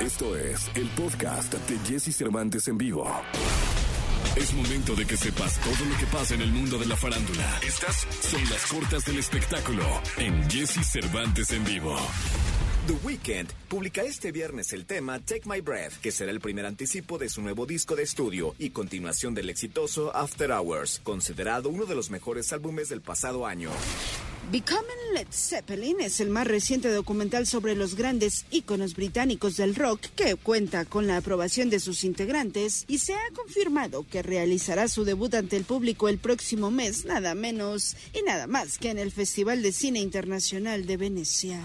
Esto 0.00 0.34
es 0.34 0.70
el 0.76 0.88
podcast 0.90 1.52
de 1.52 1.78
Jesse 1.80 2.16
Cervantes 2.16 2.66
en 2.68 2.78
vivo. 2.78 3.06
Es 4.34 4.54
momento 4.54 4.94
de 4.94 5.04
que 5.04 5.14
sepas 5.14 5.60
todo 5.60 5.84
lo 5.86 5.98
que 5.98 6.06
pasa 6.06 6.34
en 6.34 6.40
el 6.40 6.50
mundo 6.50 6.78
de 6.78 6.86
la 6.86 6.96
farándula. 6.96 7.60
Estas 7.66 8.06
son 8.22 8.40
las 8.48 8.64
cortas 8.64 9.04
del 9.04 9.18
espectáculo 9.18 9.82
en 10.16 10.48
Jesse 10.48 10.82
Cervantes 10.90 11.50
en 11.50 11.64
vivo. 11.64 11.94
The 12.86 12.94
Weeknd 13.04 13.52
publica 13.68 14.00
este 14.00 14.32
viernes 14.32 14.72
el 14.72 14.86
tema 14.86 15.18
Take 15.18 15.42
My 15.44 15.60
Breath, 15.60 16.00
que 16.00 16.12
será 16.12 16.30
el 16.30 16.40
primer 16.40 16.64
anticipo 16.64 17.18
de 17.18 17.28
su 17.28 17.42
nuevo 17.42 17.66
disco 17.66 17.94
de 17.94 18.04
estudio 18.04 18.54
y 18.58 18.70
continuación 18.70 19.34
del 19.34 19.50
exitoso 19.50 20.16
After 20.16 20.50
Hours, 20.50 21.00
considerado 21.04 21.68
uno 21.68 21.84
de 21.84 21.94
los 21.94 22.08
mejores 22.10 22.54
álbumes 22.54 22.88
del 22.88 23.02
pasado 23.02 23.46
año. 23.46 23.70
Becoming 24.50 25.14
Led 25.14 25.28
Zeppelin 25.30 26.00
es 26.00 26.18
el 26.18 26.28
más 26.28 26.44
reciente 26.44 26.90
documental 26.90 27.46
sobre 27.46 27.76
los 27.76 27.94
grandes 27.94 28.46
íconos 28.50 28.96
británicos 28.96 29.56
del 29.56 29.76
rock 29.76 30.00
que 30.16 30.34
cuenta 30.34 30.84
con 30.86 31.06
la 31.06 31.18
aprobación 31.18 31.70
de 31.70 31.78
sus 31.78 32.02
integrantes 32.02 32.84
y 32.88 32.98
se 32.98 33.14
ha 33.14 33.30
confirmado 33.32 34.04
que 34.10 34.24
realizará 34.24 34.88
su 34.88 35.04
debut 35.04 35.34
ante 35.34 35.56
el 35.56 35.62
público 35.62 36.08
el 36.08 36.18
próximo 36.18 36.72
mes, 36.72 37.04
nada 37.04 37.36
menos 37.36 37.96
y 38.12 38.22
nada 38.22 38.48
más 38.48 38.78
que 38.78 38.90
en 38.90 38.98
el 38.98 39.12
Festival 39.12 39.62
de 39.62 39.70
Cine 39.70 40.00
Internacional 40.00 40.84
de 40.84 40.96
Venecia. 40.96 41.60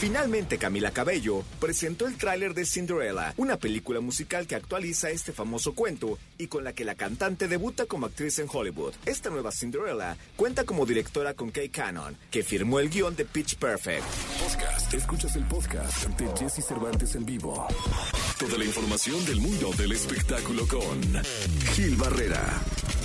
Finalmente, 0.00 0.56
Camila 0.56 0.92
Cabello 0.92 1.44
presentó 1.60 2.06
el 2.06 2.16
tráiler 2.16 2.54
de 2.54 2.64
Cinderella, 2.64 3.34
una 3.36 3.58
película 3.58 4.00
musical 4.00 4.46
que 4.46 4.54
actualiza 4.54 5.10
este 5.10 5.32
famoso 5.32 5.74
cuento 5.74 6.16
y 6.38 6.46
con 6.46 6.64
la 6.64 6.72
que 6.72 6.86
la 6.86 6.94
cantante 6.94 7.48
debuta 7.48 7.84
como 7.84 8.06
actriz 8.06 8.38
en 8.38 8.48
Hollywood. 8.50 8.94
Esta 9.04 9.28
nueva 9.28 9.52
Cinderella 9.52 10.16
cuenta 10.36 10.64
como 10.64 10.86
directora 10.86 11.34
con 11.34 11.50
Kay 11.50 11.68
Cannon, 11.68 12.09
que 12.30 12.42
firmó 12.42 12.78
el 12.78 12.90
guion 12.90 13.16
de 13.16 13.24
Pitch 13.24 13.56
Perfect. 13.56 14.04
Podcast. 14.40 14.94
Escuchas 14.94 15.36
el 15.36 15.44
podcast 15.44 16.08
de 16.08 16.28
Jesse 16.38 16.64
Cervantes 16.64 17.14
en 17.14 17.26
vivo. 17.26 17.66
Toda 18.38 18.58
la 18.58 18.64
información 18.64 19.24
del 19.26 19.40
mundo 19.40 19.70
del 19.76 19.92
espectáculo 19.92 20.66
con 20.66 21.00
Gil 21.74 21.96
Barrera. 21.96 22.60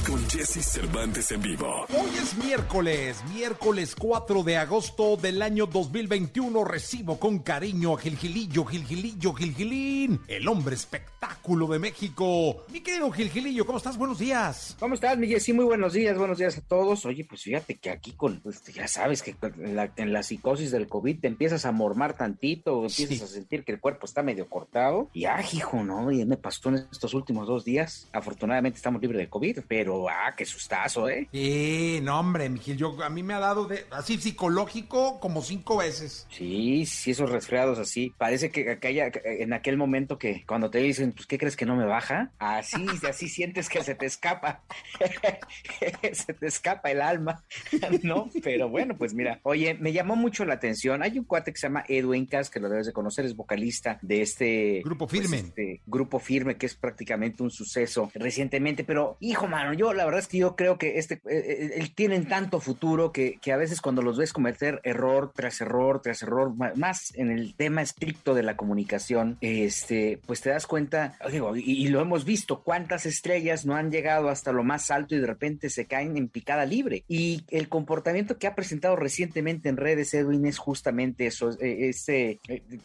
Con 0.08 0.23
Jesse 0.30 0.64
Cervantes 0.64 1.31
en 1.31 1.42
vivo. 1.42 1.86
Hoy 1.89 2.09
es 2.22 2.38
miércoles, 2.38 3.23
miércoles 3.34 3.95
4 3.95 4.44
de 4.44 4.58
agosto 4.58 5.17
del 5.17 5.42
año 5.42 5.66
2021. 5.66 6.64
Recibo 6.64 7.20
con 7.20 7.39
cariño 7.39 7.95
a 7.95 8.00
Gilgilillo, 8.00 8.66
Gilgilillo, 8.66 9.34
Gilgilín, 9.34 10.22
el 10.28 10.47
hombre 10.47 10.75
espectáculo 10.75 11.66
de 11.67 11.80
México. 11.80 12.66
Mi 12.72 12.81
querido 12.81 13.09
Gilgilillo, 13.12 13.66
¿cómo 13.66 13.80
estás? 13.80 13.97
Buenos 13.97 14.20
días. 14.20 14.75
¿Cómo 14.80 14.94
estás, 14.94 15.17
mi 15.17 15.28
Jessy? 15.28 15.53
Muy 15.53 15.66
buenos 15.66 15.94
días, 15.94 16.16
buenos 16.17 16.38
días 16.38 16.56
a 16.58 16.62
todos. 16.62 17.03
Oye, 17.08 17.25
pues 17.25 17.42
fíjate 17.42 17.75
que 17.75 17.90
aquí 17.90 18.12
con, 18.12 18.42
pues, 18.42 18.64
ya 18.66 18.88
sabes 18.88 19.23
que 19.23 19.36
en 19.42 19.75
la, 19.75 19.92
en 19.95 20.14
la 20.14 20.22
psicosis 20.22 20.69
del 20.69 20.88
COVID 20.88 21.19
te 21.22 21.28
empiezas 21.28 21.66
a 21.66 21.72
mormar 21.72 22.16
tantito, 22.16 22.84
empiezas 22.86 23.17
Sí. 23.17 23.23
a 23.23 23.28
sentir 23.28 23.64
que 23.64 23.72
el 23.72 23.80
cuerpo 23.80 24.06
está 24.06 24.22
medio 24.22 24.47
cortado. 24.50 25.09
Y 25.14 25.25
ah, 25.25 25.44
hijo, 25.52 25.84
¿no? 25.84 26.12
Y 26.12 26.23
me 26.25 26.38
pasó 26.38 26.69
en 26.69 26.88
estos 26.92 27.14
últimos 27.16 27.47
dos 27.47 27.66
días. 27.66 28.08
Afortunadamente 28.14 28.78
estamos 28.78 29.02
libres 29.02 29.19
de 29.19 29.30
COVID, 29.30 29.59
pero 29.67 29.94
ah, 30.09 30.33
qué 30.35 30.45
sustazo, 30.45 31.09
¿eh? 31.09 31.27
Sí, 31.31 31.99
no, 32.03 32.19
hombre, 32.19 32.49
mi 32.49 32.59
Gil, 32.59 32.77
yo, 32.77 32.95
a 33.03 33.09
mí 33.09 33.23
me 33.23 33.33
ha 33.33 33.39
dado 33.39 33.65
de, 33.65 33.85
así 33.91 34.17
psicológico 34.17 35.19
como 35.19 35.41
cinco 35.41 35.77
veces. 35.77 36.27
Sí, 36.29 36.85
sí, 36.85 37.11
esos 37.11 37.29
resfriados 37.29 37.79
así. 37.79 38.13
Parece 38.17 38.51
que 38.51 38.71
aquella, 38.71 39.11
en 39.23 39.53
aquel 39.53 39.77
momento 39.77 40.17
que 40.17 40.43
cuando 40.45 40.69
te 40.69 40.79
dicen, 40.79 41.11
pues, 41.13 41.25
¿qué 41.27 41.38
crees 41.38 41.55
que 41.55 41.66
no 41.66 41.75
me 41.75 41.85
baja? 41.85 42.31
Así, 42.39 42.85
así 43.09 43.29
sientes 43.29 43.69
que 43.69 43.83
se 43.83 43.95
te 43.95 44.05
escapa. 44.05 44.61
se 46.13 46.33
te 46.33 46.47
escapa 46.47 46.91
el 46.91 47.01
alma, 47.01 47.43
¿no? 48.03 48.29
Pero 48.43 48.69
bueno, 48.69 48.97
pues 48.97 49.13
mira, 49.13 49.39
oye, 49.43 49.75
me 49.75 49.93
llamó 49.93 50.16
mucho 50.16 50.45
la 50.45 50.55
atención. 50.55 51.03
Hay 51.03 51.17
un 51.17 51.25
cuate 51.25 51.51
que 51.51 51.59
se 51.59 51.67
llama 51.67 51.85
Edwin 51.88 52.25
Cass, 52.25 52.49
que 52.49 52.59
lo 52.59 52.69
debes 52.69 52.88
de 52.88 52.93
conocer, 52.93 53.25
es 53.25 53.35
vocalista 53.35 53.99
de 54.01 54.21
este 54.21 54.81
Grupo 54.83 55.07
pues, 55.07 55.21
Firme. 55.21 55.38
este 55.38 55.81
grupo 55.85 56.19
firme, 56.19 56.57
que 56.57 56.66
es 56.66 56.75
prácticamente 56.75 57.43
un 57.43 57.51
suceso 57.51 58.11
recientemente. 58.13 58.83
Pero, 58.83 59.17
hijo, 59.19 59.47
mano, 59.47 59.73
yo 59.73 59.84
la 59.94 60.05
verdad 60.05 60.19
es 60.22 60.28
que 60.28 60.38
yo 60.38 60.55
creo 60.55 60.78
que 60.78 60.97
este, 61.00 61.16
eh, 61.30 61.72
eh, 61.75 61.90
tienen 61.96 62.28
tanto 62.28 62.59
futuro 62.59 63.12
que, 63.12 63.38
que 63.41 63.51
a 63.51 63.57
veces 63.57 63.81
cuando 63.81 64.01
los 64.01 64.18
ves 64.18 64.34
cometer 64.34 64.79
error 64.84 65.31
tras 65.35 65.62
error 65.62 66.01
tras 66.01 66.22
error, 66.23 66.53
más 66.75 67.13
en 67.16 67.31
el 67.31 67.56
tema 67.56 67.81
estricto 67.81 68.34
de 68.34 68.44
la 68.44 68.56
comunicación, 68.57 69.38
este, 69.41 70.19
pues 70.25 70.41
te 70.41 70.50
das 70.50 70.68
cuenta, 70.68 71.18
digo, 71.31 71.56
y, 71.56 71.62
y 71.63 71.88
lo 71.90 72.01
hemos 72.01 72.25
visto, 72.25 72.62
cuántas 72.63 73.06
estrellas 73.06 73.66
no 73.66 73.75
han 73.75 73.91
llegado 73.91 74.29
hasta 74.29 74.51
lo 74.51 74.63
más 74.63 74.91
alto 74.91 75.16
y 75.16 75.19
de 75.19 75.28
repente 75.28 75.69
se 75.69 75.85
caen 75.85 76.17
en 76.17 76.28
picada 76.28 76.66
libre. 76.66 77.03
Y 77.07 77.44
el 77.50 77.69
comportamiento 77.69 78.38
que 78.38 78.47
ha 78.47 78.56
presentado 78.56 78.96
recientemente 78.96 79.69
en 79.69 79.78
redes, 79.78 80.13
Edwin, 80.13 80.46
es 80.46 80.57
justamente 80.57 81.25
eso. 81.28 81.52
eh, 81.59 81.94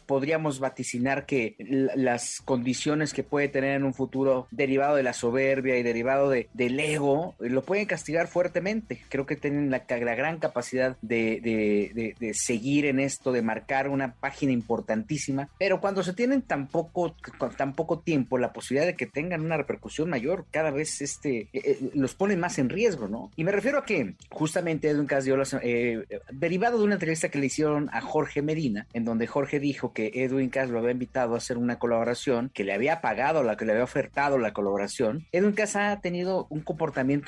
podríamos 0.05 0.59
vaticinar 0.59 1.25
que 1.25 1.55
la- 1.59 1.95
las 1.95 2.41
condiciones 2.43 3.13
que 3.13 3.23
puede 3.23 3.47
tener 3.47 3.75
en 3.75 3.83
un 3.83 3.93
futuro 3.93 4.47
derivado 4.51 4.95
de 4.95 5.03
la 5.03 5.13
soberbia 5.13 5.77
y 5.77 5.83
derivado 5.83 6.29
de, 6.29 6.49
del 6.53 6.79
ego, 6.93 7.35
eh, 7.39 7.49
lo 7.49 7.63
pueden 7.63 7.85
castigar 7.85 8.27
fuertemente. 8.27 9.01
Creo 9.09 9.25
que 9.25 9.35
tienen 9.35 9.69
la, 9.71 9.83
la 9.89 10.15
gran 10.15 10.39
capacidad 10.39 10.97
de, 11.01 11.39
de- 11.41 11.91
de- 11.93 12.15
de 12.19 12.33
seguir 12.33 12.85
en 12.85 12.99
esto, 12.99 13.31
de 13.31 13.41
marcar 13.41 13.89
una 13.89 14.13
página 14.13 14.51
importantísima, 14.51 15.49
pero 15.57 15.79
cuando 15.81 16.03
se 16.03 16.13
tienen 16.13 16.41
tan 16.41 16.67
poco, 16.67 17.15
tan 17.57 17.73
poco 17.73 17.99
tiempo, 17.99 18.37
la 18.37 18.53
posibilidad 18.53 18.85
de 18.87 18.95
que 18.95 19.05
tengan 19.05 19.41
una 19.41 19.57
repercusión 19.57 20.09
mayor, 20.09 20.45
cada 20.51 20.71
vez 20.71 21.01
este, 21.01 21.41
eh, 21.41 21.49
eh, 21.53 21.79
los 21.93 22.15
pone 22.15 22.35
más 22.35 22.57
en 22.59 22.69
riesgo, 22.69 23.07
¿no? 23.07 23.31
Y 23.35 23.43
me 23.43 23.51
refiero 23.51 23.79
a 23.79 23.85
que 23.85 24.15
justamente 24.29 24.89
Edwin 24.89 25.07
Cass 25.07 25.25
dio 25.25 25.37
la 25.37 25.45
se- 25.45 25.59
eh, 25.63 26.03
derivado 26.31 26.77
de 26.77 26.83
una 26.85 26.95
entrevista 26.95 27.29
que 27.29 27.39
le 27.39 27.45
hicieron 27.47 27.89
a 27.93 28.01
Jorge 28.01 28.41
Medina, 28.41 28.87
en 28.93 29.05
donde 29.05 29.27
Jorge 29.27 29.59
dijo 29.59 29.93
que 29.93 30.11
Edwin 30.13 30.49
Cass 30.49 30.69
lo 30.69 30.79
había 30.79 30.91
invitado 30.91 31.35
a 31.35 31.37
hacer 31.37 31.57
una 31.57 31.79
colaboración, 31.79 32.49
que 32.53 32.63
le 32.63 32.73
había 32.73 33.01
pagado, 33.01 33.43
la 33.43 33.57
que 33.57 33.65
le 33.65 33.71
había 33.73 33.83
ofertado 33.83 34.37
la 34.37 34.53
colaboración. 34.53 35.25
Edwin 35.31 35.53
Cass 35.53 35.75
ha 35.75 35.99
tenido 36.01 36.47
un 36.49 36.59
comportamiento 36.61 36.80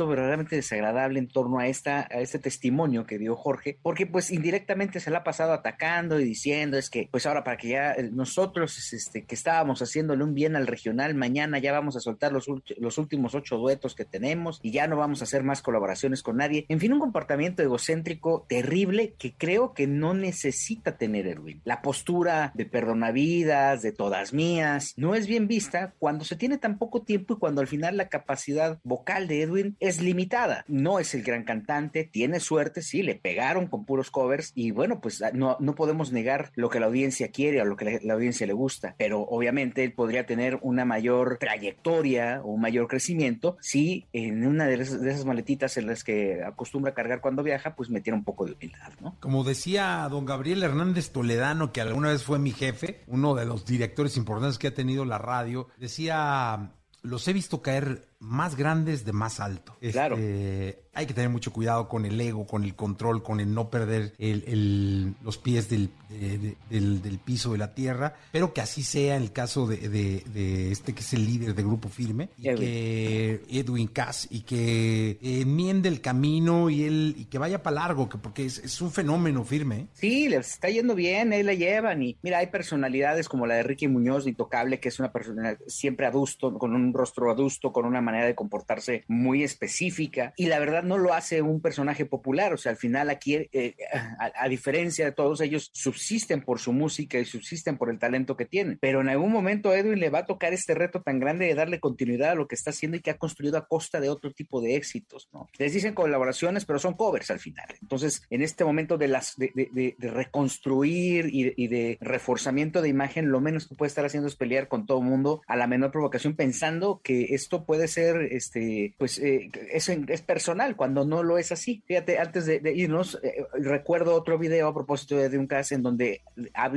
verdaderamente 0.07 0.55
desagradable 0.55 1.19
en 1.19 1.27
torno 1.27 1.59
a 1.59 1.67
esta 1.67 2.07
a 2.09 2.19
este 2.19 2.39
testimonio 2.39 3.05
que 3.05 3.17
dio 3.17 3.35
Jorge, 3.35 3.77
porque 3.81 4.05
pues 4.07 4.31
indirectamente 4.31 4.99
se 4.99 5.11
la 5.11 5.19
ha 5.19 5.23
pasado 5.23 5.53
atacando 5.53 6.19
y 6.19 6.23
diciendo 6.23 6.77
es 6.77 6.89
que 6.89 7.07
pues 7.11 7.25
ahora 7.25 7.43
para 7.43 7.57
que 7.57 7.69
ya 7.69 7.93
eh, 7.93 8.09
nosotros 8.11 8.93
este 8.93 9.25
que 9.25 9.35
estábamos 9.35 9.81
haciéndole 9.81 10.23
un 10.23 10.33
bien 10.33 10.55
al 10.55 10.67
regional, 10.67 11.15
mañana 11.15 11.59
ya 11.59 11.71
vamos 11.71 11.95
a 11.95 11.99
soltar 11.99 12.31
los, 12.31 12.45
los 12.77 12.97
últimos 12.97 13.35
ocho 13.35 13.57
duetos 13.57 13.95
que 13.95 14.05
tenemos 14.05 14.59
y 14.63 14.71
ya 14.71 14.87
no 14.87 14.97
vamos 14.97 15.21
a 15.21 15.25
hacer 15.25 15.43
más 15.43 15.61
colaboraciones 15.61 16.23
con 16.23 16.37
nadie. 16.37 16.65
En 16.69 16.79
fin, 16.79 16.93
un 16.93 16.99
comportamiento 16.99 17.61
egocéntrico 17.63 18.45
terrible 18.47 19.15
que 19.17 19.33
creo 19.33 19.73
que 19.73 19.87
no 19.87 20.13
necesita 20.13 20.97
tener 20.97 21.27
Erwin. 21.27 21.61
La 21.63 21.81
postura 21.81 22.51
de 22.55 22.65
perdonavidas, 22.65 23.81
de 23.81 23.91
todas 23.91 24.33
mías, 24.33 24.93
no 24.97 25.15
es 25.15 25.27
bien 25.27 25.47
vista 25.47 25.93
cuando 25.99 26.25
se 26.25 26.35
tiene 26.35 26.57
tan 26.57 26.77
poco 26.77 27.01
tiempo 27.01 27.33
y 27.33 27.37
cuando 27.37 27.61
al 27.61 27.67
final 27.67 27.97
la 27.97 28.09
capacidad 28.09 28.79
vocal 28.83 29.27
de 29.27 29.32
Edwin 29.41 29.75
es 29.79 30.01
limitada. 30.01 30.65
No 30.67 30.99
es 30.99 31.13
el 31.13 31.23
gran 31.23 31.43
cantante, 31.43 32.03
tiene 32.03 32.39
suerte, 32.39 32.81
sí, 32.81 33.03
le 33.03 33.15
pegaron 33.15 33.67
con 33.67 33.85
puros 33.85 34.11
covers 34.11 34.51
y 34.55 34.71
bueno, 34.71 35.01
pues 35.01 35.23
no, 35.33 35.57
no 35.59 35.75
podemos 35.75 36.11
negar 36.11 36.51
lo 36.55 36.69
que 36.69 36.79
la 36.79 36.87
audiencia 36.87 37.29
quiere 37.29 37.61
o 37.61 37.65
lo 37.65 37.75
que 37.75 37.85
la, 37.85 37.99
la 38.03 38.13
audiencia 38.13 38.47
le 38.47 38.53
gusta, 38.53 38.95
pero 38.97 39.21
obviamente 39.21 39.83
él 39.83 39.93
podría 39.93 40.25
tener 40.25 40.59
una 40.61 40.85
mayor 40.85 41.37
trayectoria 41.39 42.41
o 42.43 42.51
un 42.53 42.61
mayor 42.61 42.87
crecimiento 42.87 43.57
si 43.61 44.05
en 44.13 44.45
una 44.45 44.65
de 44.65 44.75
esas, 44.75 45.01
de 45.01 45.11
esas 45.11 45.25
maletitas 45.25 45.77
en 45.77 45.87
las 45.87 46.03
que 46.03 46.43
acostumbra 46.43 46.93
cargar 46.93 47.21
cuando 47.21 47.43
viaja, 47.43 47.75
pues 47.75 47.89
metiera 47.89 48.17
un 48.17 48.23
poco 48.23 48.45
de 48.45 48.53
humildad, 48.53 48.93
¿no? 49.01 49.17
Como 49.19 49.43
decía 49.43 50.07
don 50.09 50.25
Gabriel 50.25 50.63
Hernández 50.63 51.11
Toledano, 51.11 51.71
que 51.71 51.81
alguna 51.81 52.09
vez 52.09 52.23
fue 52.23 52.39
mi 52.39 52.51
jefe, 52.51 53.01
uno 53.07 53.35
de 53.35 53.45
los 53.45 53.65
directores 53.65 54.17
importantes 54.17 54.57
que 54.57 54.67
ha 54.67 54.73
tenido 54.73 55.05
la 55.05 55.17
radio, 55.17 55.67
decía, 55.77 56.73
los 57.01 57.27
he 57.27 57.33
visto 57.33 57.61
caer 57.61 58.07
más 58.23 58.55
grandes 58.55 59.05
de 59.05 59.13
más 59.13 59.39
alto. 59.39 59.75
Claro. 59.91 60.15
Este, 60.15 60.79
hay 60.95 61.05
que 61.07 61.13
tener 61.13 61.29
mucho 61.29 61.51
cuidado 61.51 61.89
con 61.89 62.05
el 62.05 62.19
ego, 62.21 62.45
con 62.45 62.63
el 62.63 62.75
control, 62.75 63.21
con 63.23 63.39
el 63.39 63.53
no 63.53 63.69
perder 63.69 64.13
el- 64.19 64.43
el- 64.47 65.15
los 65.23 65.37
pies 65.37 65.67
del, 65.69 65.89
de- 66.09 66.37
de- 66.37 66.57
del, 66.69 67.01
del 67.01 67.19
piso 67.19 67.51
de 67.51 67.57
la 67.57 67.73
tierra, 67.73 68.15
pero 68.31 68.53
que 68.53 68.61
así 68.61 68.83
sea 68.83 69.15
en 69.15 69.23
el 69.23 69.31
caso 69.31 69.65
de, 69.67 69.77
de- 69.89 70.23
de 70.33 70.71
este 70.71 70.93
que 70.93 71.01
es 71.01 71.13
el 71.13 71.25
líder 71.25 71.55
de 71.55 71.63
Grupo 71.63 71.89
Firme, 71.89 72.29
y 72.37 72.47
Edwin. 72.49 72.57
que 72.59 73.41
Edwin 73.49 73.87
Cass, 73.87 74.27
y 74.29 74.41
que 74.41 75.17
enmiende 75.21 75.89
el 75.89 75.99
camino 75.99 76.69
y 76.69 76.83
él 76.83 77.15
y 77.17 77.25
que 77.25 77.37
vaya 77.39 77.61
para 77.63 77.75
largo, 77.75 78.07
que 78.07 78.17
porque 78.19 78.45
es, 78.45 78.59
es 78.59 78.79
un 78.81 78.91
fenómeno 78.91 79.43
firme. 79.43 79.75
¿eh? 79.79 79.87
Sí, 79.93 80.29
les 80.29 80.51
está 80.53 80.69
yendo 80.69 80.95
bien, 80.95 81.33
ahí 81.33 81.43
la 81.43 81.55
llevan. 81.55 82.03
Y 82.03 82.17
mira, 82.21 82.37
hay 82.37 82.47
personalidades 82.47 83.27
como 83.27 83.47
la 83.47 83.55
de 83.55 83.63
Ricky 83.63 83.87
Muñoz, 83.87 84.27
intocable, 84.27 84.79
que 84.79 84.89
es 84.89 84.99
una 84.99 85.11
persona 85.11 85.57
siempre 85.67 86.05
adusto, 86.05 86.53
con 86.59 86.73
un 86.75 86.93
rostro 86.93 87.31
adusto, 87.31 87.73
con 87.73 87.85
una 87.85 87.99
manera 87.99 88.12
manera 88.13 88.27
de 88.27 88.35
comportarse 88.35 89.03
muy 89.07 89.43
específica 89.43 90.33
y 90.37 90.45
la 90.45 90.59
verdad 90.59 90.83
no 90.83 90.97
lo 90.97 91.13
hace 91.13 91.41
un 91.41 91.61
personaje 91.61 92.05
popular, 92.05 92.53
o 92.53 92.57
sea, 92.57 92.71
al 92.71 92.77
final 92.77 93.09
aquí, 93.09 93.35
eh, 93.51 93.75
a, 94.19 94.47
diferencia 94.47 95.05
de 95.05 95.11
todos 95.11 95.41
ellos, 95.41 95.71
subsisten 95.73 96.41
por 96.41 96.59
su 96.59 96.73
música 96.73 97.17
y 97.17 97.25
subsisten 97.25 97.77
por 97.77 97.89
el 97.89 97.99
talento 97.99 98.37
que 98.37 98.45
tienen, 98.45 98.77
pero 98.79 99.01
en 99.01 99.09
algún 99.09 99.31
momento 99.31 99.73
Edwin 99.73 99.99
le 99.99 100.09
va 100.09 100.19
a 100.19 100.25
tocar 100.25 100.53
este 100.53 100.75
reto 100.75 101.01
tan 101.01 101.19
grande 101.19 101.47
de 101.47 101.55
darle 101.55 101.79
continuidad 101.79 102.31
a 102.31 102.35
lo 102.35 102.47
que 102.47 102.55
está 102.55 102.69
haciendo 102.69 102.97
y 102.97 103.01
que 103.01 103.11
ha 103.11 103.17
construido 103.17 103.57
a 103.57 103.67
costa 103.67 103.99
de 103.99 104.09
otro 104.09 104.31
tipo 104.31 104.61
de 104.61 104.75
éxitos, 104.75 105.29
¿no? 105.33 105.49
Les 105.57 105.73
dicen 105.73 105.93
colaboraciones, 105.93 106.65
pero 106.65 106.79
son 106.79 106.93
covers 106.93 107.31
al 107.31 107.39
final. 107.39 107.67
Entonces, 107.81 108.23
en 108.29 108.41
este 108.41 108.63
momento 108.63 108.97
de, 108.97 109.07
las, 109.07 109.35
de, 109.37 109.95
reconstruir 109.99 111.29
y, 111.31 111.53
y 111.55 111.67
de 111.67 111.97
reforzamiento 112.01 112.81
de 112.81 112.89
imagen, 112.89 113.31
lo 113.31 113.41
menos 113.41 113.67
que 113.67 113.75
puede 113.75 113.87
estar 113.87 114.05
haciendo 114.05 114.27
es 114.27 114.35
pelear 114.35 114.67
con 114.67 114.85
todo 114.85 114.99
el 114.99 115.05
mundo 115.05 115.41
a 115.47 115.55
la 115.55 115.67
menor 115.67 115.91
provocación 115.91 116.35
pensando 116.35 117.01
que 117.03 117.33
esto 117.35 117.65
puede 117.65 117.87
ser, 117.87 118.02
este, 118.11 118.95
pues, 118.97 119.19
eh, 119.19 119.49
es, 119.71 119.89
es, 119.89 120.21
personal 120.21 120.75
cuando 120.75 121.05
no 121.05 121.23
lo 121.23 121.37
es 121.37 121.51
así. 121.51 121.83
Fíjate, 121.87 122.19
antes 122.19 122.45
de, 122.45 122.61
irnos, 122.75 123.19
eh, 123.23 123.45
recuerdo 123.53 124.15
otro 124.15 124.37
video 124.37 124.67
a 124.67 124.73
propósito 124.73 125.17
de, 125.17 125.37
un 125.37 125.47
caso 125.47 125.75
en 125.75 125.83
donde 125.83 126.21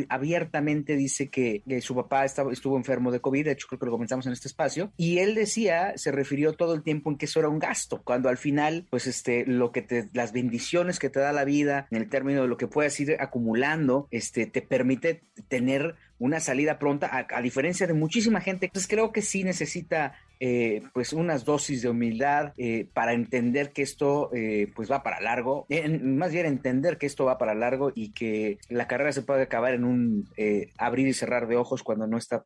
abiertamente 0.08 0.96
dice 0.96 1.28
que, 1.28 1.62
su 1.80 1.94
papá 1.94 2.24
estaba, 2.24 2.52
estuvo 2.52 2.76
enfermo 2.76 3.10
de 3.10 3.20
COVID, 3.20 3.44
de 3.44 3.52
hecho 3.52 3.66
creo 3.68 3.78
que 3.78 3.86
lo 3.86 3.92
comenzamos 3.92 4.26
en 4.26 4.32
este 4.32 4.48
espacio, 4.48 4.92
y 4.96 5.18
él 5.18 5.34
decía, 5.34 5.92
se 5.96 6.10
refirió 6.10 6.54
todo 6.54 6.74
el 6.74 6.82
tiempo 6.82 7.10
en 7.10 7.18
que 7.18 7.26
eso 7.26 7.40
era 7.40 7.48
un 7.48 7.58
gasto, 7.58 8.02
cuando 8.02 8.28
al 8.28 8.38
final, 8.38 8.86
pues, 8.90 9.06
este, 9.06 9.44
lo 9.46 9.72
que 9.72 9.82
te, 9.82 10.08
las 10.12 10.32
bendiciones 10.32 10.98
que 10.98 11.10
te 11.10 11.20
da 11.20 11.32
la 11.32 11.44
vida, 11.44 11.86
en 11.90 11.98
el 11.98 12.08
término 12.08 12.42
de 12.42 12.48
lo 12.48 12.56
que 12.56 12.66
puedas 12.66 12.98
ir 13.00 13.16
acumulando, 13.20 14.08
este, 14.10 14.46
te 14.46 14.62
permite 14.62 15.22
tener 15.48 15.96
una 16.18 16.40
salida 16.40 16.78
pronta, 16.78 17.26
a, 17.28 17.42
diferencia 17.42 17.86
de 17.86 17.94
muchísima 17.94 18.40
gente. 18.40 18.66
Entonces 18.66 18.88
creo 18.88 19.12
que 19.12 19.22
sí 19.22 19.44
necesita 19.44 20.14
eh, 20.38 20.82
pues 20.92 21.12
unas 21.12 21.44
dosis 21.44 21.82
de 21.82 21.88
humildad 21.88 22.52
eh, 22.56 22.88
para 22.92 23.12
entender 23.14 23.72
que 23.72 23.82
esto 23.82 24.30
eh, 24.34 24.70
pues 24.74 24.90
va 24.90 25.02
para 25.02 25.20
largo, 25.20 25.66
más 26.02 26.32
bien 26.32 26.46
entender 26.46 26.98
que 26.98 27.06
esto 27.06 27.24
va 27.24 27.38
para 27.38 27.54
largo 27.54 27.92
y 27.94 28.12
que 28.12 28.58
la 28.68 28.86
carrera 28.86 29.12
se 29.12 29.22
puede 29.22 29.42
acabar 29.42 29.74
en 29.74 29.84
un 29.84 30.28
abrir 30.76 31.08
y 31.08 31.12
cerrar 31.12 31.48
de 31.48 31.56
ojos 31.56 31.82
cuando 31.82 32.06
no 32.06 32.18
está 32.18 32.44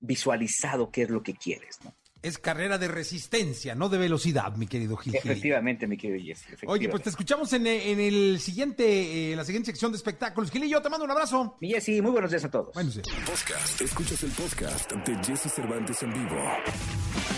visualizado 0.00 0.90
qué 0.90 1.02
es 1.02 1.10
lo 1.10 1.22
que 1.22 1.34
quieres, 1.34 1.78
¿no? 1.84 1.94
Es 2.24 2.38
carrera 2.38 2.78
de 2.78 2.88
resistencia, 2.88 3.74
no 3.74 3.90
de 3.90 3.98
velocidad, 3.98 4.56
mi 4.56 4.66
querido 4.66 4.96
Gil. 4.96 5.14
Efectivamente, 5.14 5.86
mi 5.86 5.98
querido 5.98 6.24
Jesse. 6.24 6.46
Oye, 6.66 6.88
pues 6.88 7.02
te 7.02 7.10
escuchamos 7.10 7.52
en, 7.52 7.66
el 7.66 8.40
siguiente, 8.40 9.32
eh, 9.32 9.36
la 9.36 9.44
siguiente 9.44 9.66
sección 9.66 9.92
de 9.92 9.98
espectáculos. 9.98 10.50
Gilillo, 10.50 10.80
te 10.80 10.88
mando 10.88 11.04
un 11.04 11.10
abrazo. 11.10 11.56
Mi 11.60 11.70
Jesse, 11.70 12.00
muy 12.00 12.12
buenos 12.12 12.30
días 12.30 12.44
a 12.44 12.50
todos. 12.50 12.72
Bueno, 12.72 12.90
Podcast. 13.26 13.80
Escuchas 13.82 14.22
el 14.22 14.30
podcast 14.30 14.90
de 14.92 15.16
Jesse 15.22 15.52
Cervantes 15.52 16.02
en 16.02 16.14
vivo. 16.14 16.36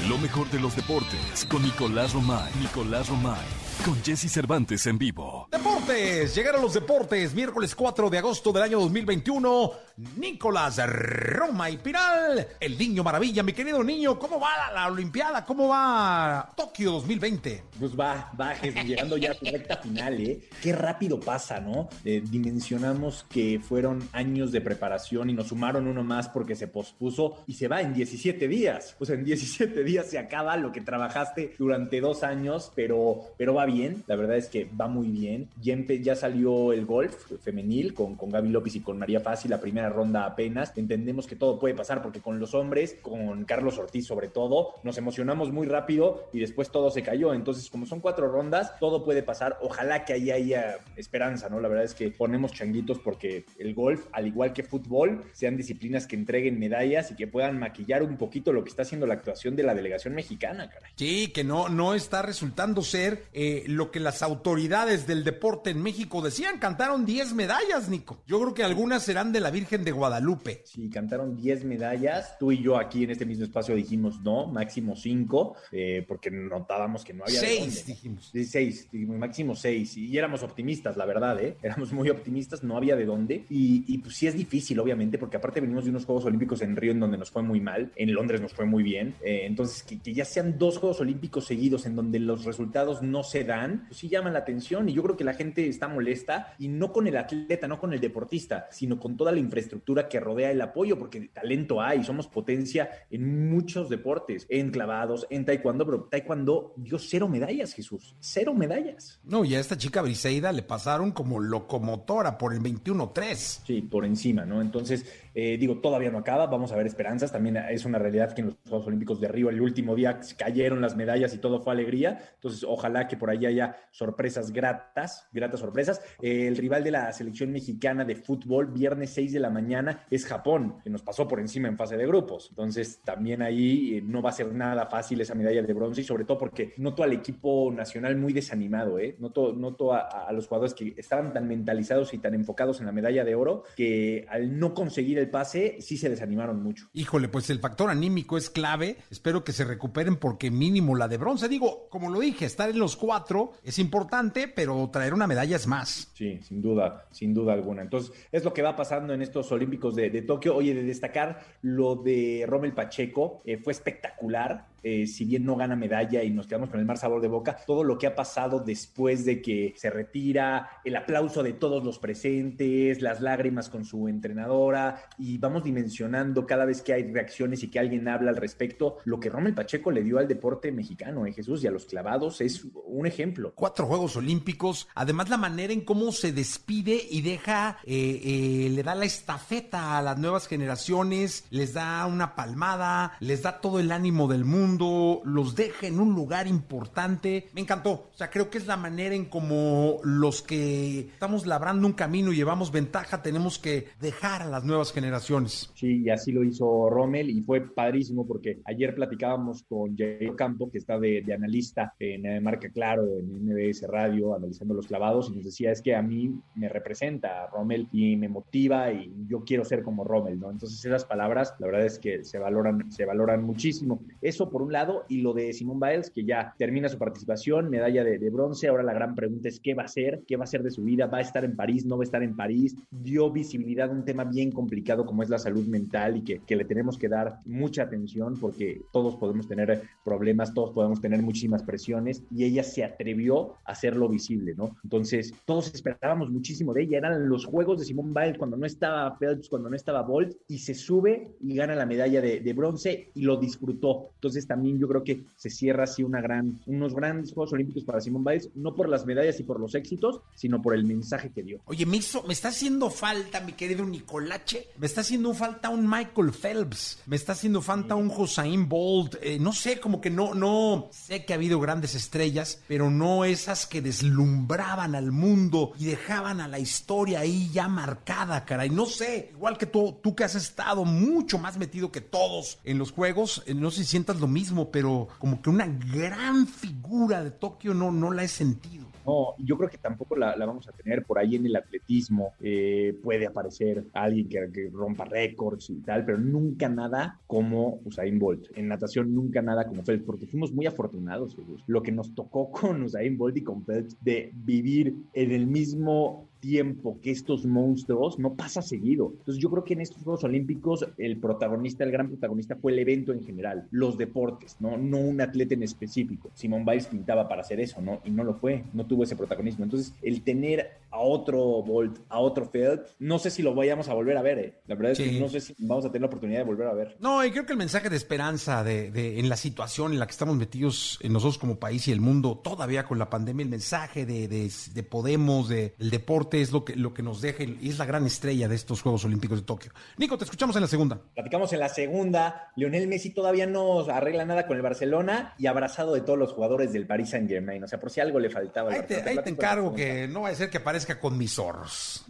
Lo 0.08 0.18
mejor 0.18 0.48
de 0.50 0.60
los 0.60 0.76
deportes 0.76 1.44
con 1.50 1.62
Nicolás 1.62 2.12
Romay. 2.12 2.52
Nicolás 2.60 3.08
Romay 3.08 3.65
con 3.84 4.02
Jesse 4.02 4.30
Cervantes 4.30 4.86
en 4.86 4.98
vivo. 4.98 5.48
Deportes, 5.50 6.34
llegaron 6.34 6.62
los 6.62 6.74
deportes, 6.74 7.34
miércoles 7.34 7.74
4 7.74 8.10
de 8.10 8.18
agosto 8.18 8.52
del 8.52 8.62
año 8.62 8.80
2021. 8.80 9.72
Nicolás 10.16 10.78
Roma 10.86 11.70
y 11.70 11.78
Piral, 11.78 12.46
el 12.60 12.76
niño 12.78 13.02
maravilla, 13.02 13.42
mi 13.42 13.52
querido 13.52 13.82
niño, 13.82 14.18
¿cómo 14.18 14.38
va 14.38 14.70
la, 14.72 14.88
Olimpiada? 14.88 15.44
¿Cómo 15.44 15.68
va 15.68 16.52
Tokio 16.56 16.92
2020? 16.92 17.64
Pues 17.78 17.98
va, 17.98 18.30
va, 18.38 18.54
llegando 18.60 19.16
ya 19.16 19.30
a 19.30 19.34
su 19.34 19.46
recta 19.46 19.78
final, 19.78 20.20
¿eh? 20.20 20.40
Qué 20.62 20.72
rápido 20.72 21.18
pasa, 21.18 21.60
¿no? 21.60 21.88
Eh, 22.04 22.22
dimensionamos 22.24 23.24
que 23.30 23.58
fueron 23.58 24.06
años 24.12 24.52
de 24.52 24.60
preparación 24.60 25.30
y 25.30 25.32
nos 25.32 25.48
sumaron 25.48 25.86
uno 25.86 26.04
más 26.04 26.28
porque 26.28 26.56
se 26.56 26.68
pospuso 26.68 27.42
y 27.46 27.54
se 27.54 27.68
va 27.68 27.80
en 27.80 27.94
17 27.94 28.48
días. 28.48 28.94
Pues 28.98 29.10
en 29.10 29.24
17 29.24 29.82
días 29.82 30.10
se 30.10 30.18
acaba 30.18 30.56
lo 30.56 30.72
que 30.72 30.82
trabajaste 30.82 31.54
durante 31.58 32.00
dos 32.00 32.22
años, 32.22 32.70
pero, 32.74 33.34
pero 33.38 33.54
va 33.54 33.65
bien, 33.66 34.02
la 34.06 34.16
verdad 34.16 34.36
es 34.36 34.48
que 34.48 34.68
va 34.80 34.88
muy 34.88 35.08
bien. 35.08 35.48
Ya, 35.60 35.76
ya 36.00 36.16
salió 36.16 36.72
el 36.72 36.86
golf 36.86 37.32
femenil 37.42 37.92
con, 37.94 38.16
con 38.16 38.30
Gaby 38.30 38.48
López 38.48 38.76
y 38.76 38.80
con 38.80 38.98
María 38.98 39.20
Fácil, 39.20 39.50
la 39.50 39.60
primera 39.60 39.90
ronda 39.90 40.24
apenas. 40.24 40.72
Entendemos 40.76 41.26
que 41.26 41.36
todo 41.36 41.58
puede 41.58 41.74
pasar 41.74 42.02
porque 42.02 42.20
con 42.20 42.38
los 42.38 42.54
hombres, 42.54 42.96
con 43.02 43.44
Carlos 43.44 43.78
Ortiz 43.78 44.06
sobre 44.06 44.28
todo, 44.28 44.74
nos 44.82 44.98
emocionamos 44.98 45.52
muy 45.52 45.66
rápido 45.66 46.28
y 46.32 46.40
después 46.40 46.70
todo 46.70 46.90
se 46.90 47.02
cayó. 47.02 47.34
Entonces, 47.34 47.68
como 47.70 47.86
son 47.86 48.00
cuatro 48.00 48.28
rondas, 48.28 48.78
todo 48.78 49.04
puede 49.04 49.22
pasar. 49.22 49.58
Ojalá 49.60 50.04
que 50.04 50.14
ahí 50.14 50.30
haya 50.30 50.78
esperanza, 50.96 51.48
¿no? 51.48 51.60
La 51.60 51.68
verdad 51.68 51.84
es 51.84 51.94
que 51.94 52.10
ponemos 52.10 52.52
changuitos 52.52 52.98
porque 52.98 53.44
el 53.58 53.74
golf, 53.74 54.06
al 54.12 54.26
igual 54.26 54.52
que 54.52 54.62
fútbol, 54.62 55.24
sean 55.32 55.56
disciplinas 55.56 56.06
que 56.06 56.16
entreguen 56.16 56.58
medallas 56.58 57.10
y 57.10 57.16
que 57.16 57.26
puedan 57.26 57.58
maquillar 57.58 58.02
un 58.02 58.16
poquito 58.16 58.52
lo 58.52 58.62
que 58.62 58.70
está 58.70 58.82
haciendo 58.82 59.06
la 59.06 59.14
actuación 59.14 59.56
de 59.56 59.62
la 59.62 59.74
delegación 59.74 60.14
mexicana, 60.14 60.68
caray. 60.68 60.92
Sí, 60.96 61.28
que 61.28 61.44
no, 61.44 61.68
no 61.68 61.94
está 61.94 62.22
resultando 62.22 62.82
ser 62.82 63.24
eh, 63.32 63.55
lo 63.66 63.90
que 63.90 64.00
las 64.00 64.22
autoridades 64.22 65.06
del 65.06 65.24
deporte 65.24 65.70
en 65.70 65.82
México 65.82 66.22
decían. 66.22 66.58
Cantaron 66.58 67.06
10 67.06 67.34
medallas, 67.34 67.88
Nico. 67.88 68.22
Yo 68.26 68.40
creo 68.40 68.54
que 68.54 68.64
algunas 68.64 69.02
serán 69.02 69.32
de 69.32 69.40
la 69.40 69.50
Virgen 69.50 69.84
de 69.84 69.92
Guadalupe. 69.92 70.62
Sí, 70.64 70.88
cantaron 70.90 71.36
10 71.36 71.64
medallas. 71.64 72.38
Tú 72.38 72.52
y 72.52 72.62
yo 72.62 72.76
aquí 72.76 73.04
en 73.04 73.10
este 73.10 73.26
mismo 73.26 73.44
espacio 73.44 73.74
dijimos 73.74 74.20
no, 74.20 74.46
máximo 74.46 74.96
5, 74.96 75.56
eh, 75.72 76.04
porque 76.06 76.30
notábamos 76.30 77.04
que 77.04 77.14
no 77.14 77.24
había. 77.24 77.40
6, 77.40 77.86
dijimos. 77.86 78.30
Sí, 78.32 78.44
6, 78.44 78.88
máximo 78.92 79.54
6. 79.54 79.96
Y 79.96 80.18
éramos 80.18 80.42
optimistas, 80.42 80.96
la 80.96 81.06
verdad, 81.06 81.40
¿eh? 81.42 81.56
Éramos 81.62 81.92
muy 81.92 82.10
optimistas, 82.10 82.62
no 82.62 82.76
había 82.76 82.96
de 82.96 83.06
dónde. 83.06 83.44
Y, 83.48 83.98
pues 83.98 84.16
sí 84.16 84.26
es 84.26 84.34
difícil, 84.34 84.78
obviamente, 84.78 85.18
porque 85.18 85.36
aparte 85.36 85.60
venimos 85.60 85.84
de 85.84 85.90
unos 85.90 86.04
Juegos 86.04 86.24
Olímpicos 86.24 86.62
en 86.62 86.76
Río 86.76 86.92
en 86.92 87.00
donde 87.00 87.18
nos 87.18 87.30
fue 87.30 87.42
muy 87.42 87.60
mal. 87.60 87.92
En 87.96 88.12
Londres 88.12 88.40
nos 88.40 88.52
fue 88.52 88.66
muy 88.66 88.82
bien. 88.82 89.14
Eh, 89.22 89.42
entonces, 89.44 89.82
que, 89.82 89.98
que 89.98 90.12
ya 90.12 90.24
sean 90.24 90.58
dos 90.58 90.78
Juegos 90.78 91.00
Olímpicos 91.00 91.46
seguidos 91.46 91.86
en 91.86 91.96
donde 91.96 92.18
los 92.18 92.44
resultados 92.44 93.02
no 93.02 93.22
se 93.22 93.44
dan, 93.46 93.84
pues 93.86 93.98
sí 93.98 94.08
llaman 94.08 94.32
la 94.32 94.40
atención 94.40 94.88
y 94.88 94.92
yo 94.92 95.02
creo 95.02 95.16
que 95.16 95.24
la 95.24 95.34
gente 95.34 95.66
está 95.68 95.88
molesta 95.88 96.54
y 96.58 96.68
no 96.68 96.92
con 96.92 97.06
el 97.06 97.16
atleta, 97.16 97.68
no 97.68 97.78
con 97.78 97.92
el 97.92 98.00
deportista, 98.00 98.68
sino 98.70 98.98
con 98.98 99.16
toda 99.16 99.32
la 99.32 99.38
infraestructura 99.38 100.08
que 100.08 100.20
rodea 100.20 100.50
el 100.50 100.60
apoyo, 100.60 100.98
porque 100.98 101.28
talento 101.28 101.80
hay, 101.80 102.04
somos 102.04 102.26
potencia 102.28 102.90
en 103.10 103.48
muchos 103.48 103.88
deportes, 103.88 104.46
en 104.48 104.70
clavados, 104.70 105.26
en 105.30 105.44
taekwondo, 105.44 105.86
pero 105.86 106.04
taekwondo 106.04 106.74
dio 106.76 106.98
cero 106.98 107.28
medallas, 107.28 107.72
Jesús, 107.72 108.14
cero 108.20 108.54
medallas. 108.54 109.20
No, 109.24 109.44
y 109.44 109.54
a 109.54 109.60
esta 109.60 109.76
chica 109.76 110.02
Briseida 110.02 110.52
le 110.52 110.62
pasaron 110.62 111.12
como 111.12 111.40
locomotora 111.40 112.38
por 112.38 112.52
el 112.52 112.60
21-3. 112.60 113.34
Sí, 113.66 113.82
por 113.82 114.04
encima, 114.04 114.44
¿no? 114.44 114.60
Entonces, 114.60 115.06
eh, 115.34 115.58
digo, 115.58 115.78
todavía 115.78 116.10
no 116.10 116.16
acaba, 116.16 116.46
vamos 116.46 116.72
a 116.72 116.76
ver 116.76 116.86
esperanzas. 116.86 117.30
También 117.30 117.58
es 117.58 117.84
una 117.84 117.98
realidad 117.98 118.32
que 118.32 118.40
en 118.40 118.46
los 118.46 118.56
Juegos 118.66 118.86
Olímpicos 118.86 119.20
de 119.20 119.28
Río 119.28 119.50
el 119.50 119.60
último 119.60 119.94
día 119.94 120.18
cayeron 120.38 120.80
las 120.80 120.96
medallas 120.96 121.34
y 121.34 121.38
todo 121.38 121.60
fue 121.60 121.74
alegría. 121.74 122.18
Entonces, 122.36 122.64
ojalá 122.66 123.06
que 123.06 123.18
por 123.18 123.28
ahí 123.28 123.35
haya 123.44 123.76
sorpresas 123.90 124.50
gratas, 124.52 125.28
gratas 125.32 125.60
sorpresas. 125.60 126.00
el 126.22 126.56
rival 126.56 126.84
de 126.84 126.92
la 126.92 127.12
selección 127.12 127.52
mexicana 127.52 128.04
de 128.04 128.16
fútbol, 128.16 128.68
viernes 128.68 129.10
6 129.10 129.32
de 129.32 129.40
la 129.40 129.50
mañana, 129.50 130.06
es 130.10 130.24
Japón, 130.24 130.76
que 130.82 130.90
nos 130.90 131.02
pasó 131.02 131.26
por 131.26 131.40
encima 131.40 131.68
en 131.68 131.76
fase 131.76 131.96
de 131.96 132.06
grupos. 132.06 132.46
Entonces, 132.50 133.00
también 133.04 133.42
ahí 133.42 133.96
eh, 133.96 134.02
no 134.02 134.22
va 134.22 134.30
a 134.30 134.32
ser 134.32 134.54
nada 134.54 134.86
fácil 134.86 135.20
esa 135.20 135.34
medalla 135.34 135.62
de 135.62 135.74
bronce 135.74 136.00
y 136.02 136.04
sobre 136.04 136.24
todo 136.24 136.38
porque 136.38 136.72
noto 136.76 137.02
al 137.02 137.12
equipo 137.12 137.72
nacional 137.72 138.16
muy 138.16 138.32
desanimado, 138.32 138.98
¿eh? 138.98 139.16
Noto, 139.18 139.52
noto 139.52 139.92
a, 139.92 140.26
a 140.28 140.32
los 140.32 140.46
jugadores 140.46 140.74
que 140.74 140.94
estaban 140.96 141.32
tan 141.32 141.48
mentalizados 141.48 142.14
y 142.14 142.18
tan 142.18 142.34
enfocados 142.34 142.80
en 142.80 142.86
la 142.86 142.92
medalla 142.92 143.24
de 143.24 143.34
oro 143.34 143.64
que 143.76 144.26
al 144.28 144.58
no 144.58 144.74
conseguir 144.74 145.18
el 145.18 145.30
pase, 145.30 145.78
sí 145.80 145.96
se 145.96 146.08
desanimaron 146.08 146.62
mucho. 146.62 146.88
Híjole, 146.92 147.28
pues 147.28 147.50
el 147.50 147.58
factor 147.58 147.90
anímico 147.90 148.36
es 148.36 148.50
clave. 148.50 148.96
Espero 149.10 149.44
que 149.44 149.52
se 149.52 149.64
recuperen 149.64 150.16
porque 150.16 150.50
mínimo 150.50 150.94
la 150.94 151.08
de 151.08 151.16
bronce. 151.16 151.48
Digo, 151.48 151.88
como 151.88 152.10
lo 152.10 152.20
dije, 152.20 152.44
estar 152.44 152.70
en 152.70 152.78
los 152.78 152.96
cuatro 152.96 153.25
es 153.64 153.78
importante, 153.78 154.48
pero 154.48 154.88
traer 154.92 155.14
una 155.14 155.26
medalla 155.26 155.56
es 155.56 155.66
más. 155.66 156.10
Sí, 156.14 156.40
sin 156.42 156.62
duda, 156.62 157.06
sin 157.10 157.34
duda 157.34 157.52
alguna. 157.52 157.82
Entonces, 157.82 158.12
es 158.32 158.44
lo 158.44 158.52
que 158.52 158.62
va 158.62 158.76
pasando 158.76 159.12
en 159.14 159.22
estos 159.22 159.50
Olímpicos 159.52 159.94
de, 159.94 160.10
Tokio. 160.22 160.56
Oye, 160.56 160.74
de 160.74 160.82
destacar 160.82 161.40
lo 161.62 161.96
de 161.96 162.44
Rommel 162.46 162.72
Pacheco, 162.72 163.42
eh, 163.44 163.58
fue 163.58 163.72
espectacular. 163.72 164.66
Eh, 164.88 165.08
si 165.08 165.24
bien 165.24 165.44
no 165.44 165.56
gana 165.56 165.74
medalla 165.74 166.22
y 166.22 166.30
nos 166.30 166.46
quedamos 166.46 166.70
con 166.70 166.78
el 166.78 166.86
mal 166.86 166.96
sabor 166.96 167.20
de 167.20 167.26
boca, 167.26 167.58
todo 167.66 167.82
lo 167.82 167.98
que 167.98 168.06
ha 168.06 168.14
pasado 168.14 168.60
después 168.60 169.24
de 169.24 169.42
que 169.42 169.74
se 169.76 169.90
retira, 169.90 170.70
el 170.84 170.94
aplauso 170.94 171.42
de 171.42 171.54
todos 171.54 171.82
los 171.82 171.98
presentes, 171.98 173.02
las 173.02 173.20
lágrimas 173.20 173.68
con 173.68 173.84
su 173.84 174.06
entrenadora, 174.06 175.02
y 175.18 175.38
vamos 175.38 175.64
dimensionando 175.64 176.46
cada 176.46 176.64
vez 176.64 176.82
que 176.82 176.92
hay 176.92 177.10
reacciones 177.10 177.64
y 177.64 177.68
que 177.68 177.80
alguien 177.80 178.06
habla 178.06 178.30
al 178.30 178.36
respecto, 178.36 178.98
lo 179.06 179.18
que 179.18 179.28
Rommel 179.28 179.54
Pacheco 179.54 179.90
le 179.90 180.04
dio 180.04 180.18
al 180.18 180.28
deporte 180.28 180.70
mexicano, 180.70 181.26
¿eh, 181.26 181.32
Jesús? 181.32 181.64
Y 181.64 181.66
a 181.66 181.72
los 181.72 181.86
clavados 181.86 182.40
es 182.40 182.64
un 182.84 183.08
ejemplo. 183.08 183.54
Cuatro 183.56 183.86
Juegos 183.86 184.14
Olímpicos, 184.14 184.86
además 184.94 185.28
la 185.28 185.36
manera 185.36 185.72
en 185.72 185.80
cómo 185.80 186.12
se 186.12 186.30
despide 186.30 186.96
y 187.10 187.22
deja, 187.22 187.78
eh, 187.82 188.68
le 188.70 188.82
da 188.84 188.94
la 188.94 189.04
estafeta 189.04 189.98
a 189.98 190.02
las 190.02 190.16
nuevas 190.16 190.46
generaciones, 190.46 191.44
les 191.50 191.74
da 191.74 192.06
una 192.06 192.36
palmada, 192.36 193.16
les 193.18 193.42
da 193.42 193.60
todo 193.60 193.80
el 193.80 193.90
ánimo 193.90 194.28
del 194.28 194.44
mundo 194.44 194.75
los 194.78 195.54
deja 195.54 195.86
en 195.86 196.00
un 196.00 196.14
lugar 196.14 196.46
importante. 196.46 197.48
Me 197.54 197.60
encantó. 197.60 198.08
O 198.12 198.16
sea, 198.16 198.30
creo 198.30 198.50
que 198.50 198.58
es 198.58 198.66
la 198.66 198.76
manera 198.76 199.14
en 199.14 199.26
como 199.26 199.98
los 200.02 200.42
que 200.42 201.00
estamos 201.00 201.46
labrando 201.46 201.86
un 201.86 201.92
camino 201.92 202.32
y 202.32 202.36
llevamos 202.36 202.72
ventaja 202.72 203.22
tenemos 203.22 203.58
que 203.58 203.86
dejar 204.00 204.42
a 204.42 204.46
las 204.46 204.64
nuevas 204.64 204.92
generaciones. 204.92 205.70
Sí, 205.74 206.02
y 206.04 206.10
así 206.10 206.32
lo 206.32 206.44
hizo 206.44 206.88
Rommel 206.90 207.30
y 207.30 207.42
fue 207.42 207.60
padrísimo 207.60 208.26
porque 208.26 208.60
ayer 208.64 208.94
platicábamos 208.94 209.62
con 209.64 209.96
Jay 209.96 210.30
Campo, 210.36 210.70
que 210.70 210.78
está 210.78 210.98
de, 210.98 211.24
analista 211.34 211.94
en 211.98 212.26
eh, 212.26 212.40
Marca 212.40 212.68
Claro, 212.70 213.04
en 213.18 213.46
MBS 213.46 213.86
Radio, 213.88 214.34
analizando 214.34 214.74
los 214.74 214.86
clavados, 214.86 215.30
y 215.30 215.36
nos 215.36 215.44
decía, 215.44 215.72
es 215.72 215.82
que 215.82 215.94
a 215.94 216.02
mí 216.02 216.34
me 216.54 216.68
representa 216.68 217.46
Rommel 217.48 217.88
y 217.92 218.16
me 218.16 218.28
motiva 218.28 218.92
y 218.92 219.12
yo 219.28 219.44
quiero 219.44 219.64
ser 219.64 219.82
como 219.82 220.04
Rommel, 220.04 220.38
¿no? 220.38 220.50
Entonces 220.50 220.84
esas 220.84 221.04
palabras, 221.04 221.54
la 221.58 221.66
verdad 221.66 221.86
es 221.86 221.98
que 221.98 222.24
se 222.24 222.38
valoran, 222.38 222.90
se 222.90 223.04
valoran 223.04 223.42
muchísimo. 223.44 224.00
Eso 224.20 224.50
por 224.50 224.62
lado, 224.72 225.04
y 225.08 225.20
lo 225.20 225.32
de 225.32 225.52
Simón 225.52 225.80
Biles, 225.80 226.10
que 226.10 226.24
ya 226.24 226.54
termina 226.58 226.88
su 226.88 226.98
participación, 226.98 227.70
medalla 227.70 228.04
de, 228.04 228.30
bronce, 228.30 228.68
ahora 228.68 228.82
la 228.82 228.92
gran 228.92 229.14
pregunta 229.14 229.48
es 229.48 229.60
qué 229.60 229.74
va 229.74 229.82
a 229.82 229.86
hacer, 229.86 230.22
qué 230.26 230.36
va 230.36 230.42
a 230.42 230.44
hacer 230.44 230.62
de 230.62 230.70
su 230.70 230.82
vida, 230.82 231.06
va 231.06 231.18
a 231.18 231.22
estar 231.22 231.44
en 231.44 231.56
París, 231.56 231.84
no 231.86 231.96
va 231.96 232.02
a 232.02 232.04
estar 232.04 232.22
en 232.22 232.36
París, 232.36 232.76
dio 232.90 233.30
visibilidad 233.30 233.90
a 233.90 233.92
un 233.92 234.04
tema 234.04 234.24
bien 234.24 234.50
complicado 234.50 235.06
como 235.06 235.22
es 235.22 235.28
la 235.28 235.38
salud 235.38 235.66
mental 235.66 236.16
y 236.18 236.22
que, 236.22 236.40
que 236.46 236.56
le 236.56 236.64
tenemos 236.64 236.98
que 236.98 237.08
dar 237.08 237.40
mucha 237.44 237.84
atención 237.84 238.34
porque 238.40 238.82
todos 238.92 239.16
podemos 239.16 239.48
tener 239.48 239.82
problemas, 240.04 240.54
todos 240.54 240.72
podemos 240.72 241.00
tener 241.00 241.22
muchísimas 241.22 241.62
presiones 241.62 242.22
y 242.30 242.44
ella 242.44 242.62
se 242.62 242.84
atrevió 242.84 243.54
a 243.64 243.72
hacerlo 243.72 244.08
visible, 244.08 244.54
¿no? 244.56 244.76
Entonces, 244.82 245.34
todos 245.44 245.74
esperábamos 245.74 246.30
muchísimo 246.30 246.72
de 246.74 246.82
ella, 246.82 246.98
eran 246.98 247.28
los 247.28 247.44
juegos 247.44 247.78
de 247.78 247.84
Simón 247.84 248.12
Biles 248.12 248.38
cuando 248.38 248.56
no 248.56 248.66
estaba 248.66 249.16
Phelps, 249.18 249.48
cuando 249.48 249.70
no 249.70 249.76
estaba 249.76 250.02
Bolt 250.02 250.34
y 250.48 250.58
se 250.58 250.74
sube 250.74 251.34
y 251.40 251.54
gana 251.54 251.74
la 251.74 251.86
medalla 251.86 252.20
de 252.20 252.52
bronce 252.52 253.10
y 253.14 253.22
lo 253.22 253.36
disfrutó. 253.36 254.10
Entonces, 254.14 254.45
también 254.46 254.78
yo 254.78 254.88
creo 254.88 255.04
que 255.04 255.24
se 255.36 255.50
cierra 255.50 255.84
así 255.84 256.02
una 256.02 256.20
gran, 256.20 256.60
unos 256.66 256.94
grandes 256.94 257.32
Juegos 257.32 257.52
Olímpicos 257.52 257.84
para 257.84 258.00
Simón 258.00 258.24
Biles, 258.24 258.50
no 258.54 258.74
por 258.74 258.88
las 258.88 259.06
medallas 259.06 259.38
y 259.40 259.42
por 259.42 259.60
los 259.60 259.74
éxitos, 259.74 260.20
sino 260.34 260.62
por 260.62 260.74
el 260.74 260.84
mensaje 260.84 261.30
que 261.30 261.42
dio. 261.42 261.60
Oye, 261.66 261.86
me, 261.86 262.00
me 262.26 262.32
está 262.32 262.48
haciendo 262.48 262.90
falta, 262.90 263.40
mi 263.40 263.52
querido 263.52 263.84
Nicolache, 263.84 264.68
me 264.78 264.86
está 264.86 265.00
haciendo 265.02 265.34
falta 265.34 265.68
un 265.68 265.88
Michael 265.88 266.32
Phelps, 266.32 267.00
me 267.06 267.16
está 267.16 267.32
haciendo 267.32 267.62
falta 267.62 267.94
un 267.94 268.08
Hussein 268.08 268.68
Bolt, 268.68 269.16
eh, 269.20 269.38
no 269.38 269.52
sé, 269.52 269.80
como 269.80 270.00
que 270.00 270.10
no, 270.10 270.34
no, 270.34 270.88
sé 270.92 271.24
que 271.24 271.32
ha 271.32 271.36
habido 271.36 271.60
grandes 271.60 271.94
estrellas, 271.94 272.62
pero 272.68 272.90
no 272.90 273.24
esas 273.24 273.66
que 273.66 273.82
deslumbraban 273.82 274.94
al 274.94 275.12
mundo 275.12 275.72
y 275.78 275.86
dejaban 275.86 276.40
a 276.40 276.48
la 276.48 276.58
historia 276.58 277.20
ahí 277.20 277.50
ya 277.52 277.68
marcada, 277.68 278.44
caray, 278.44 278.70
no 278.70 278.86
sé, 278.86 279.30
igual 279.32 279.58
que 279.58 279.66
tú, 279.66 279.98
tú 280.02 280.14
que 280.14 280.24
has 280.24 280.34
estado 280.34 280.84
mucho 280.84 281.38
más 281.38 281.58
metido 281.58 281.92
que 281.92 282.00
todos 282.00 282.58
en 282.64 282.78
los 282.78 282.92
juegos, 282.92 283.42
eh, 283.46 283.54
no 283.54 283.70
sé 283.70 283.84
si 283.84 283.90
sientas 283.90 284.20
lo 284.20 284.28
mismo, 284.28 284.35
pero 284.70 285.08
como 285.18 285.40
que 285.40 285.50
una 285.50 285.66
gran 285.66 286.46
figura 286.46 287.22
de 287.22 287.30
Tokio 287.30 287.74
no, 287.74 287.90
no 287.90 288.12
la 288.12 288.24
he 288.24 288.28
sentido. 288.28 288.86
No, 289.06 289.34
yo 289.38 289.56
creo 289.56 289.70
que 289.70 289.78
tampoco 289.78 290.16
la, 290.16 290.34
vamos 290.36 290.66
a 290.68 290.72
tener 290.72 291.04
por 291.04 291.18
ahí 291.18 291.36
en 291.36 291.46
el 291.46 291.54
atletismo. 291.54 292.32
Eh, 292.40 292.98
puede 293.04 293.26
aparecer 293.26 293.84
alguien 293.92 294.28
que, 294.28 294.68
rompa 294.72 295.04
récords 295.04 295.70
y 295.70 295.76
tal, 295.76 296.04
pero 296.04 296.18
nunca 296.18 296.68
nada 296.68 297.20
como 297.28 297.78
Usain 297.84 298.18
Bolt. 298.18 298.48
En 298.56 298.66
natación 298.66 299.14
nunca 299.14 299.42
nada 299.42 299.68
como 299.68 299.84
Phelps, 299.84 300.04
porque 300.04 300.26
fuimos 300.26 300.52
muy 300.52 300.66
afortunados, 300.66 301.36
Lo 301.68 301.82
que 301.82 301.92
nos 301.92 302.14
tocó 302.14 302.50
con 302.50 302.82
Usain 302.82 303.16
Bolt 303.16 303.36
y 303.36 303.42
con 303.44 303.64
Phelps 303.64 303.96
de 304.02 304.32
vivir 304.34 304.96
en 305.12 305.30
el 305.30 305.46
mismo 305.46 306.28
tiempo 306.46 307.00
que 307.02 307.10
estos 307.10 307.44
monstruos 307.44 308.20
no 308.20 308.34
pasa 308.34 308.62
seguido. 308.62 309.12
Entonces 309.18 309.42
yo 309.42 309.50
creo 309.50 309.64
que 309.64 309.74
en 309.74 309.80
estos 309.80 310.02
Juegos 310.02 310.22
Olímpicos 310.22 310.86
el 310.96 311.18
protagonista, 311.18 311.82
el 311.82 311.90
gran 311.90 312.08
protagonista 312.08 312.54
fue 312.54 312.70
el 312.70 312.78
evento 312.78 313.12
en 313.12 313.24
general, 313.24 313.66
los 313.72 313.98
deportes, 313.98 314.56
no, 314.60 314.76
no 314.76 314.98
un 314.98 315.20
atleta 315.20 315.54
en 315.54 315.64
específico. 315.64 316.30
Simón 316.34 316.64
Biles 316.64 316.86
pintaba 316.86 317.26
para 317.28 317.40
hacer 317.40 317.58
eso, 317.58 317.80
¿no? 317.80 318.00
Y 318.04 318.10
no 318.10 318.22
lo 318.22 318.34
fue, 318.34 318.62
no 318.74 318.86
tuvo 318.86 319.02
ese 319.02 319.16
protagonismo. 319.16 319.64
Entonces 319.64 319.92
el 320.02 320.22
tener 320.22 320.70
a 320.96 321.00
otro 321.00 321.62
Bolt, 321.62 322.00
a 322.08 322.18
otro 322.18 322.48
Field, 322.48 322.80
no 322.98 323.18
sé 323.18 323.30
si 323.30 323.42
lo 323.42 323.54
vayamos 323.54 323.88
a 323.88 323.94
volver 323.94 324.16
a 324.16 324.22
ver, 324.22 324.38
¿eh? 324.38 324.60
La 324.66 324.74
verdad 324.74 324.92
es 324.92 324.98
que 324.98 325.20
no 325.20 325.28
sé 325.28 325.40
si 325.40 325.54
vamos 325.58 325.84
a 325.84 325.88
tener 325.88 326.02
la 326.02 326.06
oportunidad 326.08 326.38
de 326.40 326.44
volver 326.44 326.68
a 326.68 326.74
ver. 326.74 326.96
No, 327.00 327.24
y 327.24 327.30
creo 327.30 327.44
que 327.44 327.52
el 327.52 327.58
mensaje 327.58 327.90
de 327.90 327.96
esperanza 327.96 328.64
de, 328.64 328.90
de, 328.90 329.20
en 329.20 329.28
la 329.28 329.36
situación 329.36 329.92
en 329.92 329.98
la 329.98 330.06
que 330.06 330.12
estamos 330.12 330.36
metidos 330.36 330.98
en 331.02 331.12
nosotros 331.12 331.38
como 331.38 331.58
país 331.58 331.86
y 331.88 331.92
el 331.92 332.00
mundo, 332.00 332.40
todavía 332.42 332.84
con 332.84 332.98
la 332.98 333.10
pandemia, 333.10 333.44
el 333.44 333.50
mensaje 333.50 334.06
de, 334.06 334.28
de, 334.28 334.50
de 334.72 334.82
Podemos, 334.82 335.48
del 335.48 335.72
deporte, 335.78 336.40
es 336.40 336.52
lo 336.52 336.64
que, 336.64 336.76
lo 336.76 336.94
que 336.94 337.02
nos 337.02 337.20
deja 337.20 337.44
y 337.44 337.68
es 337.68 337.78
la 337.78 337.84
gran 337.84 338.06
estrella 338.06 338.48
de 338.48 338.54
estos 338.54 338.82
Juegos 338.82 339.04
Olímpicos 339.04 339.40
de 339.40 339.44
Tokio. 339.44 339.72
Nico, 339.98 340.16
te 340.16 340.24
escuchamos 340.24 340.56
en 340.56 340.62
la 340.62 340.68
segunda. 340.68 341.00
Platicamos 341.14 341.52
en 341.52 341.60
la 341.60 341.68
segunda. 341.68 342.52
Lionel 342.56 342.88
Messi 342.88 343.10
todavía 343.10 343.46
no 343.46 343.80
arregla 343.80 344.24
nada 344.24 344.46
con 344.46 344.56
el 344.56 344.62
Barcelona 344.62 345.34
y 345.38 345.46
abrazado 345.46 345.94
de 345.94 346.00
todos 346.00 346.18
los 346.18 346.32
jugadores 346.32 346.72
del 346.72 346.86
Paris 346.86 347.10
Saint 347.10 347.28
Germain. 347.28 347.62
O 347.62 347.68
sea, 347.68 347.80
por 347.80 347.90
si 347.90 348.00
algo 348.00 348.18
le 348.18 348.30
faltaba. 348.30 348.72
Ahí 348.72 348.82
te, 348.86 349.02
ahí 349.02 349.18
te 349.22 349.30
encargo 349.30 349.74
que 349.74 350.08
no 350.08 350.22
va 350.22 350.30
a 350.30 350.34
ser 350.34 350.50
que 350.50 350.58
aparezca 350.58 350.85
con 350.94 351.18
mis 351.18 351.34
zorros. 351.34 352.04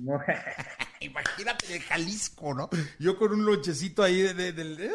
Imagínate 1.01 1.67
de 1.67 1.81
Jalisco, 1.81 2.55
¿no? 2.55 2.69
Yo 2.99 3.19
con 3.19 3.33
un 3.33 3.45
lonchecito 3.45 4.03
ahí 4.03 4.21
de, 4.21 4.53
de, 4.53 4.53
de, 4.53 4.91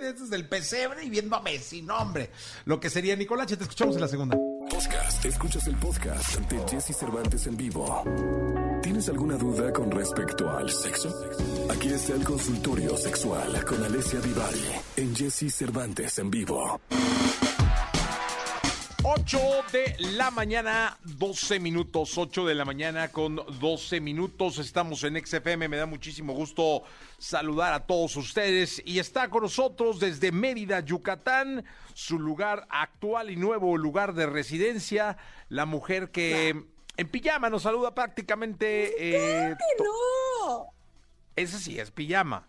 esos 0.00 0.30
del 0.30 0.48
pesebre 0.48 1.04
y 1.04 1.10
viendo 1.10 1.36
a 1.36 1.42
Messi. 1.42 1.82
No, 1.82 1.96
hombre. 1.96 2.30
Lo 2.64 2.78
que 2.80 2.90
sería 2.90 3.16
Nicolache, 3.16 3.56
te 3.56 3.64
escuchamos 3.64 3.94
en 3.96 4.00
la 4.00 4.08
segunda. 4.08 4.36
Podcast. 4.70 5.24
Escuchas 5.24 5.66
el 5.66 5.76
podcast 5.76 6.36
de 6.40 6.68
Jesse 6.68 6.96
Cervantes 6.96 7.46
en 7.46 7.56
vivo. 7.56 8.02
¿Tienes 8.82 9.08
alguna 9.08 9.36
duda 9.36 9.72
con 9.72 9.90
respecto 9.90 10.50
al 10.50 10.70
sexo? 10.70 11.12
Aquí 11.70 11.88
está 11.88 12.14
el 12.14 12.24
consultorio 12.24 12.96
sexual 12.96 13.64
con 13.64 13.84
Alessia 13.84 14.20
Divari 14.20 14.64
en 14.96 15.14
Jesse 15.14 15.52
Cervantes 15.52 16.18
en 16.18 16.30
vivo. 16.30 16.80
8 19.16 19.38
de 19.70 19.96
la 20.16 20.32
mañana, 20.32 20.98
12 21.04 21.60
minutos, 21.60 22.18
8 22.18 22.46
de 22.46 22.54
la 22.56 22.64
mañana 22.64 23.12
con 23.12 23.36
12 23.36 24.00
minutos. 24.00 24.58
Estamos 24.58 25.04
en 25.04 25.24
XFM, 25.24 25.68
me 25.68 25.76
da 25.76 25.86
muchísimo 25.86 26.32
gusto 26.32 26.82
saludar 27.16 27.72
a 27.74 27.86
todos 27.86 28.16
ustedes. 28.16 28.82
Y 28.84 28.98
está 28.98 29.30
con 29.30 29.42
nosotros 29.42 30.00
desde 30.00 30.32
Mérida, 30.32 30.80
Yucatán, 30.80 31.64
su 31.92 32.18
lugar 32.18 32.66
actual 32.70 33.30
y 33.30 33.36
nuevo 33.36 33.76
lugar 33.76 34.14
de 34.14 34.26
residencia, 34.26 35.16
la 35.48 35.64
mujer 35.64 36.10
que 36.10 36.64
en 36.96 37.08
pijama 37.08 37.50
nos 37.50 37.62
saluda 37.62 37.94
prácticamente. 37.94 38.94
Eh, 38.98 39.54
no! 39.78 40.66
Ese 41.36 41.60
sí 41.60 41.78
es 41.78 41.92
pijama. 41.92 42.48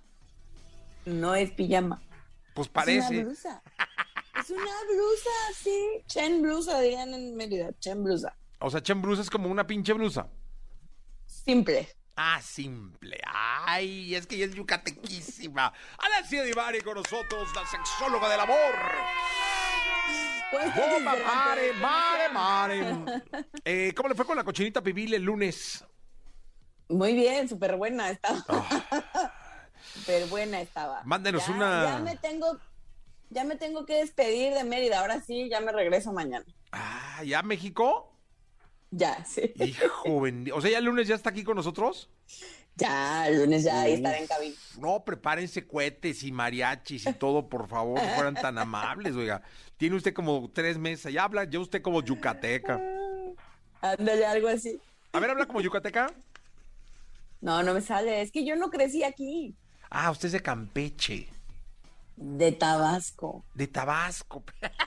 No 1.06 1.36
es 1.36 1.52
pijama. 1.52 2.02
Pues 2.56 2.70
parece. 2.70 3.06
Es 3.06 3.10
una 3.12 3.24
blusa, 3.24 3.64
sí. 5.56 6.04
Chen 6.08 6.42
blusa, 6.42 6.80
dirían 6.82 7.14
en 7.14 7.36
Mérida. 7.36 7.72
Chen 7.80 8.04
blusa. 8.04 8.36
O 8.60 8.70
sea, 8.70 8.82
chen 8.82 9.02
blusa 9.02 9.22
es 9.22 9.30
como 9.30 9.50
una 9.50 9.66
pinche 9.68 9.94
blusa. 9.94 10.28
Simple. 11.26 11.88
Ah, 12.16 12.40
simple. 12.42 13.20
Ay, 13.28 14.16
es 14.16 14.26
que 14.26 14.36
ella 14.36 14.46
es 14.46 14.56
yucatequísima. 14.56 15.74
Alessia 15.98 16.44
Divari 16.44 16.82
con 16.82 16.96
nosotros, 16.96 17.50
la 17.54 17.66
sexóloga 17.68 18.30
del 18.30 18.40
amor. 18.40 18.58
mare, 21.04 21.74
mare, 21.74 22.30
mare. 22.30 23.24
Eh, 23.66 23.94
¿Cómo 23.96 24.10
le 24.10 24.16
fue 24.16 24.26
con 24.26 24.38
la 24.38 24.44
cochinita 24.44 24.82
pibil 24.82 25.14
el 25.14 25.24
lunes? 25.24 25.84
Muy 26.88 27.14
bien, 27.14 27.50
súper 27.50 27.76
buena 27.76 28.12
estaba. 28.12 28.46
Ah. 28.48 29.34
Súper 29.94 30.26
buena 30.28 30.62
estaba. 30.62 31.02
Mándenos 31.04 31.48
una. 31.48 31.84
Ya 31.84 32.00
me 32.00 32.16
tengo 32.18 32.58
ya 33.30 33.44
me 33.44 33.56
tengo 33.56 33.86
que 33.86 33.96
despedir 33.96 34.54
de 34.54 34.64
Mérida. 34.64 35.00
Ahora 35.00 35.22
sí, 35.22 35.50
ya 35.50 35.60
me 35.60 35.72
regreso 35.72 36.12
mañana. 36.14 36.46
Ah, 36.72 37.22
¿ya 37.24 37.42
México? 37.44 38.12
Ya, 38.92 39.24
sí. 39.26 39.54
Hijo, 39.56 40.04
o 40.54 40.62
sea, 40.62 40.72
¿ya 40.72 40.78
el 40.78 40.86
lunes 40.86 41.08
ya 41.08 41.16
está 41.16 41.30
aquí 41.30 41.44
con 41.44 41.56
nosotros? 41.56 42.10
Ya, 42.76 43.28
el 43.28 43.38
lunes 43.38 43.64
ya 43.64 43.82
ahí 43.82 43.94
estaré 43.94 44.20
en 44.20 44.28
cabina. 44.28 44.56
No, 44.80 45.04
prepárense 45.06 45.66
cohetes 45.66 46.24
y 46.24 46.32
mariachis 46.32 47.06
y 47.06 47.14
todo, 47.14 47.48
por 47.48 47.70
favor, 47.70 48.02
no 48.02 48.10
fueran 48.10 48.36
tan 48.36 48.58
amables, 48.58 49.16
oiga. 49.16 49.42
Tiene 49.78 49.96
usted 49.96 50.14
como 50.14 50.50
tres 50.54 50.78
meses, 50.78 51.14
ya 51.14 51.24
habla 51.24 51.46
ya 51.46 51.60
usted 51.60 51.82
como 51.82 52.02
yucateca. 52.02 52.82
Ándale, 53.82 54.26
algo 54.26 54.50
así. 54.50 54.80
A 55.14 55.20
ver, 55.20 55.30
habla 55.30 55.46
como 55.46 55.62
yucateca. 55.62 56.14
No, 57.40 57.64
no 57.64 57.74
me 57.74 57.82
sale, 57.82 58.22
es 58.22 58.32
que 58.32 58.46
yo 58.46 58.56
no 58.56 58.70
crecí 58.70 59.04
aquí. 59.04 59.56
Ah, 59.90 60.12
usted 60.12 60.28
es 60.28 60.32
de 60.34 60.42
Campeche. 60.42 61.30
De 62.16 62.52
Tabasco. 62.52 63.44
De 63.54 63.68
Tabasco. 63.68 64.44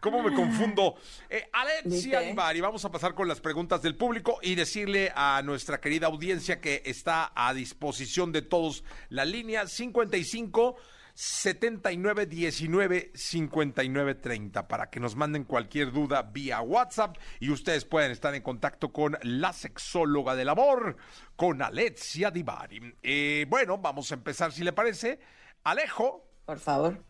¿Cómo 0.00 0.22
me 0.22 0.34
confundo? 0.34 0.96
Eh, 1.30 1.48
Alexia 1.52 2.28
Ibarri, 2.28 2.60
vamos 2.60 2.84
a 2.84 2.90
pasar 2.90 3.14
con 3.14 3.28
las 3.28 3.40
preguntas 3.40 3.82
del 3.82 3.96
público 3.96 4.38
y 4.42 4.54
decirle 4.54 5.12
a 5.14 5.42
nuestra 5.44 5.80
querida 5.80 6.08
audiencia 6.08 6.60
que 6.60 6.82
está 6.84 7.32
a 7.34 7.54
disposición 7.54 8.32
de 8.32 8.42
todos 8.42 8.84
la 9.08 9.24
línea 9.24 9.66
55 9.66 10.76
79 11.14 12.26
19 12.26 13.12
59 13.14 14.14
30 14.14 14.68
para 14.68 14.90
que 14.90 15.00
nos 15.00 15.16
manden 15.16 15.44
cualquier 15.44 15.92
duda 15.92 16.22
vía 16.22 16.60
WhatsApp 16.60 17.16
y 17.40 17.50
ustedes 17.50 17.84
pueden 17.84 18.12
estar 18.12 18.34
en 18.34 18.42
contacto 18.42 18.92
con 18.92 19.18
la 19.22 19.52
sexóloga 19.52 20.34
del 20.34 20.48
amor, 20.48 20.96
con 21.36 21.62
Alexia 21.62 22.30
Divari. 22.30 22.94
Eh, 23.02 23.46
bueno, 23.48 23.78
vamos 23.78 24.10
a 24.10 24.14
empezar 24.14 24.52
si 24.52 24.64
le 24.64 24.72
parece. 24.72 25.20
Alejo. 25.64 26.28
Por 26.44 26.58
favor. 26.58 27.04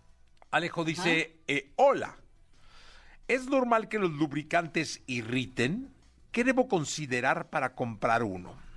Alejo 0.50 0.84
dice, 0.84 1.38
eh, 1.46 1.72
hola, 1.76 2.16
¿es 3.26 3.46
normal 3.46 3.88
que 3.88 3.98
los 3.98 4.10
lubricantes 4.10 5.02
irriten? 5.06 5.94
¿Qué 6.30 6.44
debo 6.44 6.68
considerar 6.68 7.48
para 7.48 7.74
comprar 7.74 8.22
uno? 8.22 8.71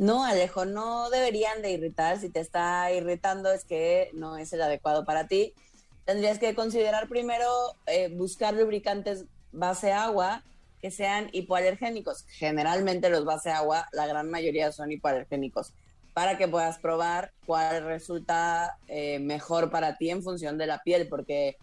No, 0.00 0.24
Alejo, 0.24 0.64
no 0.64 1.10
deberían 1.10 1.60
de 1.60 1.72
irritar. 1.72 2.18
Si 2.18 2.30
te 2.30 2.40
está 2.40 2.90
irritando 2.90 3.52
es 3.52 3.66
que 3.66 4.08
no 4.14 4.38
es 4.38 4.50
el 4.54 4.62
adecuado 4.62 5.04
para 5.04 5.28
ti. 5.28 5.52
Tendrías 6.06 6.38
que 6.38 6.54
considerar 6.54 7.06
primero 7.06 7.46
eh, 7.84 8.08
buscar 8.08 8.54
lubricantes 8.54 9.26
base 9.52 9.92
agua 9.92 10.42
que 10.80 10.90
sean 10.90 11.28
hipoalergénicos. 11.32 12.24
Generalmente 12.28 13.10
los 13.10 13.26
base 13.26 13.50
agua, 13.50 13.88
la 13.92 14.06
gran 14.06 14.30
mayoría 14.30 14.72
son 14.72 14.90
hipoalergénicos, 14.90 15.74
para 16.14 16.38
que 16.38 16.48
puedas 16.48 16.78
probar 16.78 17.32
cuál 17.44 17.84
resulta 17.84 18.78
eh, 18.88 19.18
mejor 19.18 19.70
para 19.70 19.98
ti 19.98 20.08
en 20.08 20.22
función 20.22 20.56
de 20.56 20.66
la 20.66 20.82
piel, 20.82 21.08
porque 21.08 21.58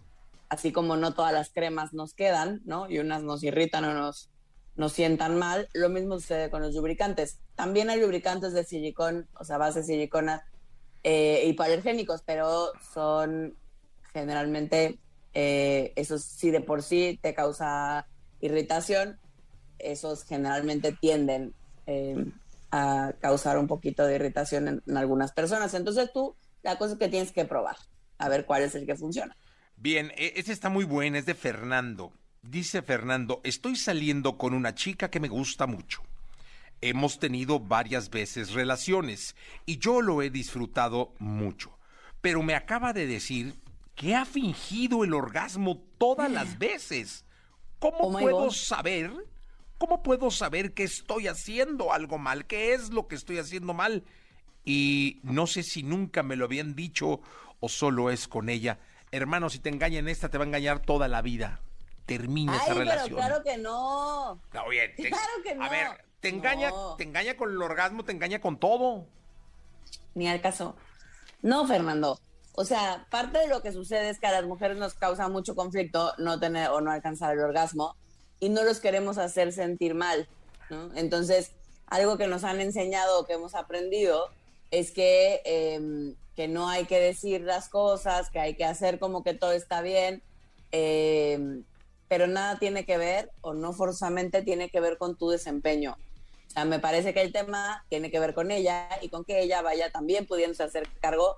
así 0.48 0.70
como 0.70 0.96
no 0.96 1.12
todas 1.12 1.32
las 1.32 1.50
cremas 1.50 1.92
nos 1.92 2.14
quedan, 2.14 2.60
¿no? 2.64 2.88
Y 2.88 3.00
unas 3.00 3.24
nos 3.24 3.42
irritan 3.42 3.84
o 3.84 3.94
nos, 3.94 4.30
nos 4.78 4.92
sientan 4.92 5.36
mal, 5.36 5.68
lo 5.74 5.88
mismo 5.88 6.14
sucede 6.14 6.50
con 6.50 6.62
los 6.62 6.72
lubricantes. 6.72 7.40
También 7.56 7.90
hay 7.90 8.00
lubricantes 8.00 8.52
de 8.52 8.62
silicón, 8.62 9.26
o 9.38 9.44
sea, 9.44 9.58
base 9.58 9.82
silicona 9.82 10.46
eh, 11.02 11.42
hipoalergénicos, 11.46 12.22
pero 12.22 12.70
son 12.94 13.56
generalmente, 14.12 15.00
eh, 15.34 15.92
esos 15.96 16.22
sí 16.22 16.52
de 16.52 16.60
por 16.60 16.84
sí 16.84 17.18
te 17.20 17.34
causa 17.34 18.06
irritación, 18.40 19.18
esos 19.80 20.22
generalmente 20.22 20.92
tienden 20.92 21.54
eh, 21.86 22.32
a 22.70 23.14
causar 23.20 23.58
un 23.58 23.66
poquito 23.66 24.06
de 24.06 24.14
irritación 24.14 24.68
en, 24.68 24.82
en, 24.86 24.96
algunas 24.96 25.32
personas. 25.32 25.74
Entonces 25.74 26.12
tú, 26.12 26.36
la 26.62 26.78
cosa 26.78 26.92
es 26.92 26.98
que 27.00 27.08
tienes 27.08 27.32
que 27.32 27.44
probar, 27.44 27.76
a 28.18 28.28
ver 28.28 28.46
cuál 28.46 28.62
es 28.62 28.76
el 28.76 28.86
que 28.86 28.94
funciona. 28.94 29.36
Bien, 29.76 30.12
e, 30.16 30.34
ese 30.36 30.52
está 30.52 30.68
muy 30.68 30.84
bueno, 30.84 31.18
es 31.18 31.26
de 31.26 31.34
Fernando. 31.34 32.12
Dice 32.42 32.82
Fernando, 32.82 33.40
estoy 33.44 33.76
saliendo 33.76 34.38
con 34.38 34.54
una 34.54 34.74
chica 34.74 35.10
que 35.10 35.20
me 35.20 35.28
gusta 35.28 35.66
mucho. 35.66 36.02
Hemos 36.80 37.18
tenido 37.18 37.58
varias 37.58 38.08
veces 38.10 38.52
relaciones 38.52 39.34
y 39.66 39.78
yo 39.78 40.00
lo 40.00 40.22
he 40.22 40.30
disfrutado 40.30 41.12
mucho. 41.18 41.76
Pero 42.20 42.42
me 42.42 42.54
acaba 42.54 42.92
de 42.92 43.06
decir 43.06 43.54
que 43.94 44.14
ha 44.14 44.24
fingido 44.24 45.02
el 45.02 45.14
orgasmo 45.14 45.82
todas 45.98 46.30
las 46.30 46.58
veces. 46.58 47.24
¿Cómo 47.80 47.98
Oh 48.02 48.12
puedo 48.12 48.44
God. 48.44 48.50
saber? 48.52 49.12
¿Cómo 49.76 50.02
puedo 50.02 50.30
saber 50.30 50.72
que 50.74 50.84
estoy 50.84 51.26
haciendo 51.26 51.92
algo 51.92 52.18
mal? 52.18 52.46
¿Qué 52.46 52.74
es 52.74 52.90
lo 52.90 53.08
que 53.08 53.16
estoy 53.16 53.38
haciendo 53.38 53.74
mal? 53.74 54.04
Y 54.64 55.20
no 55.22 55.46
sé 55.46 55.62
si 55.64 55.82
nunca 55.82 56.22
me 56.22 56.36
lo 56.36 56.44
habían 56.44 56.74
dicho 56.74 57.20
o 57.60 57.68
solo 57.68 58.10
es 58.10 58.28
con 58.28 58.48
ella. 58.48 58.78
Hermano, 59.10 59.50
si 59.50 59.58
te 59.58 59.68
engaña 59.68 59.98
en 59.98 60.08
esta, 60.08 60.28
te 60.28 60.38
va 60.38 60.44
a 60.44 60.46
engañar 60.46 60.80
toda 60.80 61.08
la 61.08 61.22
vida. 61.22 61.60
Termina 62.08 62.52
Ay, 62.54 62.58
esa 62.58 62.66
pero 62.68 62.78
relación. 62.80 63.16
claro 63.16 63.42
que 63.44 63.56
no. 63.58 64.40
No, 64.52 64.68
bien, 64.68 64.90
te- 64.96 65.08
Claro 65.10 65.32
que 65.44 65.50
A 65.50 65.54
no. 65.54 65.70
ver, 65.70 65.88
te 66.20 66.28
engaña, 66.30 66.70
No. 66.70 66.96
te 66.96 67.04
engaña 67.04 67.36
con 67.36 67.50
el 67.50 67.62
orgasmo, 67.62 68.04
te 68.04 68.12
engaña 68.12 68.40
con 68.40 68.58
todo. 68.58 69.06
Ni 70.14 70.26
al 70.28 70.40
caso. 70.40 70.74
No, 71.42 71.66
Fernando. 71.66 72.18
O 72.54 72.64
sea, 72.64 73.06
parte 73.10 73.38
de 73.38 73.46
lo 73.46 73.62
que 73.62 73.72
sucede 73.72 74.10
es 74.10 74.18
que 74.18 74.26
a 74.26 74.32
las 74.32 74.44
mujeres 74.44 74.76
nos 74.78 74.94
causa 74.94 75.28
mucho 75.28 75.54
conflicto 75.54 76.12
no 76.18 76.40
tener 76.40 76.70
o 76.70 76.80
no 76.80 76.90
alcanzar 76.90 77.34
el 77.34 77.40
orgasmo 77.40 77.94
y 78.40 78.48
no 78.48 78.64
los 78.64 78.80
queremos 78.80 79.16
hacer 79.18 79.52
sentir 79.52 79.94
mal, 79.94 80.28
¿no? 80.70 80.92
Entonces, 80.96 81.52
algo 81.86 82.18
que 82.18 82.26
nos 82.26 82.42
han 82.42 82.60
enseñado, 82.60 83.26
que 83.26 83.34
hemos 83.34 83.54
aprendido, 83.54 84.28
es 84.72 84.90
que, 84.90 85.40
eh, 85.44 86.14
que 86.34 86.48
no 86.48 86.68
hay 86.68 86.86
que 86.86 86.98
decir 86.98 87.42
las 87.42 87.68
cosas, 87.68 88.30
que 88.30 88.40
hay 88.40 88.54
que 88.54 88.64
hacer 88.64 88.98
como 88.98 89.22
que 89.22 89.34
todo 89.34 89.52
está 89.52 89.80
bien, 89.82 90.22
eh, 90.72 91.62
pero 92.08 92.26
nada 92.26 92.58
tiene 92.58 92.84
que 92.84 92.98
ver, 92.98 93.30
o 93.40 93.54
no 93.54 93.72
forzosamente 93.72 94.42
tiene 94.42 94.70
que 94.70 94.80
ver 94.80 94.98
con 94.98 95.16
tu 95.16 95.30
desempeño. 95.30 95.96
O 96.46 96.50
sea, 96.50 96.64
me 96.64 96.78
parece 96.78 97.12
que 97.12 97.20
el 97.20 97.32
tema 97.32 97.84
tiene 97.88 98.10
que 98.10 98.20
ver 98.20 98.34
con 98.34 98.50
ella 98.50 98.88
y 99.02 99.10
con 99.10 99.24
que 99.24 99.42
ella 99.42 99.60
vaya 99.60 99.90
también 99.90 100.26
pudiéndose 100.26 100.62
hacer 100.62 100.88
cargo 101.00 101.36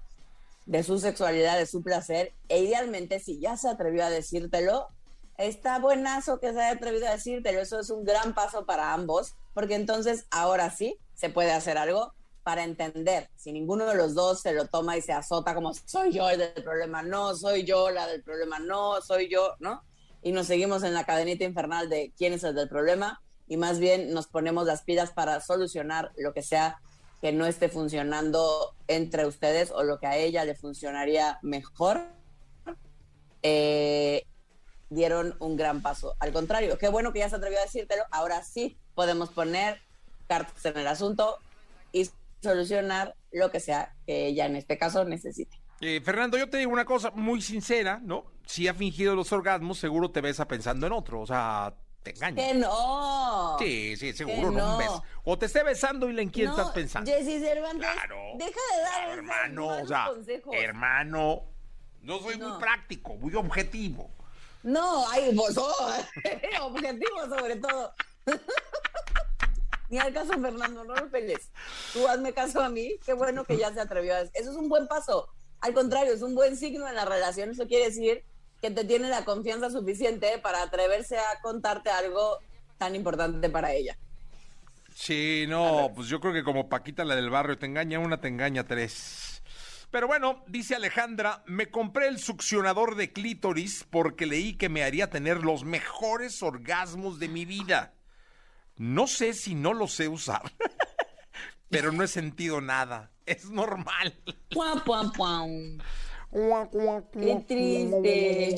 de 0.67 0.85
su 0.85 1.00
sexualidad, 1.00 1.59
de 1.59 1.67
su 1.67 1.83
placer, 1.83 2.33
e 2.49 2.61
idealmente 2.61 3.19
si 3.19 3.41
ya 3.41 3.57
se 3.57 3.69
atrevió 3.69 4.05
a 4.05 4.11
decírtelo, 4.11 4.89
está 5.37 5.79
buenazo 5.79 6.39
que 6.39 6.53
se 6.53 6.61
haya 6.61 6.77
atrevido 6.77 7.09
a 7.09 7.12
decírtelo, 7.12 7.61
eso 7.61 7.81
es 7.81 7.91
un 7.91 8.05
gran 8.05 8.35
paso 8.35 8.67
para 8.67 8.93
ambos, 8.93 9.35
porque 9.53 9.75
entonces 9.75 10.27
ahora 10.31 10.71
sí 10.71 10.97
se 11.15 11.29
puede 11.29 11.50
hacer 11.50 11.77
algo 11.77 12.12
para 12.45 12.65
entender, 12.65 13.29
si 13.37 13.53
ninguno 13.53 13.87
de 13.87 13.97
los 13.97 14.15
dos 14.15 14.41
se 14.41 14.53
lo 14.53 14.67
toma 14.67 14.97
y 14.97 15.03
se 15.03 15.12
azota 15.12 15.55
como 15.55 15.75
soy 15.75 16.12
yo 16.12 16.31
el 16.31 16.39
del 16.39 16.62
problema, 16.62 17.03
no, 17.03 17.35
soy 17.35 17.65
yo 17.65 17.91
la 17.91 18.07
del 18.07 18.23
problema, 18.23 18.59
no, 18.59 19.00
soy 19.03 19.29
yo, 19.29 19.57
¿no? 19.59 19.83
Y 20.23 20.33
nos 20.33 20.47
seguimos 20.47 20.83
en 20.83 20.95
la 20.95 21.05
cadenita 21.05 21.45
infernal 21.45 21.89
de 21.89 22.12
quién 22.17 22.33
es 22.33 22.45
el 22.45 22.55
del 22.55 22.69
problema 22.69 23.21
y 23.49 23.57
más 23.57 23.81
bien 23.81 24.12
nos 24.12 24.29
ponemos 24.29 24.65
las 24.65 24.83
pilas 24.83 25.11
para 25.11 25.41
solucionar 25.41 26.12
lo 26.17 26.33
que 26.33 26.43
sea 26.43 26.79
que 27.21 27.33
no 27.33 27.47
esté 27.47 27.69
funcionando 27.69 28.75
entre 28.89 29.27
ustedes 29.27 29.71
o 29.71 29.83
lo 29.83 29.99
que 29.99 30.07
a 30.07 30.17
ella 30.17 30.45
le 30.45 30.55
funcionaría 30.55 31.39
mejor, 31.43 32.00
eh, 33.42 34.25
dieron 34.88 35.37
un 35.38 35.57
gran 35.57 35.83
paso. 35.83 36.14
Al 36.18 36.33
contrario, 36.33 36.79
qué 36.79 36.88
bueno 36.88 37.12
que 37.12 37.18
ya 37.18 37.29
se 37.29 37.37
atrevió 37.37 37.59
a 37.59 37.62
decírtelo. 37.62 38.05
Ahora 38.11 38.42
sí 38.42 38.79
podemos 38.94 39.31
poner 39.31 39.81
cartas 40.29 40.64
en 40.64 40.79
el 40.79 40.87
asunto 40.87 41.38
y 41.92 42.09
solucionar 42.42 43.16
lo 43.33 43.51
que 43.51 43.61
sea 43.61 43.94
que 44.07 44.27
ella 44.27 44.47
en 44.47 44.57
este 44.57 44.79
caso 44.79 45.05
necesite. 45.05 45.60
Eh, 45.81 46.01
Fernando, 46.05 46.37
yo 46.37 46.49
te 46.51 46.59
digo 46.59 46.71
una 46.73 46.85
cosa 46.85 47.11
muy 47.12 47.40
sincera, 47.40 48.01
¿no? 48.03 48.27
Si 48.45 48.69
ha 48.69 48.75
fingido 48.75 49.14
los 49.14 49.33
orgasmos, 49.33 49.79
seguro 49.79 50.11
te 50.11 50.21
besa 50.21 50.47
pensando 50.47 50.87
en 50.87 50.93
otro, 50.93 51.21
o 51.21 51.27
sea, 51.27 51.75
te 52.03 52.11
engaña. 52.11 52.37
¡Que 52.49 52.55
no! 52.55 53.57
Sí, 53.59 53.97
sí, 53.97 54.12
seguro, 54.12 54.51
no. 54.51 54.59
no. 54.59 54.73
un 54.73 54.79
beso. 54.79 55.03
O 55.25 55.38
te 55.38 55.47
esté 55.47 55.62
besando 55.62 56.11
y 56.11 56.21
en 56.21 56.29
quién 56.29 56.47
No, 56.49 56.53
estás 56.59 56.73
pensando. 56.73 57.11
Jessy 57.11 57.40
Cervantes, 57.40 57.88
Claro. 57.93 58.16
deja 58.37 58.51
de 58.77 58.83
dar 58.83 59.09
hermano, 59.19 59.66
o 59.69 59.87
sea, 59.87 60.07
consejos. 60.07 60.55
hermano, 60.55 61.45
no 62.03 62.19
soy 62.19 62.37
No. 62.37 62.51
muy 62.51 62.61
práctico, 62.61 63.14
muy 63.16 63.35
objetivo. 63.35 64.11
No, 64.62 65.09
ay, 65.11 65.35
vos 65.35 65.57
objetivo 66.61 67.21
sobre 67.29 67.57
todo. 67.57 67.95
Ni 69.88 69.99
al 69.99 70.12
caso, 70.12 70.33
Fernando, 70.38 70.85
no 70.85 70.95
lo 70.95 71.11
pelees. 71.11 71.51
Tú 71.95 72.07
hazme 72.07 72.33
caso 72.33 72.61
a 72.62 72.69
mí, 72.69 72.97
qué 73.05 73.12
bueno 73.14 73.45
que 73.45 73.57
ya 73.57 73.73
se 73.73 73.81
atrevió 73.81 74.14
a 74.14 74.21
eso. 74.21 74.31
Eso 74.35 74.51
es 74.51 74.57
un 74.57 74.69
buen 74.69 74.87
paso. 74.87 75.29
Al 75.61 75.75
contrario, 75.75 76.12
es 76.12 76.23
un 76.23 76.35
buen 76.35 76.57
signo 76.57 76.88
en 76.88 76.94
la 76.94 77.05
relación. 77.05 77.51
Eso 77.51 77.66
quiere 77.66 77.87
decir 77.87 78.25
que 78.61 78.70
te 78.70 78.85
tiene 78.85 79.09
la 79.09 79.25
confianza 79.25 79.70
suficiente 79.70 80.38
para 80.38 80.62
atreverse 80.62 81.18
a 81.18 81.40
contarte 81.42 81.90
algo 81.90 82.38
tan 82.79 82.94
importante 82.94 83.51
para 83.51 83.73
ella. 83.73 83.96
Sí, 84.94 85.46
no, 85.49 85.92
pues 85.94 86.09
yo 86.09 86.20
creo 86.20 86.33
que 86.33 86.44
como 86.44 86.68
Paquita 86.68 87.05
la 87.05 87.16
del 87.16 87.31
barrio, 87.31 87.59
te 87.59 87.66
engaña 87.66 87.99
una, 87.99 88.20
te 88.20 88.29
engaña 88.29 88.66
tres. 88.66 89.42
Pero 89.90 90.07
bueno, 90.07 90.44
dice 90.46 90.77
Alejandra, 90.77 91.42
me 91.46 91.70
compré 91.70 92.09
el 92.09 92.18
succionador 92.18 92.96
de 92.96 93.12
clítoris 93.12 93.85
porque 93.90 94.27
leí 94.27 94.55
que 94.55 94.68
me 94.68 94.85
haría 94.85 95.11
tener 95.11 95.38
los 95.38 95.64
mejores 95.64 96.42
orgasmos 96.42 97.18
de 97.18 97.29
mi 97.29 97.44
vida. 97.44 97.94
No 98.77 99.07
sé 99.07 99.35
si 99.35 99.55
no 99.55 99.75
lo 99.75 99.88
sé 99.88 100.09
usar, 100.09 100.42
pero 101.70 101.92
no 101.92 102.02
he 102.04 102.09
sentido 102.09 102.61
nada. 102.61 103.11
Es 103.26 103.48
normal. 103.50 104.14
Qué 107.12 107.44
triste. 107.46 108.56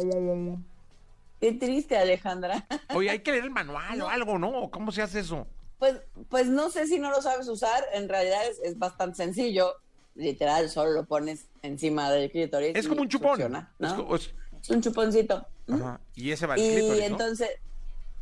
Qué 1.41 1.53
triste, 1.53 1.97
Alejandra. 1.97 2.67
Oye, 2.95 3.11
hay 3.11 3.19
que 3.21 3.33
leer 3.33 3.45
el 3.45 3.51
manual 3.51 4.01
o 4.01 4.09
algo, 4.09 4.39
¿no? 4.39 4.71
¿Cómo 4.71 4.93
se 4.93 5.03
hace 5.03 5.21
eso? 5.21 5.47
Pues, 5.79 5.97
pues 6.29 6.47
no 6.47 6.71
sé 6.71 6.87
si 6.87 6.99
no 7.01 7.11
lo 7.11 7.21
sabes 7.21 7.49
usar, 7.49 7.85
en 7.93 8.09
realidad 8.09 8.47
es, 8.49 8.61
es 8.63 8.79
bastante 8.79 9.17
sencillo. 9.17 9.75
Literal, 10.15 10.69
solo 10.69 10.93
lo 10.93 11.05
pones 11.07 11.47
encima 11.63 12.11
del 12.11 12.31
clítoris. 12.31 12.77
Es 12.77 12.87
como 12.87 13.01
un 13.03 13.09
chupón. 13.09 13.41
Es 13.81 13.93
co- 13.95 14.15
es- 14.15 14.35
Es 14.61 14.71
un 14.71 14.81
chuponcito. 14.83 15.45
Ajá, 15.69 16.01
Y 16.15 16.31
ese 16.31 16.47
va 16.47 16.55
al 16.55 16.61
Y 16.61 16.69
clítoris, 16.69 17.01
¿no? 17.01 17.07
entonces, 17.07 17.49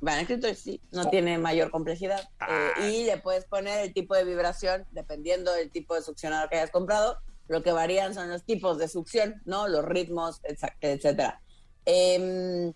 bueno, 0.01 0.21
el 0.21 0.27
clítoris 0.27 0.59
sí, 0.59 0.81
no 0.93 1.03
Oh. 1.03 1.11
tiene 1.11 1.39
mayor 1.39 1.71
complejidad. 1.71 2.21
Eh, 2.21 2.27
Ah. 2.41 2.89
y 2.89 3.05
le 3.05 3.19
puedes 3.19 3.45
poner 3.45 3.81
el 3.81 3.93
tipo 3.93 4.15
de 4.15 4.25
vibración, 4.25 4.87
dependiendo 4.93 5.53
del 5.53 5.71
tipo 5.71 5.95
de 5.95 6.03
succionador 6.03 6.49
que 6.49 6.57
hayas 6.57 6.71
comprado. 6.71 7.19
Lo 7.49 7.63
que 7.63 7.73
varían 7.73 8.15
son 8.15 8.29
los 8.31 8.45
tipos 8.45 8.79
de 8.79 8.89
succión, 8.89 9.43
¿no? 9.45 9.67
Los 9.69 9.85
ritmos, 9.85 10.41
etcétera. 10.81 11.43
Em, 11.85 12.73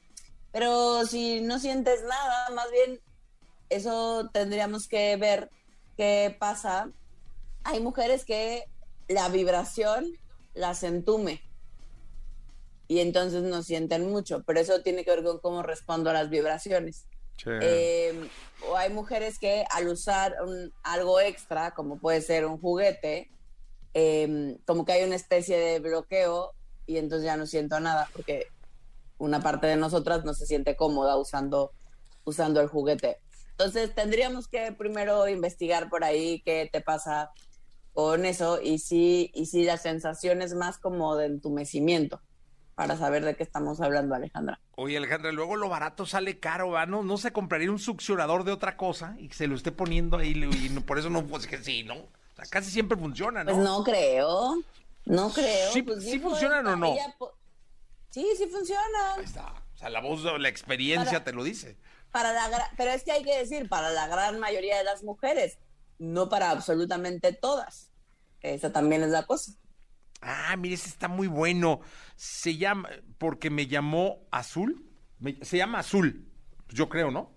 pero 0.52 1.04
si 1.06 1.40
no 1.42 1.58
sientes 1.58 2.02
nada, 2.02 2.50
más 2.54 2.70
bien 2.72 3.00
eso 3.68 4.28
tendríamos 4.32 4.88
que 4.88 5.16
ver 5.16 5.48
qué 5.96 6.36
pasa. 6.38 6.90
Hay 7.62 7.80
mujeres 7.80 8.24
que 8.24 8.64
la 9.08 9.28
vibración 9.28 10.06
las 10.54 10.82
entume 10.82 11.40
y 12.88 12.98
entonces 13.00 13.42
no 13.42 13.62
sienten 13.62 14.10
mucho, 14.10 14.42
pero 14.44 14.60
eso 14.60 14.82
tiene 14.82 15.04
que 15.04 15.10
ver 15.12 15.22
con 15.24 15.38
cómo 15.38 15.62
respondo 15.62 16.10
a 16.10 16.12
las 16.12 16.30
vibraciones. 16.30 17.06
Eh, 17.46 18.28
o 18.68 18.76
hay 18.76 18.90
mujeres 18.92 19.38
que 19.38 19.64
al 19.70 19.88
usar 19.88 20.34
algo 20.82 21.20
extra, 21.20 21.72
como 21.72 21.98
puede 21.98 22.20
ser 22.22 22.46
un 22.46 22.58
juguete, 22.58 23.30
eh, 23.92 24.56
como 24.66 24.84
que 24.84 24.92
hay 24.92 25.04
una 25.04 25.16
especie 25.16 25.58
de 25.58 25.78
bloqueo 25.80 26.52
y 26.86 26.98
entonces 26.98 27.26
ya 27.26 27.36
no 27.36 27.46
siento 27.46 27.78
nada 27.80 28.08
porque 28.12 28.46
una 29.18 29.40
parte 29.40 29.66
de 29.66 29.76
nosotras 29.76 30.24
no 30.24 30.34
se 30.34 30.46
siente 30.46 30.76
cómoda 30.76 31.16
usando, 31.16 31.72
usando 32.24 32.60
el 32.60 32.68
juguete. 32.68 33.18
Entonces 33.50 33.94
tendríamos 33.94 34.48
que 34.48 34.72
primero 34.72 35.28
investigar 35.28 35.88
por 35.88 36.04
ahí 36.04 36.42
qué 36.44 36.68
te 36.72 36.80
pasa 36.80 37.30
con 37.92 38.24
eso 38.24 38.60
y 38.60 38.78
si, 38.78 39.30
y 39.34 39.46
si 39.46 39.62
la 39.62 39.76
sensación 39.76 40.42
es 40.42 40.54
más 40.54 40.78
como 40.78 41.16
de 41.16 41.26
entumecimiento 41.26 42.20
para 42.74 42.96
saber 42.96 43.24
de 43.24 43.36
qué 43.36 43.42
estamos 43.42 43.80
hablando, 43.80 44.14
Alejandra. 44.14 44.60
Oye, 44.76 44.96
Alejandra, 44.96 45.30
luego 45.32 45.56
lo 45.56 45.68
barato 45.68 46.06
sale 46.06 46.38
caro, 46.40 46.70
¿va? 46.70 46.86
¿No, 46.86 47.02
no 47.02 47.16
se 47.16 47.32
compraría 47.32 47.70
un 47.70 47.78
succionador 47.78 48.44
de 48.44 48.52
otra 48.52 48.76
cosa 48.76 49.14
y 49.18 49.30
se 49.30 49.46
lo 49.46 49.54
esté 49.54 49.70
poniendo 49.72 50.16
ahí 50.18 50.32
y 50.32 50.68
por 50.80 50.98
eso 50.98 51.10
no, 51.10 51.24
pues 51.26 51.46
que 51.46 51.58
sí, 51.58 51.84
¿no? 51.84 51.94
O 51.94 52.36
sea, 52.36 52.46
casi 52.50 52.70
siempre 52.70 52.98
funciona, 52.98 53.44
¿no? 53.44 53.52
Pues 53.52 53.64
no 53.64 53.84
creo, 53.84 54.54
no 55.04 55.30
creo. 55.30 55.72
Sí- 55.72 55.82
pues 55.82 56.02
sí 56.02 56.12
dijo 56.12 56.30
funcionan 56.30 56.66
o 56.66 56.76
no? 56.76 56.92
ella 56.92 57.14
Sí, 58.10 58.26
sí 58.36 58.46
funcionan. 58.46 59.18
Ahí 59.18 59.24
está. 59.24 59.52
O 59.74 59.76
sea, 59.76 59.88
la 59.90 60.00
voz, 60.00 60.22
la 60.40 60.48
experiencia 60.48 61.10
Para- 61.12 61.24
te 61.24 61.32
lo 61.32 61.42
dice. 61.44 61.76
Para 62.12 62.32
la 62.32 62.70
pero 62.76 62.92
es 62.92 63.02
que 63.02 63.10
hay 63.10 63.24
que 63.24 63.36
decir, 63.36 63.68
para 63.68 63.90
la 63.90 64.06
gran 64.06 64.38
mayoría 64.38 64.78
de 64.78 64.84
las 64.84 65.02
mujeres, 65.02 65.58
no 65.98 66.28
para 66.28 66.50
absolutamente 66.50 67.32
todas. 67.32 67.90
Esa 68.40 68.72
también 68.72 69.02
es 69.02 69.10
la 69.10 69.24
cosa. 69.26 69.52
Ah, 70.24 70.56
mire, 70.56 70.74
ese 70.74 70.88
está 70.88 71.08
muy 71.08 71.26
bueno. 71.26 71.80
Se 72.16 72.56
llama, 72.56 72.88
porque 73.18 73.50
me 73.50 73.66
llamó 73.66 74.26
Azul. 74.30 74.84
Me- 75.18 75.38
se 75.42 75.56
llama 75.58 75.78
Azul, 75.80 76.26
yo 76.68 76.88
creo, 76.88 77.10
¿no? 77.10 77.32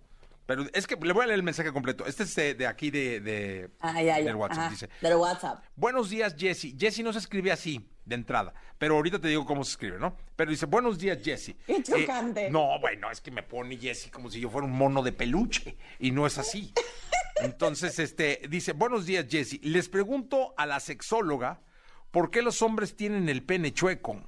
Pero 0.45 0.65
es 0.73 0.87
que 0.87 0.95
le 0.95 1.11
voy 1.11 1.23
a 1.23 1.27
leer 1.27 1.39
el 1.39 1.43
mensaje 1.43 1.73
completo. 1.73 2.05
Este 2.05 2.23
es 2.23 2.33
de, 2.35 2.53
de 2.53 2.67
aquí 2.67 2.89
de, 2.89 3.19
de- 3.19 3.69
Ah, 3.81 4.01
ya, 4.01 4.17
ya. 4.19 4.25
del 4.25 4.35
WhatsApp. 4.35 4.59
Ajá, 4.59 4.69
Dice, 4.69 4.89
Del 5.01 5.15
WhatsApp. 5.15 5.63
buenos 5.75 6.09
días, 6.09 6.35
Jesse. 6.37 6.73
Jesse 6.79 6.99
no 6.99 7.11
se 7.11 7.19
escribe 7.19 7.51
así, 7.51 7.89
de 8.05 8.15
entrada. 8.15 8.53
Pero 8.77 8.95
ahorita 8.95 9.19
te 9.19 9.27
digo 9.27 9.43
cómo 9.45 9.65
se 9.65 9.71
escribe, 9.71 9.99
¿no? 9.99 10.15
Pero 10.37 10.49
dice, 10.51 10.65
buenos 10.65 10.97
días, 10.97 11.17
Jesse. 11.21 11.55
Qué 11.65 11.83
chocante. 11.83 12.49
no, 12.49 12.79
bueno, 12.79 13.11
es 13.11 13.19
que 13.19 13.29
me 13.31 13.43
pone 13.43 13.75
Jesse 13.77 14.09
como 14.09 14.29
si 14.29 14.39
yo 14.39 14.49
fuera 14.49 14.65
un 14.65 14.71
mono 14.73 15.03
de 15.03 15.11
peluche. 15.11 15.75
Y 15.99 16.11
no 16.11 16.25
es 16.25 16.37
así. 16.37 16.73
Entonces, 17.41 17.99
este, 17.99 18.41
dice, 18.49 18.71
buenos 18.71 19.05
días, 19.05 19.25
Jesse. 19.29 19.59
Les 19.63 19.89
pregunto 19.89 20.53
a 20.57 20.65
la 20.65 20.79
sexóloga, 20.79 21.59
¿por 22.11 22.31
qué 22.31 22.41
los 22.41 22.61
hombres 22.61 22.95
tienen 22.95 23.29
el 23.29 23.43
pene 23.43 23.73
chueco? 23.73 24.21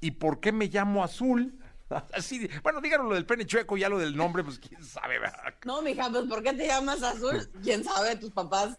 ¿Y 0.00 0.12
por 0.12 0.40
qué 0.40 0.52
me 0.52 0.66
llamo 0.66 1.02
azul? 1.02 1.58
Así, 2.12 2.48
bueno, 2.62 2.80
díganos 2.80 3.08
lo 3.08 3.14
del 3.14 3.26
pene 3.26 3.46
chueco, 3.46 3.76
ya 3.76 3.88
lo 3.88 3.98
del 3.98 4.16
nombre, 4.16 4.44
pues 4.44 4.58
quién 4.58 4.84
sabe, 4.84 5.18
¿verdad? 5.18 5.54
No, 5.64 5.82
mija, 5.82 6.10
pues 6.10 6.26
¿por 6.26 6.42
qué 6.42 6.52
te 6.52 6.66
llamas 6.66 7.02
azul? 7.02 7.50
¿Quién 7.62 7.84
sabe 7.84 8.16
tus 8.16 8.32
papás 8.32 8.76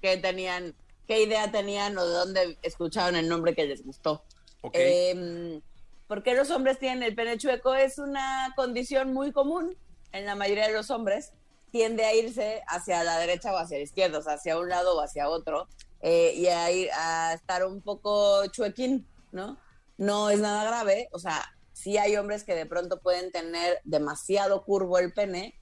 qué 0.00 0.16
tenían, 0.16 0.74
qué 1.06 1.22
idea 1.22 1.50
tenían 1.50 1.96
o 1.98 2.06
de 2.06 2.14
dónde 2.14 2.58
escucharon 2.62 3.16
el 3.16 3.28
nombre 3.28 3.54
que 3.54 3.66
les 3.66 3.84
gustó? 3.84 4.24
Ok. 4.62 4.74
Eh, 4.76 5.60
¿Por 6.06 6.22
qué 6.22 6.34
los 6.34 6.50
hombres 6.50 6.78
tienen 6.78 7.02
el 7.02 7.14
pene 7.14 7.36
chueco? 7.36 7.74
Es 7.74 7.98
una 7.98 8.52
condición 8.54 9.12
muy 9.12 9.32
común 9.32 9.76
en 10.12 10.24
la 10.24 10.36
mayoría 10.36 10.68
de 10.68 10.72
los 10.72 10.90
hombres. 10.90 11.32
Tiende 11.72 12.04
a 12.04 12.14
irse 12.14 12.62
hacia 12.68 13.02
la 13.02 13.18
derecha 13.18 13.52
o 13.52 13.56
hacia 13.56 13.78
la 13.78 13.82
izquierda, 13.82 14.18
o 14.18 14.22
sea, 14.22 14.34
hacia 14.34 14.58
un 14.58 14.68
lado 14.68 14.96
o 14.96 15.02
hacia 15.02 15.28
otro, 15.28 15.66
eh, 16.06 16.34
y 16.36 16.46
a, 16.46 16.70
ir, 16.70 16.88
a 16.92 17.34
estar 17.34 17.66
un 17.66 17.80
poco 17.80 18.46
chuequín, 18.46 19.06
¿no? 19.32 19.58
No 19.98 20.30
es 20.30 20.40
nada 20.40 20.64
grave, 20.64 21.08
o 21.10 21.18
sea, 21.18 21.42
sí 21.72 21.98
hay 21.98 22.16
hombres 22.16 22.44
que 22.44 22.54
de 22.54 22.66
pronto 22.66 23.00
pueden 23.00 23.32
tener 23.32 23.80
demasiado 23.84 24.64
curvo 24.64 24.98
el 24.98 25.12
pene, 25.12 25.58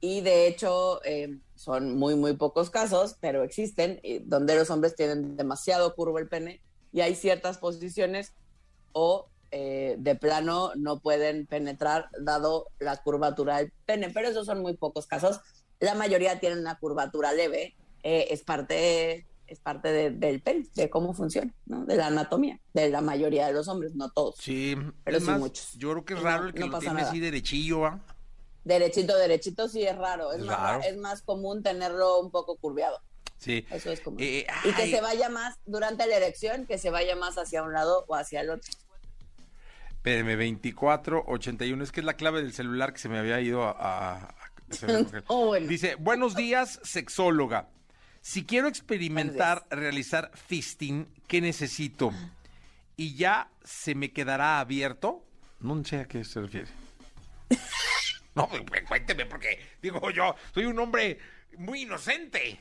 y 0.00 0.20
de 0.20 0.46
hecho 0.46 1.02
eh, 1.04 1.38
son 1.54 1.96
muy, 1.96 2.14
muy 2.14 2.36
pocos 2.36 2.70
casos, 2.70 3.16
pero 3.20 3.42
existen, 3.42 4.00
eh, 4.02 4.22
donde 4.24 4.54
los 4.54 4.70
hombres 4.70 4.94
tienen 4.94 5.36
demasiado 5.36 5.94
curvo 5.94 6.18
el 6.18 6.28
pene 6.28 6.60
y 6.92 7.00
hay 7.00 7.14
ciertas 7.14 7.58
posiciones 7.58 8.34
o 8.92 9.28
eh, 9.50 9.96
de 9.98 10.14
plano 10.14 10.72
no 10.76 11.00
pueden 11.00 11.46
penetrar 11.46 12.10
dado 12.20 12.68
la 12.78 12.96
curvatura 13.02 13.58
del 13.58 13.72
pene, 13.86 14.10
pero 14.10 14.28
esos 14.28 14.46
son 14.46 14.60
muy 14.60 14.76
pocos 14.76 15.06
casos. 15.06 15.40
La 15.80 15.94
mayoría 15.94 16.38
tienen 16.38 16.58
una 16.58 16.78
curvatura 16.78 17.32
leve, 17.32 17.74
eh, 18.02 18.26
es 18.30 18.42
parte, 18.42 19.26
es 19.54 19.60
parte 19.60 19.88
de- 19.90 20.10
del 20.10 20.40
pene, 20.42 20.66
de 20.74 20.90
cómo 20.90 21.14
funciona, 21.14 21.52
¿no? 21.66 21.84
de 21.86 21.96
la 21.96 22.08
anatomía, 22.08 22.60
de 22.74 22.90
la 22.90 23.00
mayoría 23.00 23.46
de 23.46 23.52
los 23.54 23.66
hombres, 23.68 23.94
no 23.94 24.10
todos. 24.10 24.36
Sí, 24.38 24.76
Pero 25.04 25.18
sí 25.20 25.26
más, 25.26 25.38
muchos. 25.40 25.72
yo 25.78 25.90
creo 25.92 26.04
que 26.04 26.14
es 26.14 26.20
raro 26.22 26.42
no- 26.42 26.48
el 26.48 26.54
que 26.54 26.60
no 26.60 26.66
lo 26.68 26.78
tiene 26.78 26.94
nada. 26.96 27.08
así 27.08 27.20
derechillo, 27.20 27.80
¿va? 27.80 28.00
Derechito, 28.64 29.16
derechito 29.16 29.68
sí 29.68 29.82
es 29.84 29.96
raro, 29.96 30.32
es, 30.32 30.40
Es 30.40 30.44
más, 30.46 30.58
raro. 30.58 30.82
es 30.84 30.96
más 30.98 31.22
común 31.22 31.62
tenerlo 31.62 32.20
un 32.20 32.30
poco 32.30 32.56
curveado. 32.56 33.00
Sí. 33.38 33.66
Eso 33.70 33.90
es 33.90 34.00
común. 34.00 34.20
Eh, 34.22 34.46
y 34.64 34.72
que 34.72 34.90
se 34.90 35.00
vaya 35.02 35.28
más, 35.28 35.56
durante 35.66 36.06
la 36.06 36.16
erección, 36.16 36.64
que 36.66 36.78
se 36.78 36.88
vaya 36.90 37.14
más 37.16 37.36
hacia 37.36 37.62
un 37.62 37.72
lado 37.74 38.04
o 38.08 38.14
hacia 38.14 38.40
el 38.40 38.50
otro. 38.50 38.70
Espérame, 39.90 40.36
24, 40.36 41.24
81. 41.26 41.82
Es 41.84 41.92
que 41.92 42.00
es 42.00 42.06
la 42.06 42.14
clave 42.14 42.42
del 42.42 42.52
celular 42.52 42.92
que 42.92 42.98
se 42.98 43.08
me 43.08 43.18
había 43.18 43.40
ido 43.40 43.62
a... 43.64 43.70
a- 43.72 44.14
a- 44.16 44.26
me- 44.86 45.22
Oh, 45.28 45.46
bueno. 45.46 45.66
Dice, 45.66 45.94
buenos 45.96 46.34
días, 46.34 46.80
sexóloga. 46.84 47.68
Si 48.26 48.46
quiero 48.46 48.68
experimentar 48.68 49.66
realizar 49.68 50.30
fisting, 50.34 51.06
¿qué 51.28 51.42
necesito? 51.42 52.10
¿Y 52.96 53.16
ya 53.16 53.50
se 53.62 53.94
me 53.94 54.14
quedará 54.14 54.60
abierto? 54.60 55.22
No 55.60 55.84
sé 55.84 55.98
a 56.00 56.04
qué 56.06 56.24
se 56.24 56.40
refiere. 56.40 56.68
No, 58.34 58.48
cuénteme, 58.88 59.26
porque 59.26 59.60
digo 59.80 60.10
yo, 60.10 60.34
soy 60.52 60.64
un 60.64 60.76
hombre 60.80 61.20
muy 61.56 61.82
inocente. 61.82 62.60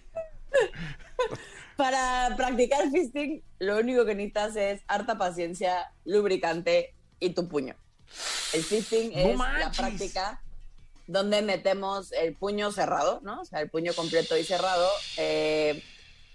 Para 1.76 2.36
practicar 2.38 2.92
fisting, 2.92 3.42
lo 3.58 3.80
único 3.80 4.06
que 4.06 4.14
necesitas 4.14 4.56
es 4.56 4.82
harta 4.86 5.18
paciencia, 5.18 5.92
lubricante 6.06 6.94
y 7.20 7.32
tu 7.32 7.48
puño. 7.48 7.76
El 8.54 8.64
fisting 8.64 9.14
No 9.14 9.30
es 9.30 9.60
la 9.60 9.72
práctica 9.76 10.44
donde 11.08 11.42
metemos 11.42 12.12
el 12.14 12.36
puño 12.36 12.72
cerrado, 12.72 13.20
¿no? 13.24 13.42
O 13.42 13.46
sea, 13.46 13.60
el 13.62 13.70
puño 13.70 13.94
completo 13.94 14.38
y 14.38 14.44
cerrado 14.44 14.88
eh, 15.18 15.84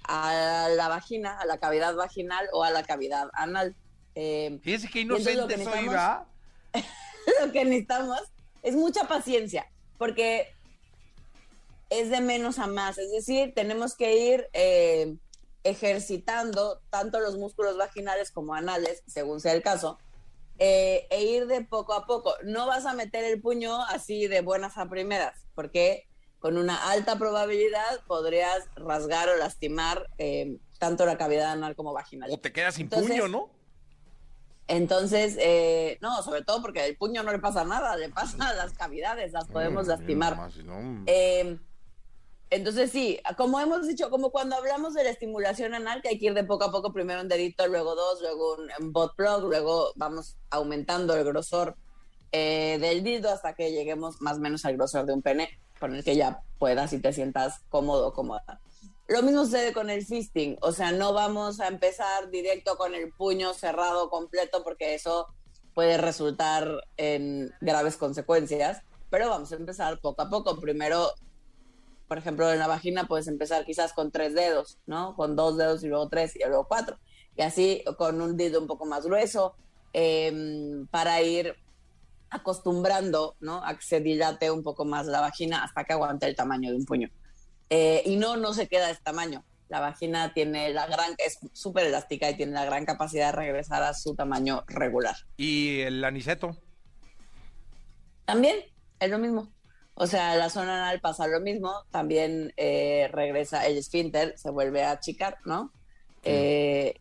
a 0.05 0.69
la 0.75 0.89
vagina, 0.89 1.39
a 1.39 1.47
la 1.47 1.59
cavidad 1.59 1.95
vaginal 1.95 2.49
o 2.53 2.65
a 2.65 2.71
la 2.71 2.83
cavidad 2.83 3.31
anal. 3.33 3.75
Eh, 4.15 4.59
Fíjese 4.63 4.89
qué 4.89 5.01
inocente 5.01 5.55
que 5.55 5.65
soy, 5.65 5.89
¿va? 5.89 6.27
lo 7.41 7.53
que 7.53 7.65
necesitamos 7.65 8.21
es 8.63 8.75
mucha 8.75 9.05
paciencia, 9.05 9.71
porque 9.97 10.53
es 11.91 12.11
de 12.11 12.21
menos 12.21 12.59
a 12.59 12.67
más. 12.67 12.99
Es 12.99 13.11
decir, 13.11 13.55
tenemos 13.55 13.95
que 13.95 14.17
ir 14.17 14.49
eh, 14.53 15.17
ejercitando 15.65 16.81
tanto 16.91 17.21
los 17.21 17.37
músculos 17.37 17.77
vaginales 17.77 18.31
como 18.31 18.55
anales, 18.55 19.03
según 19.07 19.41
sea 19.41 19.53
el 19.53 19.63
caso, 19.63 19.99
eh, 20.59 21.07
e 21.11 21.23
ir 21.25 21.47
de 21.47 21.63
poco 21.63 21.93
a 21.95 22.07
poco. 22.07 22.35
No 22.45 22.67
vas 22.67 22.85
a 22.87 22.93
meter 22.95 23.25
el 23.25 23.41
puño 23.41 23.83
así 23.85 24.27
de 24.27 24.41
buenas 24.41 24.77
a 24.79 24.89
primeras, 24.89 25.47
porque 25.55 26.07
con 26.41 26.57
una 26.57 26.91
alta 26.91 27.19
probabilidad 27.19 28.01
podrías 28.07 28.69
rasgar 28.77 29.29
o 29.29 29.37
lastimar 29.37 30.09
eh, 30.19 30.57
tanto 30.79 31.05
la 31.07 31.17
cavidad 31.19 31.53
anal 31.53 31.75
como 31.75 31.93
vaginal. 31.93 32.31
O 32.31 32.39
te 32.39 32.53
quedas 32.53 32.75
sin 32.77 32.85
Entonces- 32.85 33.09
puño, 33.11 33.29
¿no? 33.29 33.51
Entonces, 34.71 35.37
eh, 35.41 35.97
no, 36.03 36.23
sobre 36.23 36.43
todo 36.45 36.61
porque 36.61 36.85
el 36.85 36.97
puño 36.97 37.23
no 37.23 37.33
le 37.33 37.39
pasa 37.39 37.65
nada, 37.65 37.97
le 37.97 38.11
pasa 38.11 38.51
a 38.51 38.53
las 38.55 38.75
cavidades, 38.75 39.33
las 39.33 39.47
podemos 39.49 39.87
Mm, 39.87 39.89
lastimar. 39.89 40.37
nomás, 40.37 40.53
si 40.55 40.63
no, 40.63 41.05
Eh, 41.07 41.59
entonces, 42.51 42.91
sí, 42.91 43.21
como 43.37 43.61
hemos 43.61 43.87
dicho, 43.87 44.09
como 44.11 44.31
cuando 44.31 44.57
hablamos 44.57 44.95
de 44.95 45.05
la 45.05 45.11
estimulación 45.11 45.75
anal, 45.75 46.01
que 46.01 46.09
hay 46.09 46.19
que 46.19 46.27
ir 46.27 46.35
de 46.35 46.45
poco 46.45 46.65
a 46.65 46.73
poco, 46.73 46.93
primero 46.93 47.21
un 47.21 47.29
dedito, 47.29 47.67
luego 47.67 47.95
dos, 47.95 48.23
luego 48.23 48.57
un, 48.79 48.93
butt 48.93 49.15
plug, 49.17 49.45
luego 49.45 49.93
vamos 49.97 50.37
aumentando 50.51 51.15
el 51.15 51.25
grosor 51.25 51.77
eh, 52.33 52.79
del 52.81 53.03
dildo 53.03 53.31
hasta 53.31 53.55
que 53.55 53.71
lleguemos 53.71 54.21
más 54.21 54.39
o 54.39 54.41
menos 54.41 54.65
al 54.65 54.77
grosor 54.77 55.05
de 55.05 55.13
un 55.13 55.23
pene, 55.23 55.51
con 55.79 55.95
el 55.95 56.03
que 56.03 56.17
ya 56.17 56.43
puedas 56.59 56.93
y 56.93 57.01
te 57.01 57.13
sientas 57.13 57.61
cómodo 57.69 58.13
cómoda. 58.15 58.61
Lo 59.09 59.23
mismo 59.23 59.45
sucede 59.45 59.73
con 59.73 59.91
el 59.91 60.05
fisting, 60.05 60.57
o 60.61 60.73
sea, 60.73 60.93
no 60.93 61.13
vamos 61.13 61.61
a 61.61 61.69
empezar 61.69 62.31
directo 62.31 62.77
con 62.77 62.95
el 62.95 63.13
puño 63.13 63.53
cerrado 63.53 64.11
completo 64.11 64.63
porque 64.65 64.95
eso 64.95 65.27
puede 65.75 65.97
resultar 65.97 66.83
en 66.97 67.53
graves 67.61 67.97
consecuencias, 67.97 68.83
pero 69.11 69.29
vamos 69.29 69.53
a 69.53 69.57
empezar 69.57 70.01
poco 70.01 70.23
a 70.23 70.29
poco. 70.29 70.61
Primero, 70.61 71.13
por 72.09 72.19
ejemplo, 72.19 72.51
en 72.51 72.59
la 72.59 72.67
vagina 72.67 73.07
puedes 73.07 73.29
empezar 73.29 73.65
quizás 73.67 73.93
con 73.93 74.11
tres 74.11 74.35
dedos, 74.35 74.79
¿no? 74.87 75.15
Con 75.15 75.37
dos 75.37 75.59
dedos 75.59 75.85
y 75.85 75.89
luego 75.89 76.09
tres 76.09 76.35
y 76.35 76.41
luego 76.41 76.67
cuatro. 76.67 76.99
Y 77.37 77.43
así 77.43 77.85
con 77.99 78.21
un 78.21 78.37
dedo 78.37 78.61
un 78.61 78.67
poco 78.67 78.87
más 78.87 79.05
grueso 79.05 79.55
eh, 79.93 80.33
para 80.91 81.21
ir 81.23 81.55
acostumbrando, 82.31 83.37
¿no? 83.41 83.65
A 83.65 83.77
que 83.77 83.83
se 83.83 84.01
dilate 84.01 84.51
un 84.51 84.63
poco 84.63 84.85
más 84.85 85.07
la 85.07 85.21
vagina 85.21 85.63
hasta 85.63 85.85
que 85.85 85.93
aguante 85.93 86.27
el 86.27 86.35
tamaño 86.35 86.71
de 86.71 86.77
un 86.77 86.85
puño. 86.85 87.11
Eh, 87.71 88.03
y 88.07 88.17
no, 88.17 88.37
no 88.37 88.55
se 88.55 88.69
queda 88.69 88.87
de 88.87 88.93
este 88.93 89.05
tamaño. 89.05 89.45
La 89.69 89.81
vagina 89.81 90.33
tiene 90.33 90.73
la 90.73 90.87
gran, 90.87 91.15
es 91.19 91.39
súper 91.53 91.87
elástica 91.87 92.31
y 92.31 92.37
tiene 92.37 92.53
la 92.53 92.65
gran 92.65 92.87
capacidad 92.87 93.27
de 93.27 93.33
regresar 93.33 93.83
a 93.83 93.93
su 93.93 94.15
tamaño 94.15 94.65
regular. 94.67 95.15
Y 95.37 95.81
el 95.81 96.03
aniceto. 96.03 96.57
También 98.25 98.57
es 98.99 99.11
lo 99.11 99.19
mismo. 99.19 99.53
O 100.01 100.07
sea, 100.07 100.37
la 100.37 100.49
zona 100.49 100.77
anal 100.85 101.01
pasa 101.01 101.27
lo 101.27 101.41
mismo. 101.41 101.73
También 101.91 102.53
eh, 102.57 103.09
regresa 103.13 103.67
el 103.67 103.77
esfínter, 103.79 104.35
se 104.39 104.51
vuelve 104.51 104.85
a 104.85 104.93
achicar, 104.93 105.39
¿no? 105.45 105.73
Eh, 106.23 106.95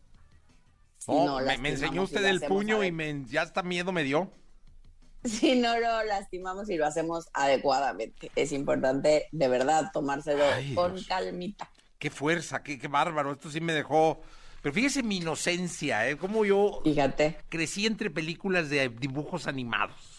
Si 0.98 1.20
No, 1.22 1.38
me, 1.40 1.70
enseñó 1.70 2.02
usted 2.02 2.24
el 2.26 2.40
puño 2.42 2.82
y 2.84 2.92
me, 2.92 3.24
ya 3.26 3.42
hasta 3.42 3.62
miedo 3.62 3.92
me 3.92 4.02
dio. 4.04 4.32
Si 5.24 5.56
no 5.56 5.78
lo 5.78 6.04
lastimamos 6.04 6.70
y 6.70 6.76
lo 6.76 6.86
hacemos 6.86 7.28
adecuadamente. 7.34 8.30
Es 8.36 8.52
importante, 8.52 9.28
de 9.32 9.48
verdad, 9.48 9.90
tomárselo 9.92 10.44
Ay, 10.44 10.74
con 10.74 10.94
Dios. 10.94 11.06
calmita. 11.06 11.68
Qué 11.98 12.10
fuerza, 12.10 12.62
qué, 12.62 12.78
qué 12.78 12.88
bárbaro. 12.88 13.32
Esto 13.32 13.50
sí 13.50 13.60
me 13.60 13.72
dejó. 13.72 14.20
Pero 14.62 14.74
fíjese 14.74 15.02
mi 15.02 15.18
inocencia, 15.18 16.08
¿eh? 16.08 16.16
Cómo 16.16 16.44
yo 16.44 16.80
Fíjate, 16.82 17.38
crecí 17.48 17.86
entre 17.86 18.10
películas 18.10 18.70
de 18.70 18.88
dibujos 18.88 19.46
animados. 19.46 20.17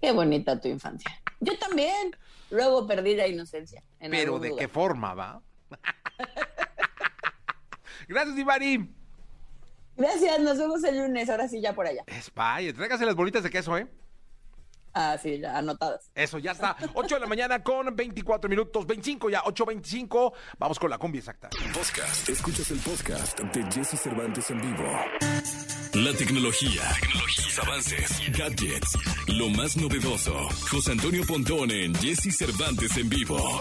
Qué 0.00 0.12
bonita 0.12 0.60
tu 0.60 0.68
infancia. 0.68 1.10
Yo 1.40 1.58
también. 1.58 2.16
Luego 2.50 2.86
perdí 2.86 3.14
la 3.14 3.26
inocencia. 3.26 3.82
en 4.00 4.10
Pero 4.10 4.38
de 4.38 4.48
lugar. 4.48 4.64
qué 4.64 4.68
forma, 4.72 5.14
¿va? 5.14 5.42
Gracias, 8.08 8.36
Divari. 8.36 8.90
Gracias, 9.96 10.40
nos 10.40 10.56
vemos 10.58 10.82
el 10.84 10.98
lunes. 10.98 11.28
Ahora 11.28 11.46
sí, 11.48 11.60
ya 11.60 11.74
por 11.74 11.86
allá. 11.86 12.04
Vaya, 12.34 12.72
tráigase 12.72 13.04
las 13.04 13.14
bolitas 13.16 13.42
de 13.42 13.50
queso, 13.50 13.76
¿eh? 13.76 13.86
Ah, 14.94 15.18
sí, 15.22 15.38
ya 15.40 15.58
anotadas. 15.58 16.10
Eso, 16.14 16.38
ya 16.38 16.52
está. 16.52 16.76
8 16.94 17.16
de 17.16 17.20
la 17.20 17.26
mañana 17.26 17.62
con 17.62 17.94
24 17.94 18.48
minutos, 18.48 18.86
25 18.86 19.28
ya, 19.30 19.42
8.25. 19.42 20.32
Vamos 20.58 20.78
con 20.78 20.88
la 20.90 20.98
combi 20.98 21.18
exacta. 21.18 21.50
Podcast. 21.74 22.28
Escuchas 22.28 22.70
el 22.70 22.78
podcast 22.78 23.38
de 23.40 23.62
Jesse 23.70 24.00
Cervantes 24.00 24.50
en 24.50 24.60
vivo. 24.60 24.88
La 26.04 26.12
tecnología, 26.12 26.82
tecnologías, 27.00 27.58
avances, 27.58 28.20
gadgets, 28.36 28.96
lo 29.26 29.48
más 29.48 29.76
novedoso. 29.76 30.32
José 30.70 30.92
Antonio 30.92 31.24
Pontón 31.26 31.70
en 31.72 31.92
Jesse 31.96 32.36
Cervantes 32.36 32.96
en 32.98 33.08
vivo. 33.08 33.60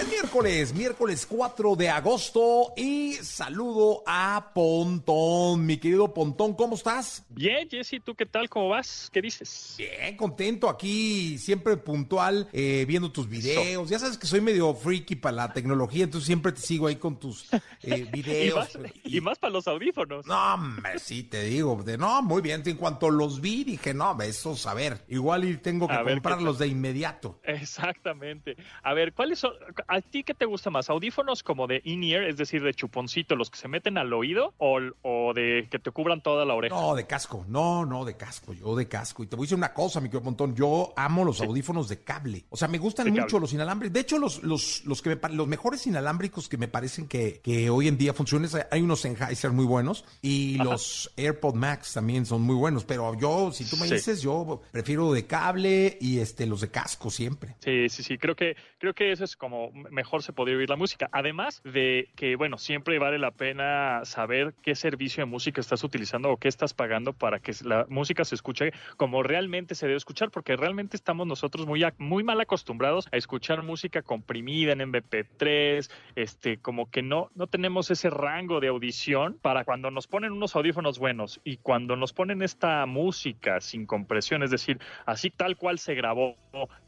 Es 0.00 0.08
miércoles, 0.08 0.74
miércoles 0.74 1.26
4 1.28 1.76
de 1.76 1.88
agosto 1.88 2.72
y 2.76 3.12
saludo 3.22 4.02
a 4.06 4.50
Pontón. 4.52 5.64
Mi 5.64 5.76
querido 5.76 6.12
Pontón, 6.12 6.54
¿cómo 6.54 6.74
estás? 6.74 7.24
Bien, 7.28 7.68
Jesse, 7.68 8.00
¿tú 8.04 8.16
qué 8.16 8.26
tal? 8.26 8.48
¿Cómo 8.48 8.70
vas? 8.70 9.08
¿Qué 9.12 9.20
dices? 9.22 9.74
Bien, 9.78 10.16
contento 10.16 10.68
aquí, 10.68 11.38
siempre 11.38 11.76
puntual, 11.76 12.48
eh, 12.52 12.84
viendo 12.88 13.12
tus 13.12 13.28
videos. 13.28 13.88
Ya 13.88 13.98
sabes 13.98 14.18
que 14.18 14.26
soy 14.26 14.40
medio 14.40 14.74
freaky 14.74 15.14
para 15.14 15.36
la 15.36 15.52
tecnología, 15.52 16.04
entonces 16.04 16.26
siempre 16.26 16.50
te 16.52 16.62
sigo 16.62 16.88
ahí 16.88 16.96
con 16.96 17.20
tus 17.20 17.46
eh, 17.52 17.60
Y 17.82 18.02
videos. 18.10 18.76
más, 18.76 18.92
y 19.04 19.20
más 19.20 19.38
para 19.38 19.52
los 19.52 19.68
audífonos. 19.68 20.26
No, 20.26 20.54
hombre, 20.54 20.98
sí, 20.98 21.22
te 21.22 21.44
digo, 21.44 21.59
de, 21.60 21.98
no, 21.98 22.22
muy 22.22 22.42
bien, 22.42 22.62
en 22.64 22.76
cuanto 22.76 23.10
los 23.10 23.40
vi 23.40 23.64
dije, 23.64 23.94
no, 23.94 24.20
esos, 24.22 24.66
a 24.66 24.74
ver, 24.74 25.04
igual 25.08 25.44
y 25.44 25.56
tengo 25.58 25.86
que 25.86 25.94
A 25.94 25.98
ver, 25.98 26.06
¿qué 26.06 26.12
comprarlos 26.14 26.58
de 26.58 26.68
inmediato. 26.68 27.40
Exactamente. 27.44 28.56
A 28.82 28.94
ver, 28.94 29.12
¿cuáles 29.12 29.38
son? 29.38 29.52
¿A 29.88 30.00
ti 30.00 30.22
qué 30.24 30.34
te 30.34 30.44
gusta 30.44 30.70
más? 30.70 30.90
¿Audífonos 30.90 31.42
como 31.42 31.66
de 31.66 31.80
in-ear, 31.84 32.24
es 32.24 32.36
decir, 32.36 32.62
de 32.62 32.74
chuponcito, 32.74 33.36
los 33.36 33.50
que 33.50 33.58
se 33.58 33.68
meten 33.68 33.98
al 33.98 34.12
oído, 34.12 34.54
o, 34.58 34.80
o 35.02 35.34
de 35.34 35.68
que 35.70 35.78
te 35.78 35.90
cubran 35.90 36.22
toda 36.22 36.44
la 36.44 36.54
oreja? 36.54 36.74
No, 36.74 36.94
de 36.94 37.06
casco, 37.06 37.44
no, 37.48 37.84
no, 37.86 38.04
de 38.04 38.16
casco, 38.16 38.52
yo 38.52 38.74
de 38.76 38.88
casco. 38.88 39.22
Y 39.22 39.26
te 39.26 39.36
voy 39.36 39.44
a 39.44 39.46
decir 39.46 39.58
una 39.58 39.72
cosa, 39.74 40.00
mi 40.00 40.08
querido 40.08 40.24
Montón, 40.24 40.54
yo 40.54 40.92
amo 40.96 41.24
los 41.24 41.40
audífonos 41.40 41.88
de 41.88 42.02
cable. 42.02 42.44
O 42.50 42.56
sea, 42.56 42.68
me 42.68 42.78
gustan 42.78 43.06
De 43.06 43.12
mucho 43.12 43.26
cable. 43.26 43.40
los 43.40 43.52
inalámbricos. 43.52 43.92
De 43.92 44.00
hecho, 44.00 44.18
los, 44.18 44.42
los, 44.42 44.84
los, 44.84 45.02
que 45.02 45.16
me 45.16 45.28
los 45.30 45.46
mejores 45.46 45.86
inalámbricos 45.86 46.48
que 46.48 46.56
me 46.56 46.68
parecen 46.68 47.08
que, 47.08 47.40
que 47.42 47.70
hoy 47.70 47.88
en 47.88 47.96
día 47.98 48.14
funcionan, 48.14 48.50
hay 48.70 48.82
unos 48.82 49.00
Sennheiser 49.00 49.52
muy 49.52 49.64
buenos 49.64 50.04
y 50.22 50.56
los 50.56 51.12
AirPod 51.50 51.54
Max 51.54 51.94
también 51.94 52.26
son 52.26 52.42
muy 52.42 52.54
buenos. 52.54 52.84
Pero 52.84 53.14
yo, 53.18 53.52
si 53.52 53.64
tú 53.68 53.76
me 53.76 53.86
Sí. 53.86 53.94
dices, 53.94 54.22
yo 54.22 54.60
prefiero 54.72 55.12
de 55.12 55.26
cable 55.26 55.98
y 56.00 56.18
este 56.20 56.46
los 56.46 56.60
de 56.60 56.70
casco 56.70 57.10
siempre. 57.10 57.54
Sí, 57.60 57.88
sí, 57.88 58.02
sí, 58.02 58.18
creo 58.18 58.34
que, 58.36 58.56
creo 58.78 58.94
que 58.94 59.12
eso 59.12 59.24
es 59.24 59.36
como 59.36 59.70
mejor 59.90 60.22
se 60.22 60.32
podría 60.32 60.56
oír 60.56 60.68
la 60.68 60.76
música. 60.76 61.08
Además 61.12 61.60
de 61.64 62.08
que, 62.16 62.36
bueno, 62.36 62.58
siempre 62.58 62.98
vale 62.98 63.18
la 63.18 63.30
pena 63.32 64.02
saber 64.04 64.54
qué 64.62 64.74
servicio 64.74 65.22
de 65.24 65.30
música 65.30 65.60
estás 65.60 65.82
utilizando 65.84 66.30
o 66.30 66.36
qué 66.36 66.48
estás 66.48 66.74
pagando 66.74 67.12
para 67.12 67.40
que 67.40 67.52
la 67.64 67.86
música 67.88 68.24
se 68.24 68.34
escuche 68.34 68.72
como 68.96 69.22
realmente 69.22 69.74
se 69.74 69.86
debe 69.86 69.96
escuchar, 69.96 70.30
porque 70.30 70.56
realmente 70.56 70.96
estamos 70.96 71.26
nosotros 71.26 71.66
muy, 71.66 71.84
muy 71.98 72.22
mal 72.24 72.40
acostumbrados 72.40 73.08
a 73.12 73.16
escuchar 73.16 73.62
música 73.62 74.02
comprimida 74.02 74.72
en 74.72 74.80
MP3, 74.80 75.90
este, 76.16 76.58
como 76.58 76.90
que 76.90 77.02
no, 77.02 77.30
no 77.34 77.46
tenemos 77.46 77.90
ese 77.90 78.10
rango 78.10 78.60
de 78.60 78.68
audición 78.68 79.38
para 79.40 79.64
cuando 79.64 79.90
nos 79.90 80.06
ponen 80.06 80.32
unos 80.32 80.54
audífonos 80.56 80.98
buenos 80.98 81.39
y 81.44 81.56
cuando 81.58 81.96
nos 81.96 82.12
ponen 82.12 82.42
esta 82.42 82.84
música 82.86 83.60
sin 83.60 83.86
compresión, 83.86 84.42
es 84.42 84.50
decir, 84.50 84.78
así 85.06 85.30
tal 85.30 85.56
cual 85.56 85.78
se 85.78 85.94
grabó, 85.94 86.36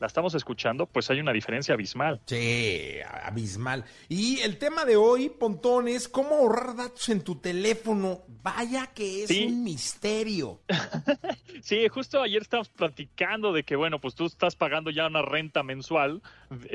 la 0.00 0.06
estamos 0.06 0.34
escuchando, 0.34 0.86
pues 0.86 1.10
hay 1.10 1.20
una 1.20 1.32
diferencia 1.32 1.74
abismal. 1.74 2.20
Sí, 2.26 2.96
abismal. 3.24 3.84
Y 4.08 4.40
el 4.40 4.58
tema 4.58 4.84
de 4.84 4.96
hoy, 4.96 5.28
Pontón, 5.30 5.88
es 5.88 6.08
cómo 6.08 6.34
ahorrar 6.36 6.76
datos 6.76 7.08
en 7.08 7.22
tu 7.22 7.36
teléfono. 7.36 8.22
Vaya 8.42 8.88
que 8.88 9.22
es 9.22 9.28
Sí. 9.28 9.46
un 9.46 9.62
misterio. 9.64 10.60
Sí, 11.62 11.86
justo 11.88 12.20
ayer 12.20 12.42
estábamos 12.42 12.70
platicando 12.70 13.52
de 13.52 13.62
que, 13.62 13.76
bueno, 13.76 14.00
pues 14.00 14.16
tú 14.16 14.26
estás 14.26 14.56
pagando 14.56 14.90
ya 14.90 15.06
una 15.06 15.22
renta 15.22 15.62
mensual, 15.62 16.20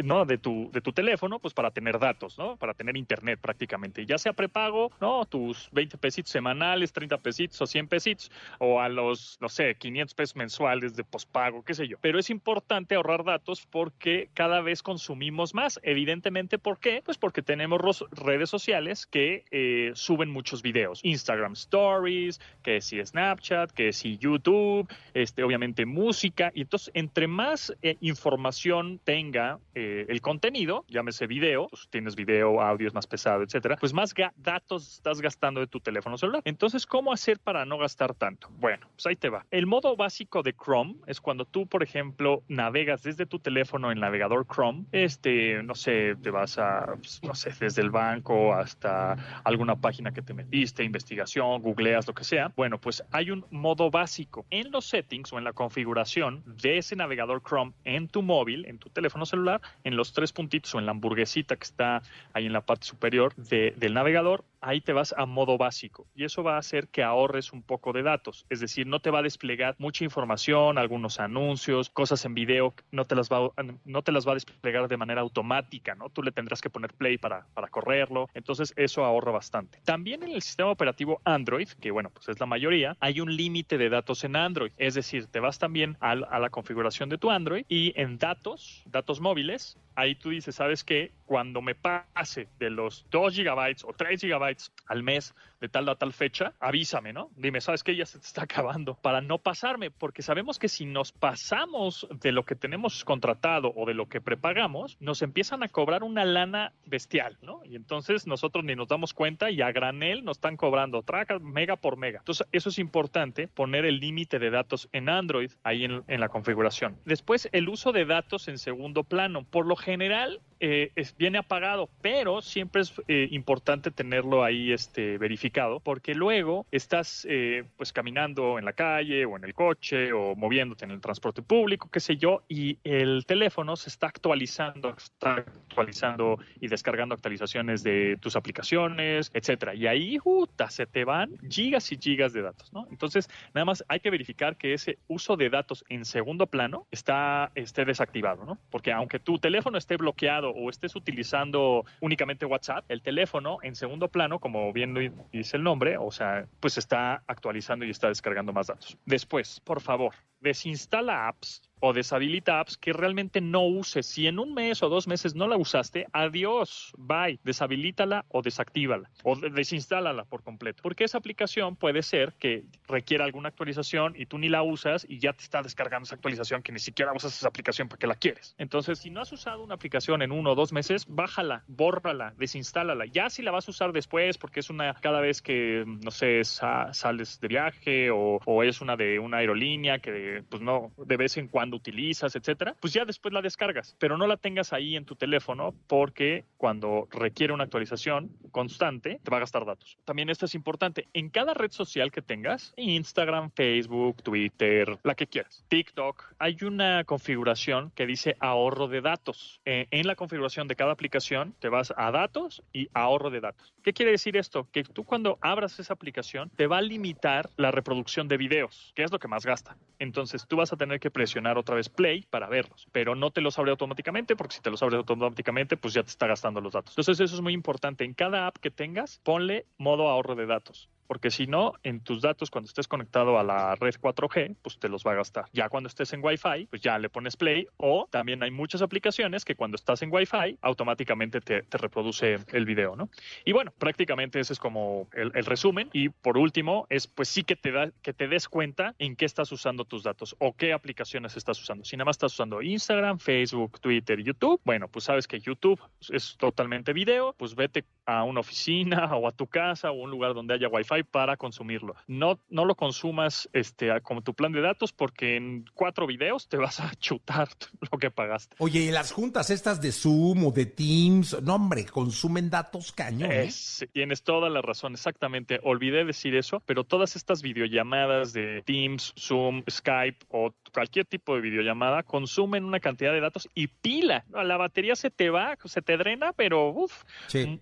¿no? 0.04 0.24
De 0.24 0.38
tu, 0.38 0.70
de 0.72 0.80
tu 0.80 0.94
teléfono, 0.94 1.40
pues 1.40 1.54
para 1.54 1.72
tener 1.72 2.00
datos, 2.00 2.38
¿no? 2.38 2.56
Para 2.56 2.74
tener 2.74 2.96
internet 2.96 3.38
prácticamente. 3.42 4.06
Ya 4.06 4.18
sea 4.18 4.32
prepago, 4.32 4.92
¿no? 5.02 5.26
Tus 5.26 5.68
20 5.74 5.98
pesitos 5.98 6.32
semanales, 6.32 6.94
30 6.94 7.18
pesitos 7.18 7.57
o 7.62 7.68
100 7.68 7.88
pesitos, 7.88 8.32
o 8.60 8.80
a 8.80 8.90
los, 8.90 9.38
no 9.42 9.50
sé, 9.50 9.76
500 9.76 10.14
pesos 10.14 10.36
mensuales 10.36 10.96
de 10.96 11.04
pospago, 11.04 11.64
qué 11.64 11.74
sé 11.74 11.88
yo. 11.88 11.98
Pero 12.02 12.20
es 12.20 12.30
importante 12.30 12.96
ahorrar 12.96 13.24
datos 13.24 13.66
porque 13.70 14.30
cada 14.34 14.62
vez 14.62 14.84
consumimos 14.84 15.54
más. 15.54 15.80
Evidentemente, 15.84 16.58
¿por 16.58 16.80
qué? 16.80 17.02
Pues 17.04 17.18
porque 17.18 17.42
tenemos 17.42 18.06
redes 18.12 18.50
sociales 18.50 19.06
que 19.06 19.46
eh, 19.52 19.92
suben 19.96 20.30
muchos 20.30 20.62
videos. 20.62 21.00
Instagram 21.04 21.54
Stories, 21.54 22.40
que 22.64 22.82
si 22.82 23.04
Snapchat, 23.04 23.72
que 23.72 23.94
si 23.94 24.18
YouTube, 24.18 24.88
este, 25.14 25.44
obviamente 25.44 25.86
música. 25.86 26.52
Y 26.54 26.62
entonces, 26.62 26.92
entre 26.94 27.28
más 27.28 27.74
eh, 27.82 27.98
información 28.02 29.00
tenga 29.04 29.60
eh, 29.76 30.06
el 30.10 30.22
contenido, 30.22 30.86
llámese 30.88 31.28
video, 31.28 31.68
pues 31.70 31.88
tienes 31.90 32.16
video, 32.16 32.62
audio 32.62 32.88
es 32.88 32.94
más 32.94 33.08
pesado, 33.08 33.44
etcétera, 33.44 33.78
pues 33.80 33.94
más 33.94 34.14
datos 34.36 34.96
estás 34.96 35.22
gastando 35.22 35.60
de 35.60 35.68
tu 35.68 35.80
teléfono 35.80 36.18
celular. 36.18 36.42
Entonces, 36.46 36.86
¿cómo 36.86 37.12
hacer 37.12 37.40
para 37.48 37.64
no 37.64 37.78
gastar 37.78 38.14
tanto? 38.14 38.50
Bueno, 38.60 38.88
pues 38.94 39.06
ahí 39.08 39.16
te 39.16 39.30
va. 39.30 39.46
El 39.52 39.68
modo 39.68 39.96
básico 39.96 40.44
de 40.44 40.54
Chrome 40.54 40.96
es 41.06 41.22
cuando 41.22 41.46
tú, 41.46 41.66
por 41.66 41.82
ejemplo, 41.82 42.44
navegas 42.50 43.04
desde 43.04 43.26
tu 43.26 43.40
teléfono 43.40 43.90
en 43.90 44.02
navegador 44.02 44.46
Chrome, 44.54 44.84
este, 44.92 45.64
no 45.64 45.74
sé, 45.74 46.18
te 46.22 46.30
vas 46.30 46.58
a, 46.58 46.88
pues, 46.98 47.22
no 47.24 47.34
sé, 47.36 47.54
desde 47.58 47.82
el 47.82 47.90
banco 47.90 48.54
hasta 48.54 49.14
alguna 49.46 49.78
página 49.78 50.12
que 50.12 50.22
te 50.22 50.34
metiste, 50.34 50.84
investigación, 50.84 51.62
googleas, 51.62 52.06
lo 52.06 52.14
que 52.14 52.26
sea. 52.26 52.52
Bueno, 52.54 52.82
pues 52.82 53.02
hay 53.12 53.32
un 53.32 53.46
modo 53.50 53.90
básico 53.90 54.46
en 54.50 54.70
los 54.70 54.84
settings 54.84 55.32
o 55.32 55.38
en 55.38 55.46
la 55.46 55.54
configuración 55.54 56.44
de 56.46 56.80
ese 56.80 56.98
navegador 56.98 57.42
Chrome 57.48 57.72
en 57.86 58.10
tu 58.10 58.24
móvil, 58.24 58.66
en 58.66 58.78
tu 58.78 58.90
teléfono 58.90 59.26
celular, 59.26 59.62
en 59.86 59.96
los 59.96 60.12
tres 60.12 60.34
puntitos 60.34 60.76
o 60.76 60.80
en 60.80 60.86
la 60.86 60.92
hamburguesita 60.92 61.56
que 61.56 61.64
está 61.64 62.02
ahí 62.34 62.46
en 62.46 62.52
la 62.52 62.60
parte 62.66 62.86
superior 62.86 63.34
de- 63.36 63.74
del 63.78 63.94
navegador, 63.94 64.44
ahí 64.68 64.82
te 64.82 64.94
vas 64.94 65.14
a 65.18 65.26
modo 65.26 65.58
básico 65.58 66.08
y 66.14 66.26
eso 66.26 66.44
va 66.44 66.56
a 66.56 66.60
hacer 66.60 66.90
que 66.90 67.02
ahorres 67.04 67.54
un 67.54 67.64
poco 67.64 67.94
de 67.94 68.04
datos. 68.04 68.46
Es 68.50 68.60
decir, 68.60 68.86
no 68.86 69.00
te 69.00 69.10
va 69.12 69.20
a 69.20 69.22
desplegar 69.22 69.76
mucha 69.80 70.04
información, 70.04 70.78
algunos 70.78 71.20
anuncios, 71.20 71.90
cosas 71.90 72.26
en 72.26 72.34
video, 72.34 72.74
no 72.92 73.06
te 73.06 73.16
las 73.16 73.30
va, 73.30 73.46
a- 73.46 73.52
no 73.86 74.02
te 74.02 74.12
las 74.12 74.28
va 74.28 74.32
a 74.32 74.36
desplegar 74.36 74.88
de 74.90 74.98
manera 74.98 75.22
automática, 75.22 75.96
¿no? 75.96 76.10
Tú 76.10 76.22
le 76.22 76.32
tendrás 76.32 76.62
que 76.62 76.70
poner 76.70 76.94
play 76.94 77.18
para, 77.18 77.48
para 77.54 77.70
correrlo. 77.70 78.28
Entonces, 78.34 78.74
eso 78.76 79.06
ahorra 79.06 79.32
bastante. 79.32 79.80
También 79.86 80.24
en 80.24 80.32
el 80.32 80.42
sistema 80.42 80.70
operativo 80.72 81.22
Android, 81.24 81.70
que 81.80 81.92
bueno, 81.92 82.10
pues 82.10 82.28
es 82.28 82.40
la 82.40 82.46
mayoría, 82.46 82.98
hay 83.00 83.22
un 83.22 83.34
límite 83.36 83.78
de 83.78 83.90
datos 83.90 84.24
en 84.26 84.36
Android. 84.36 84.72
Es 84.78 84.96
decir, 84.96 85.28
te 85.28 85.40
vas 85.40 85.60
también 85.60 85.96
al- 86.02 86.28
a, 86.30 86.40
la 86.40 86.50
configuración 86.50 87.08
de 87.10 87.18
tu 87.18 87.32
Android 87.32 87.64
y 87.70 87.94
en 88.00 88.18
datos, 88.18 88.82
datos 88.86 89.22
móviles, 89.22 89.78
ahí 89.96 90.16
tú 90.16 90.30
dices, 90.30 90.56
¿sabes 90.56 90.84
qué? 90.84 91.12
Cuando 91.26 91.62
me 91.62 91.76
pase 91.76 92.48
de 92.60 92.70
los 92.70 93.06
2 93.12 93.34
gigabytes 93.34 93.84
o 93.86 93.94
3 93.94 94.22
gigabytes 94.22 94.57
al 94.88 95.04
mes 95.04 95.34
de 95.60 95.70
tal 95.70 95.90
a 95.90 95.96
tal 95.96 96.14
fecha, 96.14 96.54
avísame, 96.60 97.14
¿no? 97.14 97.30
Dime, 97.36 97.62
¿sabes 97.62 97.84
qué? 97.84 97.96
Ya 97.96 98.06
se 98.06 98.20
te 98.20 98.26
está 98.26 98.44
acabando. 98.44 98.96
Para 98.96 99.22
no 99.22 99.40
pasarme, 99.40 99.92
porque 99.92 100.22
sabemos 100.22 100.60
que 100.60 100.70
si 100.70 100.86
nos 100.86 101.12
pasamos 101.12 102.08
de 102.12 102.32
lo 102.32 102.46
que 102.46 102.56
tenemos 102.56 103.04
contratado 103.04 103.74
o 103.76 103.86
de 103.86 103.94
lo 103.94 104.08
que 104.08 104.22
prepagamos, 104.22 104.98
nos 105.00 105.22
empiezan 105.22 105.64
a 105.64 105.70
cobrar 105.70 106.04
una 106.04 106.26
lana 106.26 106.74
bestial, 106.86 107.38
¿no? 107.42 107.62
Y 107.66 107.76
entonces 107.76 108.28
nosotros 108.28 108.64
ni 108.64 108.76
nos 108.76 108.88
damos 108.88 109.14
cuenta 109.14 109.50
y 109.50 109.62
a 109.62 109.72
granel 109.72 110.24
nos 110.24 110.38
están 110.38 110.58
cobrando 110.58 111.02
traca 111.04 111.40
mega 111.40 111.76
por 111.76 111.98
mega. 111.98 112.20
Entonces, 112.20 112.48
eso 112.52 112.70
es 112.70 112.80
importante, 112.80 113.48
poner 113.48 113.86
el 113.86 114.00
límite 114.00 114.40
de 114.40 114.50
datos 114.50 114.90
en 114.92 115.10
Android 115.10 115.52
ahí 115.64 115.86
en, 115.86 116.20
la 116.20 116.30
configuración. 116.30 116.98
Después, 117.06 117.50
el 117.52 117.70
uso 117.70 117.92
de 117.92 118.06
datos 118.06 118.48
en 118.48 118.58
segundo 118.58 119.04
plano. 119.04 119.46
Por 119.46 119.66
lo 119.66 119.76
general, 119.76 120.42
eh, 120.60 120.92
es, 120.96 121.16
viene 121.18 121.38
apagado, 121.38 121.90
pero 122.02 122.42
siempre 122.42 122.82
es 122.82 122.94
eh, 123.08 123.28
importante 123.32 123.92
tenerlo 123.92 124.44
ahí 124.44 124.72
este, 124.72 125.18
verificado, 125.18 125.47
porque 125.84 126.14
luego 126.16 126.66
estás 126.72 127.26
eh, 127.30 127.64
pues 127.78 127.94
caminando 127.94 128.60
en 128.60 128.66
la 128.66 128.74
calle 128.74 129.26
o 129.26 129.38
en 129.38 129.44
el 129.44 129.54
coche 129.54 130.12
o 130.14 130.36
moviéndote 130.36 130.86
en 130.86 130.92
el 130.92 131.02
transporte 131.02 131.42
público, 131.42 131.90
qué 131.92 132.00
sé 132.00 132.18
yo, 132.18 132.44
y 132.48 132.78
el 132.84 133.26
teléfono 133.26 133.76
se 133.76 133.90
está 133.90 134.08
actualizando, 134.08 134.90
está 134.98 135.34
actualizando 135.34 136.40
y 136.60 136.68
descargando 136.68 137.16
actualizaciones 137.16 137.84
de 137.84 138.18
tus 138.20 138.36
aplicaciones, 138.36 139.32
etcétera. 139.34 139.74
Y 139.74 139.88
ahí, 139.88 140.18
puta, 140.20 140.70
se 140.70 140.86
te 140.86 141.06
van 141.06 141.38
gigas 141.50 141.92
y 141.92 141.98
gigas 141.98 142.34
de 142.34 142.42
datos, 142.42 142.72
¿no? 142.74 142.88
Entonces, 142.92 143.30
nada 143.54 143.66
más 143.66 143.84
hay 143.88 144.00
que 144.00 144.10
verificar 144.10 144.58
que 144.58 144.74
ese 144.74 144.98
uso 145.08 145.38
de 145.38 145.50
datos 145.50 145.84
en 145.90 146.06
segundo 146.06 146.48
plano 146.48 146.88
está 146.92 147.52
esté 147.56 147.86
desactivado, 147.86 148.46
¿no? 148.46 148.58
Porque 148.70 148.92
aunque 148.92 149.20
tu 149.20 149.40
teléfono 149.40 149.78
esté 149.78 149.98
bloqueado 149.98 150.52
o 150.52 150.70
estés 150.70 150.96
utilizando 150.96 151.86
únicamente 152.02 152.46
WhatsApp, 152.46 152.86
el 152.90 153.02
teléfono 153.02 153.60
en 153.64 153.76
segundo 153.76 154.08
plano, 154.08 154.40
como 154.40 154.72
bien 154.74 155.14
dice 155.38 155.58
el 155.58 155.64
nombre, 155.64 155.98
o 155.98 156.12
sea, 156.12 156.48
pues 156.60 156.78
está 156.78 157.24
actualizando 157.28 157.86
y 157.86 157.90
está 157.90 158.08
descargando 158.08 158.54
más 158.54 158.68
datos. 158.68 158.98
Después, 159.06 159.60
por 159.62 159.82
favor, 159.82 160.14
desinstala 160.40 161.28
apps 161.28 161.62
o 161.80 161.94
deshabilita 161.94 162.60
apps 162.60 162.78
que 162.78 162.94
realmente 162.94 163.42
no 163.42 163.64
uses. 163.64 164.06
Si 164.06 164.28
en 164.28 164.40
un 164.40 164.54
mes 164.54 164.82
o 164.84 164.90
dos 164.90 165.08
meses 165.08 165.36
no 165.36 165.48
la 165.48 165.58
usaste, 165.58 166.08
adiós, 166.14 166.94
bye, 166.98 167.40
deshabilítala 167.44 168.26
o 168.30 168.42
desactívala 168.42 169.10
o 169.24 169.36
desinstálala 169.36 170.26
por 170.26 170.44
completo. 170.44 170.82
Porque 170.82 171.04
esa 171.04 171.18
aplicación 171.18 171.76
puede 171.76 172.02
ser 172.02 172.34
que 172.34 172.64
requiera 172.88 173.26
alguna 173.26 173.50
actualización 173.50 174.14
y 174.18 174.26
tú 174.26 174.38
ni 174.38 174.50
la 174.50 174.64
usas 174.64 175.06
y 175.08 175.20
ya 175.20 175.34
te 175.34 175.44
está 175.44 175.62
descargando 175.62 176.06
esa 176.06 176.16
actualización 176.16 176.62
que 176.62 176.72
ni 176.72 176.80
siquiera 176.80 177.14
usas 177.14 177.36
esa 177.36 177.48
aplicación 177.48 177.88
porque 177.88 178.08
la 178.08 178.16
quieres. 178.16 178.56
Entonces, 178.58 179.00
si 179.00 179.10
no 179.10 179.22
has 179.22 179.32
usado 179.32 179.64
una 179.64 179.76
aplicación 179.76 180.22
en 180.22 180.32
uno 180.32 180.52
o 180.52 180.56
dos 180.56 180.72
meses, 180.74 181.06
bájala, 181.08 181.64
bórrala, 181.68 182.34
desinstálala. 182.38 183.06
Ya 183.06 183.30
si 183.30 183.42
la 183.42 183.52
vas 183.52 183.68
a 183.68 183.72
usar 183.72 183.92
después 183.92 184.38
porque 184.38 184.60
es 184.60 184.70
una 184.70 184.94
cada 184.96 185.22
vez 185.22 185.42
que, 185.42 185.84
no 185.86 186.12
sé, 186.12 186.44
sales 186.44 187.40
de 187.40 187.48
viaje 187.48 188.10
o, 188.12 188.40
o 188.46 188.64
es 188.64 188.82
una 188.82 188.96
de 188.96 189.20
una 189.20 189.38
aerolínea 189.38 190.00
que 190.00 190.44
pues 190.50 190.62
no, 190.62 190.92
de 190.98 191.18
vez 191.18 191.38
en 191.38 191.48
cuando 191.48 191.67
utilizas, 191.76 192.36
etcétera, 192.36 192.76
pues 192.80 192.94
ya 192.94 193.06
después 193.06 193.34
la 193.34 193.42
descargas, 193.42 193.96
pero 194.00 194.18
no 194.18 194.28
la 194.28 194.38
tengas 194.38 194.74
ahí 194.74 194.96
en 194.96 195.06
tu 195.06 195.16
teléfono 195.16 195.74
porque 195.88 196.46
cuando 196.58 197.08
requiere 197.12 197.54
una 197.54 197.66
actualización 197.66 198.32
constante 198.52 199.20
te 199.24 199.32
va 199.32 199.38
a 199.38 199.42
gastar 199.42 199.66
datos. 199.66 199.98
También 200.06 200.30
esto 200.30 200.46
es 200.46 200.56
importante, 200.56 201.08
en 201.14 201.30
cada 201.30 201.54
red 201.54 201.72
social 201.72 202.12
que 202.12 202.22
tengas, 202.22 202.74
Instagram, 202.78 203.52
Facebook, 203.52 204.24
Twitter, 204.24 204.98
la 205.04 205.16
que 205.16 205.28
quieras, 205.28 205.66
TikTok, 205.68 206.24
hay 206.40 206.58
una 206.62 207.04
configuración 207.04 207.92
que 207.96 208.06
dice 208.06 208.38
ahorro 208.40 208.88
de 208.88 209.02
datos. 209.02 209.62
Eh, 209.66 209.88
en 209.92 210.08
la 210.08 210.16
configuración 210.16 210.68
de 210.68 210.76
cada 210.76 210.92
aplicación 210.92 211.54
te 211.60 211.70
vas 211.70 211.94
a 211.98 212.12
datos 212.12 212.64
y 212.74 212.90
ahorro 212.94 213.30
de 213.30 213.42
datos. 213.42 213.74
¿Qué 213.84 213.94
quiere 213.94 214.12
decir 214.12 214.38
esto? 214.38 214.68
Que 214.72 214.84
tú 214.84 215.04
cuando 215.04 215.38
abras 215.42 215.80
esa 215.80 215.94
aplicación 215.94 216.50
te 216.56 216.68
va 216.68 216.78
a 216.78 216.82
limitar 216.82 217.50
la 217.58 217.72
reproducción 217.72 218.28
de 218.28 218.38
videos, 218.38 218.92
que 218.96 219.04
es 219.04 219.12
lo 219.12 219.20
que 219.20 219.28
más 219.28 219.46
gasta. 219.46 219.78
Entonces 220.00 220.46
tú 220.48 220.58
vas 220.58 220.74
a 220.74 220.78
tener 220.78 221.00
que 221.00 221.12
presionar 221.12 221.57
otra 221.58 221.76
vez 221.76 221.90
play 221.90 222.24
para 222.30 222.48
verlos, 222.48 222.88
pero 222.92 223.16
no 223.16 223.32
te 223.32 223.42
los 223.42 223.58
abre 223.60 223.72
automáticamente 223.72 224.36
porque 224.36 224.56
si 224.56 224.62
te 224.62 224.70
los 224.70 224.82
abre 224.84 224.98
automáticamente 224.98 225.78
pues 225.78 225.94
ya 225.94 226.04
te 226.04 226.10
está 226.10 226.28
gastando 226.28 226.62
los 226.62 226.74
datos. 226.74 226.94
Entonces 226.94 227.20
eso 227.20 227.36
es 227.36 227.42
muy 227.42 227.54
importante. 227.54 228.04
En 228.04 228.14
cada 228.14 228.48
app 228.48 228.58
que 228.58 228.72
tengas, 228.72 229.20
ponle 229.24 229.66
modo 229.78 230.10
ahorro 230.10 230.36
de 230.36 230.46
datos 230.46 230.90
porque 231.08 231.32
si 231.32 231.48
no, 231.48 231.74
en 231.84 232.02
tus 232.02 232.22
datos, 232.22 232.52
cuando 232.52 232.68
estés 232.68 232.88
conectado 232.88 233.40
a 233.40 233.44
la 233.44 233.76
red 233.76 233.96
4G, 233.96 234.58
pues 234.62 234.78
te 234.78 234.90
los 234.90 235.06
va 235.06 235.14
a 235.14 235.16
gastar. 235.16 235.46
Ya 235.54 235.70
cuando 235.70 235.88
estés 235.88 236.14
en 236.14 236.24
Wi-Fi, 236.24 236.68
pues 236.70 236.82
ya 236.82 237.00
le 237.00 237.10
pones 237.10 237.38
play, 237.38 237.68
o 237.78 238.08
también 238.12 238.44
hay 238.44 238.52
muchas 238.52 238.82
aplicaciones 238.82 239.46
que 239.46 239.56
cuando 239.56 239.76
estás 239.76 240.02
en 240.02 240.14
Wi-Fi, 240.14 240.60
automáticamente 240.62 241.42
te, 241.42 241.64
reproduce 241.78 242.40
el 242.52 242.66
video, 242.66 242.96
¿no? 242.96 243.10
Y 243.46 243.52
bueno, 243.52 243.72
prácticamente 243.78 244.40
ese 244.40 244.54
es 244.54 244.60
como 244.60 245.08
el, 245.14 245.32
resumen. 245.46 245.90
Y 245.94 246.10
por 246.10 246.38
último, 246.38 246.88
es 246.90 247.08
pues 247.08 247.30
sí 247.30 247.44
que 247.44 247.56
te, 247.56 247.72
da, 247.72 247.92
que 248.02 248.14
te 248.14 248.28
des 248.28 248.50
cuenta 248.50 248.96
en 249.00 249.16
qué 249.16 249.26
estás 249.26 249.52
usando 249.52 249.86
tus 249.86 250.04
datos 250.04 250.36
o 250.40 250.56
qué 250.56 250.74
aplicaciones 250.74 251.38
estás 251.38 251.62
usando. 251.62 251.86
Si 251.86 251.96
nada 251.96 252.06
más 252.06 252.16
estás 252.16 252.34
usando 252.34 252.62
Instagram, 252.62 253.20
Facebook, 253.20 253.80
Twitter, 253.80 254.22
YouTube, 254.22 254.60
bueno, 254.66 254.88
pues 254.88 255.06
sabes 255.06 255.28
que 255.28 255.40
YouTube 255.40 255.80
es 256.10 256.36
totalmente 256.38 256.94
video, 256.94 257.34
pues 257.38 257.56
vete 257.56 257.86
a 258.06 258.24
una 258.24 258.40
oficina 258.40 259.16
o 259.16 259.28
a 259.28 259.32
tu 259.32 259.48
casa 259.48 259.92
o 259.92 259.94
un 259.94 260.12
lugar 260.12 260.34
donde 260.34 260.54
haya 260.54 260.68
Wi-Fi 260.68 260.97
para 261.04 261.38
consumirlo. 261.38 261.96
No, 262.08 262.40
no 262.50 262.66
lo 262.66 262.76
consumas 262.76 263.50
este, 263.54 263.90
como 264.02 264.22
tu 264.22 264.34
plan 264.34 264.52
de 264.52 264.62
datos 264.62 264.94
porque 264.94 265.36
en 265.36 265.66
cuatro 265.74 266.08
videos 266.08 266.48
te 266.48 266.58
vas 266.58 266.80
a 266.80 266.94
chutar 267.00 267.50
lo 267.92 267.98
que 267.98 268.12
pagaste. 268.12 268.56
Oye, 268.60 268.82
y 268.82 268.92
las 268.92 269.12
juntas 269.12 269.50
estas 269.50 269.82
de 269.82 269.92
Zoom 269.92 270.46
o 270.46 270.52
de 270.52 270.66
Teams, 270.66 271.42
no 271.42 271.56
hombre, 271.56 271.86
consumen 271.86 272.50
datos 272.50 272.92
cañones. 272.92 273.86
tienes 273.94 274.24
toda 274.24 274.50
la 274.50 274.62
razón, 274.62 274.94
exactamente. 274.94 275.60
Olvidé 275.64 276.06
decir 276.06 276.36
eso, 276.36 276.62
pero 276.66 276.84
todas 276.84 277.16
estas 277.16 277.42
videollamadas 277.42 278.34
de 278.34 278.62
Teams, 278.64 279.14
Zoom, 279.18 279.64
Skype 279.70 280.26
o 280.30 280.54
cualquier 280.70 281.06
tipo 281.06 281.36
de 281.36 281.42
videollamada 281.42 282.04
consumen 282.04 282.64
una 282.64 282.80
cantidad 282.80 283.12
de 283.12 283.22
datos 283.22 283.50
y 283.54 283.68
pila. 283.68 284.26
La 284.32 284.58
batería 284.58 284.96
se 284.96 285.10
te 285.10 285.30
va, 285.30 285.58
se 285.66 285.82
te 285.82 285.98
drena, 285.98 286.34
pero 286.34 286.70
uff, 286.70 287.04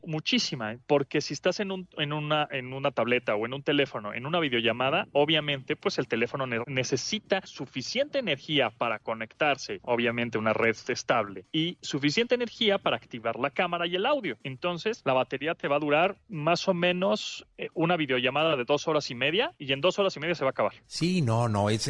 muchísima. 0.05 0.73
¿eh? 0.73 0.79
Porque 0.85 1.21
si 1.21 1.33
estás 1.33 1.59
en, 1.59 1.71
un, 1.71 1.87
en, 1.97 2.13
una, 2.13 2.47
en 2.51 2.73
una 2.73 2.91
tableta 2.91 3.35
o 3.35 3.45
en 3.45 3.53
un 3.53 3.63
teléfono, 3.63 4.13
en 4.13 4.25
una 4.25 4.39
videollamada, 4.39 5.07
obviamente 5.11 5.75
pues 5.75 5.97
el 5.97 6.07
teléfono 6.07 6.45
necesita 6.67 7.41
suficiente 7.45 8.19
energía 8.19 8.69
para 8.69 8.99
conectarse, 8.99 9.79
obviamente 9.83 10.37
una 10.37 10.53
red 10.53 10.75
estable, 10.87 11.45
y 11.51 11.77
suficiente 11.81 12.35
energía 12.35 12.77
para 12.77 12.97
activar 12.97 13.37
la 13.37 13.49
cámara 13.49 13.87
y 13.87 13.95
el 13.95 14.05
audio. 14.05 14.37
Entonces 14.43 15.01
la 15.05 15.13
batería 15.13 15.55
te 15.55 15.67
va 15.67 15.77
a 15.77 15.79
durar 15.79 16.17
más 16.27 16.67
o 16.67 16.73
menos 16.73 17.45
eh, 17.57 17.69
una 17.73 17.97
videollamada 17.97 18.55
de 18.55 18.65
dos 18.65 18.87
horas 18.87 19.09
y 19.11 19.15
media 19.15 19.51
y 19.57 19.71
en 19.71 19.81
dos 19.81 19.99
horas 19.99 20.15
y 20.15 20.19
media 20.19 20.35
se 20.35 20.43
va 20.43 20.49
a 20.49 20.51
acabar. 20.51 20.73
Sí, 20.87 21.21
no, 21.21 21.47
no, 21.47 21.69
es, 21.69 21.85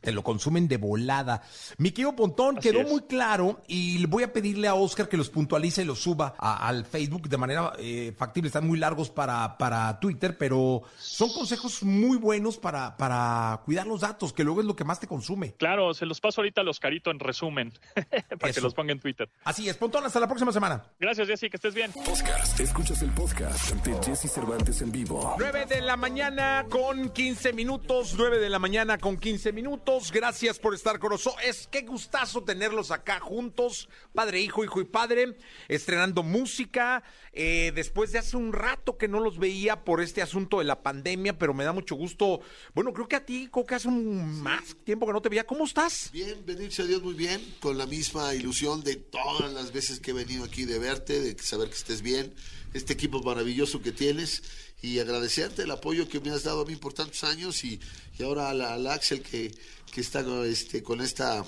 te 0.00 0.12
lo 0.12 0.22
de 0.66 0.78
volada. 0.78 1.42
Mi 1.76 1.90
querido 1.90 2.16
Pontón, 2.16 2.56
quedó 2.56 2.82
muy 2.82 3.02
claro 3.02 3.60
y 3.68 4.04
voy 4.06 4.24
a 4.24 4.32
pedirle 4.32 4.66
a 4.66 4.74
Oscar 4.74 5.08
que 5.08 5.16
los 5.16 5.28
puntualice 5.28 5.82
y 5.82 5.84
los 5.84 6.00
suba 6.00 6.34
al 6.38 6.84
Facebook 6.84 7.28
de 7.28 7.36
manera 7.36 7.72
eh, 7.78 8.12
factible. 8.16 8.48
Están 8.48 8.66
muy 8.66 8.78
largos 8.78 9.10
para, 9.10 9.56
para 9.58 10.00
Twitter, 10.00 10.36
pero 10.36 10.82
son 10.98 11.32
consejos 11.32 11.82
muy 11.82 12.16
buenos 12.16 12.56
para, 12.56 12.96
para 12.96 13.60
cuidar 13.64 13.86
los 13.86 14.00
datos, 14.00 14.32
que 14.32 14.44
luego 14.44 14.60
es 14.60 14.66
lo 14.66 14.74
que 14.74 14.84
más 14.84 14.98
te 14.98 15.06
consume. 15.06 15.52
Claro, 15.52 15.94
se 15.94 16.06
los 16.06 16.20
paso 16.20 16.40
ahorita 16.40 16.62
a 16.62 16.64
los 16.64 16.80
caritos 16.80 17.12
en 17.12 17.20
resumen, 17.20 17.72
para 18.40 18.52
que 18.52 18.60
los 18.60 18.74
ponga 18.74 18.92
en 18.92 19.00
Twitter. 19.00 19.28
Así 19.44 19.68
es, 19.68 19.76
Pontón, 19.76 20.04
hasta 20.06 20.18
la 20.20 20.26
próxima 20.26 20.52
semana. 20.52 20.82
Gracias, 20.98 21.28
Jessy, 21.28 21.50
que 21.50 21.56
estés 21.56 21.74
bien. 21.74 21.92
Podcast, 21.92 22.58
escuchas 22.60 23.02
el 23.02 23.10
podcast 23.10 23.70
de 23.84 23.94
Jesse 24.02 24.32
Cervantes 24.32 24.80
en 24.82 24.90
vivo. 24.90 25.36
9 25.38 25.66
de 25.66 25.80
la 25.82 25.96
mañana 25.96 26.64
con 26.70 27.10
15 27.10 27.52
minutos, 27.52 28.14
9 28.16 28.38
de 28.38 28.48
la 28.48 28.58
mañana 28.58 28.98
con 28.98 29.18
15 29.18 29.52
minutos. 29.52 30.10
Gracias 30.12 30.47
por 30.56 30.74
estar 30.74 30.98
con 30.98 31.10
nosotros. 31.10 31.42
Es 31.44 31.66
que 31.66 31.82
gustazo 31.82 32.44
tenerlos 32.44 32.90
acá 32.90 33.20
juntos, 33.20 33.88
padre, 34.14 34.40
hijo, 34.40 34.64
hijo 34.64 34.80
y 34.80 34.84
padre, 34.84 35.36
estrenando 35.68 36.22
música. 36.22 37.02
Eh, 37.32 37.72
después 37.74 38.12
de 38.12 38.18
hace 38.18 38.36
un 38.36 38.52
rato 38.52 38.96
que 38.96 39.08
no 39.08 39.20
los 39.20 39.38
veía 39.38 39.84
por 39.84 40.00
este 40.00 40.22
asunto 40.22 40.58
de 40.60 40.64
la 40.64 40.82
pandemia, 40.82 41.38
pero 41.38 41.52
me 41.52 41.64
da 41.64 41.72
mucho 41.72 41.96
gusto. 41.96 42.40
Bueno, 42.74 42.92
creo 42.92 43.08
que 43.08 43.16
a 43.16 43.26
ti, 43.26 43.50
que 43.66 43.74
hace 43.74 43.88
un 43.88 44.40
más 44.40 44.76
tiempo 44.84 45.06
que 45.06 45.12
no 45.12 45.20
te 45.20 45.28
veía. 45.28 45.44
¿Cómo 45.44 45.64
estás? 45.64 46.10
Bien, 46.12 46.36
bendice 46.46 46.82
a 46.82 46.86
Dios 46.86 47.02
muy 47.02 47.14
bien, 47.14 47.40
con 47.60 47.76
la 47.76 47.86
misma 47.86 48.34
ilusión 48.34 48.82
de 48.82 48.96
todas 48.96 49.52
las 49.52 49.72
veces 49.72 50.00
que 50.00 50.12
he 50.12 50.14
venido 50.14 50.44
aquí 50.44 50.64
de 50.64 50.78
verte, 50.78 51.20
de 51.20 51.36
saber 51.42 51.68
que 51.68 51.74
estés 51.74 52.02
bien, 52.02 52.32
este 52.74 52.92
equipo 52.92 53.22
maravilloso 53.22 53.82
que 53.82 53.92
tienes 53.92 54.42
y 54.82 54.98
agradecerte 54.98 55.62
el 55.62 55.70
apoyo 55.70 56.08
que 56.08 56.20
me 56.20 56.30
has 56.30 56.44
dado 56.44 56.62
a 56.62 56.64
mí 56.64 56.76
por 56.76 56.92
tantos 56.92 57.24
años 57.24 57.64
y, 57.64 57.80
y 58.18 58.22
ahora 58.22 58.50
al, 58.50 58.86
Axel 58.86 59.22
que, 59.22 59.52
que 59.92 60.00
está 60.00 60.24
este, 60.44 60.82
con 60.82 61.00
esta 61.00 61.44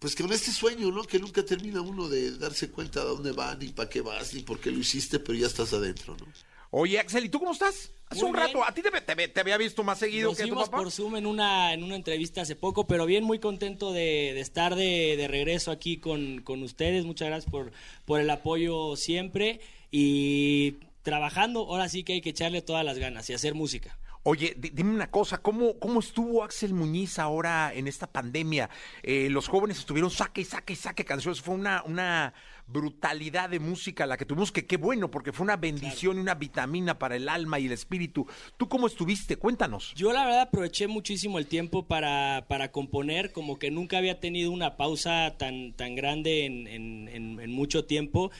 pues 0.00 0.16
con 0.16 0.32
este 0.32 0.50
sueño, 0.50 0.90
¿no? 0.90 1.04
Que 1.04 1.18
nunca 1.18 1.44
termina 1.44 1.82
uno 1.82 2.08
de 2.08 2.38
darse 2.38 2.70
cuenta 2.70 3.00
de 3.00 3.06
dónde 3.06 3.32
va, 3.32 3.54
ni 3.54 3.68
para 3.68 3.88
qué 3.88 4.00
vas, 4.00 4.32
ni 4.32 4.40
por 4.40 4.58
qué 4.58 4.70
lo 4.70 4.78
hiciste, 4.78 5.20
pero 5.20 5.38
ya 5.38 5.46
estás 5.46 5.74
adentro, 5.74 6.16
¿no? 6.18 6.26
Oye, 6.70 6.98
Axel, 6.98 7.26
¿y 7.26 7.28
tú 7.28 7.38
cómo 7.38 7.52
estás? 7.52 7.90
Hace 8.08 8.24
un 8.24 8.34
rato, 8.34 8.64
a 8.64 8.72
ti 8.72 8.82
te, 8.82 9.40
había 9.40 9.56
visto 9.56 9.84
más 9.84 9.98
seguido 9.98 10.34
que 10.34 10.42
a 10.42 10.46
tu 10.46 10.54
papá. 10.54 10.78
por 10.78 10.90
Zoom 10.90 11.16
en 11.16 11.26
una, 11.26 11.74
en 11.74 11.84
una 11.84 11.94
entrevista 11.94 12.40
hace 12.40 12.56
poco, 12.56 12.86
pero 12.86 13.06
bien, 13.06 13.22
muy 13.22 13.38
contento 13.38 13.92
de, 13.92 14.40
estar 14.40 14.74
de, 14.74 15.26
regreso 15.28 15.70
aquí 15.70 15.98
con, 15.98 16.42
ustedes. 16.62 17.04
Muchas 17.04 17.28
gracias 17.28 17.50
por, 17.50 17.70
por 18.06 18.20
el 18.20 18.30
apoyo 18.30 18.96
siempre 18.96 19.60
y 19.92 20.76
trabajando. 21.02 21.60
Ahora 21.60 21.88
sí 21.88 22.04
que 22.04 22.14
hay 22.14 22.20
que 22.20 22.30
echarle 22.30 22.62
todas 22.62 22.84
las 22.84 22.98
ganas 22.98 23.28
y 23.30 23.34
hacer 23.34 23.54
música. 23.54 23.98
Oye, 24.22 24.54
di- 24.58 24.68
dime 24.68 24.94
una 24.94 25.10
cosa, 25.10 25.38
¿cómo, 25.38 25.78
¿cómo 25.78 26.00
estuvo 26.00 26.44
Axel 26.44 26.74
Muñiz 26.74 27.18
ahora 27.18 27.72
en 27.74 27.88
esta 27.88 28.06
pandemia? 28.06 28.68
Eh, 29.02 29.28
los 29.30 29.48
jóvenes 29.48 29.78
estuvieron 29.78 30.10
saque 30.10 30.42
y 30.42 30.44
saque 30.44 30.74
y 30.74 30.76
saque 30.76 31.06
canciones, 31.06 31.40
fue 31.40 31.54
una, 31.54 31.82
una 31.84 32.34
brutalidad 32.66 33.48
de 33.48 33.58
música 33.60 34.04
la 34.06 34.18
que 34.18 34.26
tuvimos, 34.26 34.52
que 34.52 34.66
qué 34.66 34.76
bueno, 34.76 35.10
porque 35.10 35.32
fue 35.32 35.44
una 35.44 35.56
bendición 35.56 36.18
y 36.18 36.20
una 36.20 36.34
vitamina 36.34 36.98
para 36.98 37.16
el 37.16 37.30
alma 37.30 37.58
y 37.60 37.66
el 37.66 37.72
espíritu. 37.72 38.26
¿Tú 38.58 38.68
cómo 38.68 38.86
estuviste? 38.88 39.36
Cuéntanos. 39.36 39.94
Yo 39.96 40.12
la 40.12 40.24
verdad 40.26 40.42
aproveché 40.42 40.86
muchísimo 40.86 41.38
el 41.38 41.46
tiempo 41.46 41.86
para, 41.86 42.44
para 42.46 42.70
componer, 42.72 43.32
como 43.32 43.58
que 43.58 43.70
nunca 43.70 43.96
había 43.96 44.20
tenido 44.20 44.50
una 44.50 44.76
pausa 44.76 45.34
tan, 45.38 45.72
tan 45.72 45.94
grande 45.94 46.44
en, 46.44 46.66
en- 46.66 47.08
en- 47.08 47.40
en 47.40 47.50
mucho 47.50 47.86
tiempo. 47.86 48.30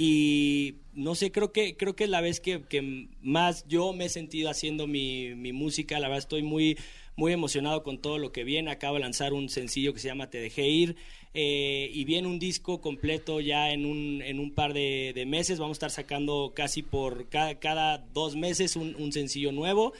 Y 0.00 0.76
no 0.94 1.16
sé, 1.16 1.32
creo 1.32 1.50
que, 1.50 1.76
creo 1.76 1.96
que 1.96 2.04
es 2.04 2.10
la 2.10 2.20
vez 2.20 2.38
que, 2.38 2.62
más 3.20 3.66
yo 3.66 3.92
me 3.92 4.04
he 4.04 4.08
sentido 4.08 4.48
haciendo 4.48 4.86
mi, 4.86 5.34
mi 5.34 5.52
música. 5.52 5.98
La 5.98 6.06
verdad 6.06 6.20
estoy 6.20 6.44
muy, 6.44 6.78
muy 7.16 7.32
emocionado 7.32 7.82
con 7.82 7.98
todo 8.00 8.16
lo 8.18 8.30
que 8.30 8.44
viene. 8.44 8.70
Acabo 8.70 8.94
de 8.94 9.00
lanzar 9.00 9.32
un 9.32 9.48
sencillo 9.48 9.92
que 9.92 9.98
se 9.98 10.06
llama 10.06 10.30
Te 10.30 10.38
dejé 10.38 10.68
ir. 10.68 10.94
eh, 11.34 11.90
y 11.92 12.04
viene 12.04 12.28
un 12.28 12.38
disco 12.38 12.80
completo 12.80 13.40
ya 13.40 13.72
en 13.72 13.86
un, 13.86 14.22
en 14.22 14.38
un 14.38 14.52
par 14.52 14.72
de, 14.72 15.10
de 15.16 15.26
meses. 15.26 15.58
Vamos 15.58 15.74
a 15.74 15.78
estar 15.78 15.90
sacando 15.90 16.52
casi 16.54 16.84
por 16.84 17.28
cada, 17.28 17.58
cada 17.58 17.98
dos 17.98 18.36
meses 18.36 18.76
un 18.76 19.12
sencillo 19.12 19.50
nuevo 19.50 19.94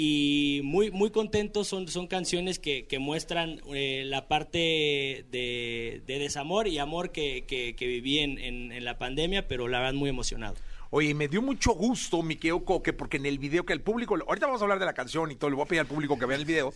y 0.00 0.60
muy 0.62 0.92
muy 0.92 1.10
contentos 1.10 1.66
son 1.66 1.88
son 1.88 2.06
canciones 2.06 2.60
que, 2.60 2.86
que 2.86 3.00
muestran 3.00 3.60
eh, 3.74 4.04
la 4.06 4.28
parte 4.28 5.26
de, 5.28 6.02
de 6.06 6.18
desamor 6.20 6.68
y 6.68 6.78
amor 6.78 7.10
que, 7.10 7.44
que, 7.48 7.74
viví 7.84 8.20
en, 8.20 8.38
en, 8.38 8.84
la 8.84 8.96
pandemia 8.96 9.48
pero 9.48 9.66
la 9.66 9.80
verdad 9.80 9.94
muy 9.94 10.08
emocionado. 10.08 10.54
Oye, 10.90 11.12
me 11.14 11.26
dio 11.26 11.42
mucho 11.42 11.72
gusto, 11.72 12.22
mi 12.22 12.36
querido 12.36 12.64
Coque, 12.64 12.92
porque 12.92 13.16
en 13.16 13.26
el 13.26 13.40
video 13.40 13.66
que 13.66 13.72
el 13.72 13.80
público, 13.80 14.16
ahorita 14.26 14.46
vamos 14.46 14.62
a 14.62 14.64
hablar 14.64 14.78
de 14.78 14.86
la 14.86 14.94
canción 14.94 15.32
y 15.32 15.34
todo, 15.34 15.50
le 15.50 15.56
voy 15.56 15.64
a 15.64 15.68
pedir 15.68 15.80
al 15.80 15.86
público 15.86 16.16
que 16.16 16.26
vea 16.26 16.38
el 16.38 16.44
video, 16.44 16.72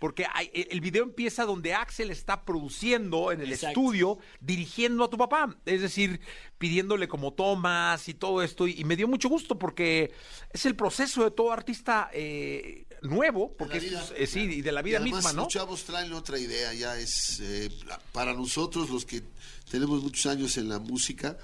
porque 0.00 0.26
hay- 0.34 0.50
el 0.52 0.80
video 0.80 1.04
empieza 1.04 1.44
donde 1.44 1.74
Axel 1.74 2.10
está 2.10 2.44
produciendo 2.44 3.30
en 3.30 3.40
el 3.42 3.52
Exacto. 3.52 3.68
estudio, 3.80 4.18
dirigiendo 4.40 5.04
a 5.04 5.10
tu 5.10 5.16
papá, 5.16 5.56
es 5.64 5.80
decir, 5.82 6.20
pidiéndole 6.58 7.06
como 7.06 7.32
tomas 7.34 8.08
y 8.08 8.14
todo 8.14 8.42
esto, 8.42 8.66
y, 8.66 8.80
y 8.80 8.84
me 8.84 8.96
dio 8.96 9.06
mucho 9.06 9.28
gusto 9.28 9.58
porque 9.58 10.10
es 10.52 10.66
el 10.66 10.74
proceso 10.74 11.22
de 11.22 11.30
todo 11.30 11.52
artista 11.52 12.10
eh, 12.12 12.86
nuevo, 13.02 13.54
porque 13.56 13.78
De 13.78 13.90
la 13.92 13.98
esto 14.00 14.14
vida. 14.14 14.22
es- 14.24 14.28
eh, 14.28 14.32
sí, 14.32 14.40
y 14.40 14.62
de 14.62 14.72
la 14.72 14.82
vida 14.82 14.94
Y 14.98 15.02
además, 15.02 15.16
misma, 15.24 15.32
¿no? 15.34 15.42
Los 15.44 15.52
chavos 15.52 15.84
traen 15.84 16.12
otra 16.14 16.38
idea, 16.38 16.72
ya 16.74 16.98
es 16.98 17.38
eh, 17.40 17.70
para 18.12 18.32
nosotros 18.34 18.90
los 18.90 19.04
que 19.04 19.22
tenemos 19.70 20.02
muchos 20.02 20.26
años 20.26 20.56
en 20.56 20.68
la 20.68 20.78
música, 20.80 21.38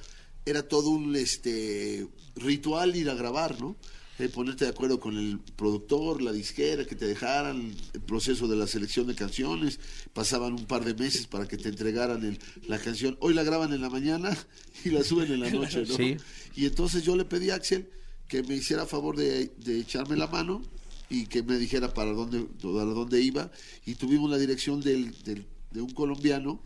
era 0.44 0.66
todo 0.66 0.90
un 0.90 1.14
este 1.16 2.06
ritual 2.36 2.96
ir 2.96 3.10
a 3.10 3.14
grabar, 3.14 3.60
¿no? 3.60 3.76
Eh, 4.18 4.28
ponerte 4.30 4.64
de 4.64 4.70
acuerdo 4.70 4.98
con 4.98 5.18
el 5.18 5.38
productor, 5.56 6.22
la 6.22 6.32
disquera, 6.32 6.86
que 6.86 6.94
te 6.94 7.06
dejaran 7.06 7.74
el 7.92 8.00
proceso 8.00 8.48
de 8.48 8.56
la 8.56 8.66
selección 8.66 9.06
de 9.06 9.14
canciones, 9.14 9.78
pasaban 10.14 10.54
un 10.54 10.64
par 10.64 10.84
de 10.86 10.94
meses 10.94 11.26
para 11.26 11.46
que 11.46 11.58
te 11.58 11.68
entregaran 11.68 12.24
el- 12.24 12.38
la 12.66 12.78
canción. 12.78 13.18
Hoy 13.20 13.34
la 13.34 13.42
graban 13.42 13.74
en 13.74 13.82
la 13.82 13.90
mañana 13.90 14.34
y 14.84 14.90
la 14.90 15.04
suben 15.04 15.30
en 15.32 15.40
la 15.40 15.50
noche, 15.50 15.84
¿no? 15.86 15.94
Sí. 15.96 16.16
Y 16.54 16.64
entonces 16.64 17.02
yo 17.02 17.14
le 17.14 17.26
pedí 17.26 17.50
a 17.50 17.56
Axel 17.56 17.90
que 18.26 18.42
me 18.42 18.56
hiciera 18.56 18.86
favor 18.86 19.16
de, 19.16 19.52
de 19.58 19.80
echarme 19.80 20.16
la 20.16 20.26
mano 20.28 20.62
y 21.10 21.26
que 21.26 21.42
me 21.42 21.58
dijera 21.58 21.92
para 21.92 22.12
dónde, 22.12 22.40
para 22.62 22.86
dónde 22.86 23.20
iba. 23.20 23.50
Y 23.84 23.96
tuvimos 23.96 24.30
la 24.30 24.38
dirección 24.38 24.80
del, 24.80 25.12
del- 25.24 25.44
de 25.72 25.82
un 25.82 25.90
colombiano. 25.90 26.60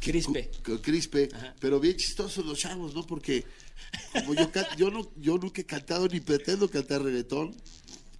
Crispe. 0.00 0.50
Crispe, 0.82 1.28
Ajá. 1.32 1.54
pero 1.60 1.78
bien 1.80 1.96
chistosos 1.96 2.44
los 2.44 2.58
chavos, 2.58 2.92
¿no? 2.94 3.06
Porque 3.06 3.44
como 4.12 4.34
yo, 4.34 4.50
can- 4.52 4.66
yo, 4.76 4.90
no, 4.90 5.10
yo 5.16 5.38
nunca 5.38 5.60
he 5.60 5.64
cantado 5.66 6.08
ni 6.08 6.20
pretendo 6.20 6.68
cantar 6.70 7.02
reggaetón. 7.02 7.54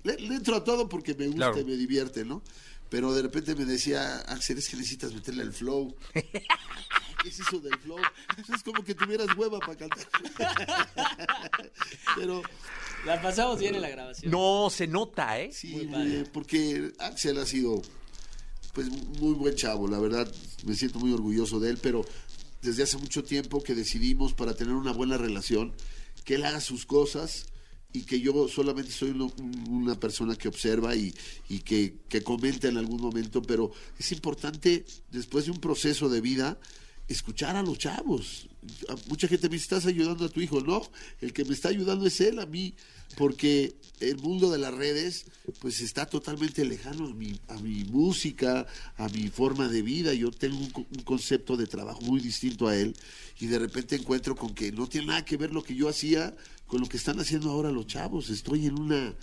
Le, 0.04 0.16
le 0.18 0.34
entro 0.34 0.56
a 0.56 0.64
todo 0.64 0.88
porque 0.88 1.14
me 1.14 1.26
gusta 1.26 1.52
Claro. 1.52 1.60
y 1.60 1.64
me 1.64 1.76
divierte, 1.76 2.24
¿no? 2.24 2.42
Pero 2.88 3.14
de 3.14 3.22
repente 3.22 3.54
me 3.54 3.64
decía, 3.64 4.18
Axel, 4.28 4.58
es 4.58 4.68
que 4.68 4.76
necesitas 4.76 5.12
meterle 5.14 5.42
el 5.44 5.52
flow. 5.52 5.94
¿Qué 6.12 7.28
es 7.28 7.38
eso 7.40 7.60
del 7.60 7.78
flow? 7.78 7.98
Es 8.52 8.62
como 8.64 8.82
que 8.84 8.94
tuvieras 8.94 9.28
hueva 9.36 9.60
para 9.60 9.76
cantar. 9.76 10.06
Pero 12.16 12.42
la 13.06 13.20
pasamos 13.22 13.58
bien 13.58 13.74
en 13.76 13.82
la 13.82 13.88
grabación 13.90 14.30
No, 14.30 14.68
se 14.70 14.86
nota, 14.86 15.40
¿eh? 15.40 15.50
sí, 15.52 15.88
eh, 15.94 16.24
porque 16.32 16.92
Axel 16.98 17.38
ha 17.38 17.46
sido 17.46 17.80
pues 18.74 18.88
muy 18.88 19.34
buen 19.34 19.54
chavo, 19.54 19.86
la 19.86 19.98
verdad 19.98 20.30
me 20.64 20.74
siento 20.74 20.98
muy 20.98 21.12
orgulloso 21.12 21.60
de 21.60 21.70
él, 21.70 21.78
pero 21.82 22.04
desde 22.62 22.84
hace 22.84 22.96
mucho 22.96 23.22
tiempo 23.24 23.62
que 23.62 23.74
decidimos 23.74 24.32
para 24.34 24.54
tener 24.54 24.74
una 24.74 24.92
buena 24.92 25.18
relación, 25.18 25.72
que 26.24 26.36
él 26.36 26.44
haga 26.44 26.60
sus 26.60 26.86
cosas 26.86 27.46
y 27.92 28.02
que 28.02 28.20
yo 28.20 28.48
solamente 28.48 28.90
soy 28.92 29.10
uno- 29.10 29.32
un- 29.38 29.68
una 29.68 29.98
persona 30.00 30.36
que 30.36 30.48
observa 30.48 30.94
y, 30.96 31.12
y 31.48 31.58
que, 31.60 31.96
que 32.08 32.22
comenta 32.22 32.68
en 32.68 32.76
algún 32.78 33.00
momento, 33.02 33.42
pero 33.42 33.72
es 33.98 34.12
importante 34.12 34.84
después 35.10 35.44
de 35.46 35.50
un 35.50 35.60
proceso 35.60 36.08
de 36.08 36.20
vida 36.20 36.58
escuchar 37.08 37.56
a 37.56 37.62
los 37.62 37.78
chavos. 37.78 38.48
Mucha 39.08 39.26
gente 39.28 39.48
me 39.48 39.56
estás 39.56 39.86
ayudando 39.86 40.24
a 40.24 40.28
tu 40.28 40.40
hijo. 40.40 40.60
No, 40.60 40.82
el 41.20 41.32
que 41.32 41.44
me 41.44 41.52
está 41.54 41.68
ayudando 41.68 42.06
es 42.06 42.20
él 42.20 42.38
a 42.38 42.46
mí, 42.46 42.74
porque 43.16 43.74
el 44.00 44.18
mundo 44.18 44.50
de 44.50 44.58
las 44.58 44.72
redes 44.74 45.26
pues 45.60 45.80
está 45.80 46.06
totalmente 46.06 46.64
lejano 46.64 47.06
a 47.06 47.14
mi, 47.14 47.38
a 47.48 47.58
mi 47.58 47.84
música, 47.84 48.66
a 48.96 49.08
mi 49.08 49.28
forma 49.28 49.68
de 49.68 49.82
vida. 49.82 50.14
Yo 50.14 50.30
tengo 50.30 50.58
un, 50.58 50.70
co- 50.70 50.86
un 50.96 51.02
concepto 51.02 51.56
de 51.56 51.66
trabajo 51.66 52.00
muy 52.02 52.20
distinto 52.20 52.68
a 52.68 52.76
él 52.76 52.94
y 53.40 53.46
de 53.46 53.58
repente 53.58 53.96
encuentro 53.96 54.36
con 54.36 54.54
que 54.54 54.70
no 54.72 54.86
tiene 54.88 55.08
nada 55.08 55.24
que 55.24 55.36
ver 55.36 55.52
lo 55.52 55.62
que 55.64 55.74
yo 55.74 55.88
hacía 55.88 56.34
con 56.66 56.80
lo 56.80 56.88
que 56.88 56.96
están 56.96 57.18
haciendo 57.20 57.50
ahora 57.50 57.70
los 57.70 57.86
chavos. 57.86 58.30
Estoy 58.30 58.66
en 58.66 58.78
una, 58.78 59.14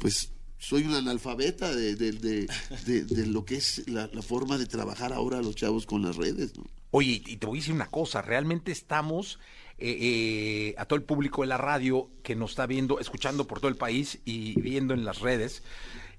pues 0.00 0.30
soy 0.58 0.84
un 0.84 0.94
analfabeta 0.94 1.74
de, 1.74 1.96
de- 1.96 2.12
de- 2.12 2.48
de- 2.86 3.04
de 3.04 3.26
lo 3.26 3.44
que 3.44 3.56
es 3.56 3.86
la, 3.88 4.08
la 4.12 4.22
forma 4.22 4.56
de 4.56 4.66
trabajar 4.66 5.12
ahora 5.12 5.42
los 5.42 5.54
chavos 5.56 5.84
con 5.84 6.02
las 6.02 6.16
redes. 6.16 6.56
¿no? 6.56 6.64
Oye, 6.96 7.20
y 7.26 7.38
te 7.38 7.46
voy 7.48 7.58
a 7.58 7.60
decir 7.60 7.74
una 7.74 7.88
cosa, 7.88 8.22
realmente 8.22 8.70
estamos 8.70 9.40
eh, 9.78 9.98
eh, 10.00 10.74
a 10.78 10.84
todo 10.84 10.96
el 10.96 11.02
público 11.02 11.40
de 11.40 11.48
la 11.48 11.56
radio 11.56 12.08
que 12.22 12.36
nos 12.36 12.50
está 12.50 12.66
viendo, 12.66 13.00
escuchando 13.00 13.48
por 13.48 13.58
todo 13.58 13.68
el 13.68 13.76
país 13.76 14.20
y 14.24 14.60
viendo 14.60 14.94
en 14.94 15.04
las 15.04 15.18
redes, 15.18 15.64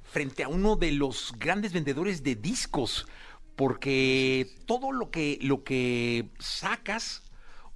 frente 0.03 0.43
a 0.43 0.49
uno 0.49 0.75
de 0.75 0.91
los 0.91 1.33
grandes 1.39 1.71
vendedores 1.71 2.23
de 2.23 2.35
discos, 2.35 3.07
porque 3.55 4.49
todo 4.65 4.91
lo 4.91 5.11
que, 5.11 5.39
lo 5.41 5.63
que 5.63 6.27
sacas 6.39 7.23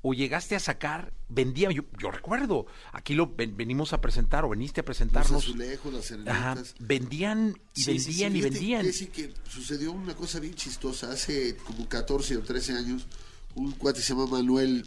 o 0.02 0.14
llegaste 0.14 0.56
a 0.56 0.60
sacar, 0.60 1.14
vendía, 1.28 1.70
yo, 1.72 1.84
yo 2.02 2.10
recuerdo, 2.12 2.66
aquí 2.94 3.14
lo 3.16 3.36
ven- 3.36 3.58
venimos 3.58 3.92
a 3.92 4.00
presentar 4.00 4.46
o 4.46 4.50
veniste 4.50 4.80
a 4.80 4.84
Los 4.84 4.86
presentarnos. 4.86 5.44
azulejos, 5.44 5.94
las 5.94 6.06
serenatas. 6.06 6.76
vendían 6.80 7.58
y 7.76 7.82
Sí, 7.82 8.00
sí, 8.00 8.14
sí, 8.14 8.24
vendían 8.24 8.36
y 8.38 8.42
vendían. 8.42 8.86
Jessy, 8.86 9.08
que 9.08 9.34
sucedió 9.50 9.92
una 9.92 10.16
cosa 10.16 10.40
bien 10.40 10.54
chistosa. 10.54 11.12
Hace 11.12 11.58
como 11.58 11.88
14 11.90 12.38
o 12.38 12.42
13 12.42 12.74
años, 12.74 13.08
un 13.56 13.72
cuate 13.74 14.02
se 14.02 14.14
llama 14.14 14.28
Manuel 14.28 14.86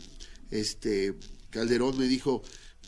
este, 0.51 1.15
Calderón 1.51 1.99
me 1.99 2.07
dijo, 2.07 2.43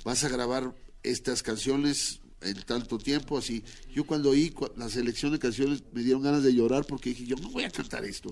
vas 0.05 0.25
a 0.25 0.29
grabar 0.29 0.75
estas 1.03 1.43
canciones 1.43 2.21
en 2.41 2.61
tanto 2.63 2.99
tiempo, 2.99 3.39
así. 3.39 3.65
Yo 3.95 4.05
cuando 4.07 4.31
oí 4.31 4.51
cua- 4.51 4.73
la 4.77 4.89
selección 4.89 5.33
de 5.33 5.39
canciones 5.39 5.83
me 5.93 6.03
dieron 6.03 6.23
ganas 6.23 6.43
de 6.43 6.55
llorar 6.55 6.85
porque 6.87 7.11
dije, 7.11 7.27
yo 7.27 7.37
no 7.37 7.51
voy 7.51 7.65
a 7.65 7.71
cantar 7.71 8.05
esto. 8.05 8.31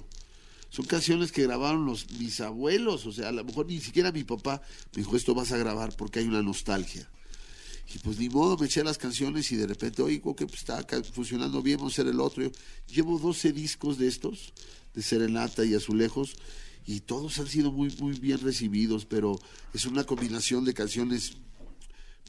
Son 0.72 0.86
canciones 0.86 1.32
que 1.32 1.42
grabaron 1.42 1.84
los 1.84 2.10
mis 2.12 2.40
abuelos, 2.40 3.04
o 3.04 3.12
sea, 3.12 3.28
a 3.28 3.32
lo 3.32 3.44
mejor 3.44 3.66
ni 3.66 3.78
siquiera 3.78 4.10
mi 4.10 4.24
papá 4.24 4.62
me 4.96 5.02
dijo, 5.02 5.18
esto 5.18 5.34
vas 5.34 5.52
a 5.52 5.58
grabar 5.58 5.94
porque 5.94 6.20
hay 6.20 6.24
una 6.24 6.40
nostalgia. 6.40 7.06
Y 7.94 7.98
pues 7.98 8.18
ni 8.18 8.30
modo, 8.30 8.56
me 8.56 8.64
eché 8.64 8.82
las 8.82 8.96
canciones 8.96 9.52
y 9.52 9.56
de 9.56 9.66
repente, 9.66 10.00
oigo 10.00 10.34
que 10.34 10.46
pues, 10.46 10.60
está 10.60 10.82
funcionando 11.12 11.60
bien, 11.60 11.76
vamos 11.76 11.92
a 11.92 11.96
hacer 12.00 12.10
el 12.10 12.20
otro. 12.20 12.50
Llevo 12.88 13.18
12 13.18 13.52
discos 13.52 13.98
de 13.98 14.08
estos, 14.08 14.54
de 14.94 15.02
Serenata 15.02 15.62
y 15.62 15.74
Azulejos, 15.74 16.36
y 16.86 17.00
todos 17.00 17.38
han 17.38 17.48
sido 17.48 17.70
muy, 17.70 17.94
muy 18.00 18.18
bien 18.18 18.40
recibidos, 18.40 19.04
pero 19.04 19.38
es 19.74 19.84
una 19.84 20.04
combinación 20.04 20.64
de 20.64 20.72
canciones 20.72 21.34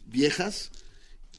viejas, 0.06 0.72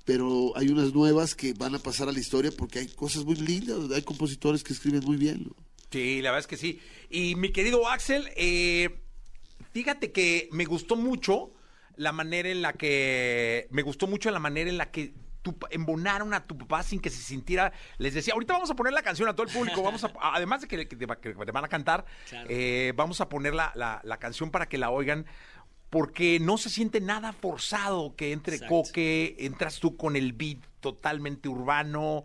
pero 0.07 0.57
hay 0.57 0.70
unas 0.70 0.94
nuevas 0.94 1.34
que 1.34 1.52
van 1.52 1.74
a 1.74 1.80
pasar 1.80 2.09
a 2.09 2.12
la 2.12 2.20
historia 2.20 2.50
porque 2.50 2.78
hay 2.78 2.86
cosas 2.88 3.26
muy 3.26 3.36
lindas, 3.36 3.90
hay 3.90 4.02
compositores 4.02 4.64
que 4.64 4.72
escriben 4.72 5.05
muy 5.05 5.18
bien. 5.18 5.52
Sí, 5.95 6.20
la 6.22 6.30
verdad 6.30 6.40
es 6.40 6.47
que 6.47 6.57
sí. 6.57 6.80
Y 7.11 7.34
mi 7.36 7.51
querido 7.53 7.88
Axel, 7.88 8.28
eh, 8.36 9.01
fíjate 9.72 10.12
que 10.12 10.49
me 10.53 10.64
gustó 10.64 10.97
mucho 10.97 11.53
la 11.97 12.12
manera 12.12 12.49
en 12.49 12.62
la 12.62 12.72
que 12.72 13.68
me 13.70 13.82
gustó 13.82 14.07
mucho 14.07 14.30
la 14.30 14.40
manera 14.40 14.68
en 14.68 14.76
la 14.78 14.90
que 14.90 15.14
tu, 15.42 15.57
embonaron 15.70 16.32
a 16.34 16.47
tu 16.47 16.57
papá 16.59 16.82
sin 16.82 16.99
que 17.01 17.11
se 17.11 17.22
sintiera. 17.22 17.72
Les 17.99 18.14
decía, 18.14 18.34
ahorita 18.34 18.55
vamos 18.55 18.70
a 18.70 18.74
poner 18.74 18.92
la 18.92 19.03
canción 19.03 19.28
a 19.28 19.34
todo 19.34 19.47
el 19.47 19.53
público. 19.53 19.82
Vamos 19.82 20.03
a, 20.03 20.11
además 20.34 20.62
de 20.62 20.68
que, 20.68 20.84
te, 20.86 21.07
van 21.07 21.64
a 21.64 21.68
cantar, 21.68 22.05
Claro. 22.28 22.49
eh, 22.51 22.92
vamos 22.97 23.20
a 23.20 23.28
poner 23.28 23.55
la, 23.55 23.70
la- 23.74 24.01
la 24.05 24.16
canción 24.18 24.51
para 24.51 24.66
que 24.68 24.78
la 24.78 24.90
oigan. 24.90 25.26
Porque 25.90 26.40
no 26.40 26.59
se 26.59 26.70
siente 26.70 27.01
nada 27.01 27.32
forzado 27.32 28.16
que 28.16 28.32
entre 28.32 28.57
Exacto. 28.57 28.82
Coque, 28.82 29.36
entras 29.38 29.78
tú 29.78 29.97
con 29.97 30.16
el 30.16 30.32
beat 30.32 30.59
totalmente 30.80 31.49
urbano 31.49 32.24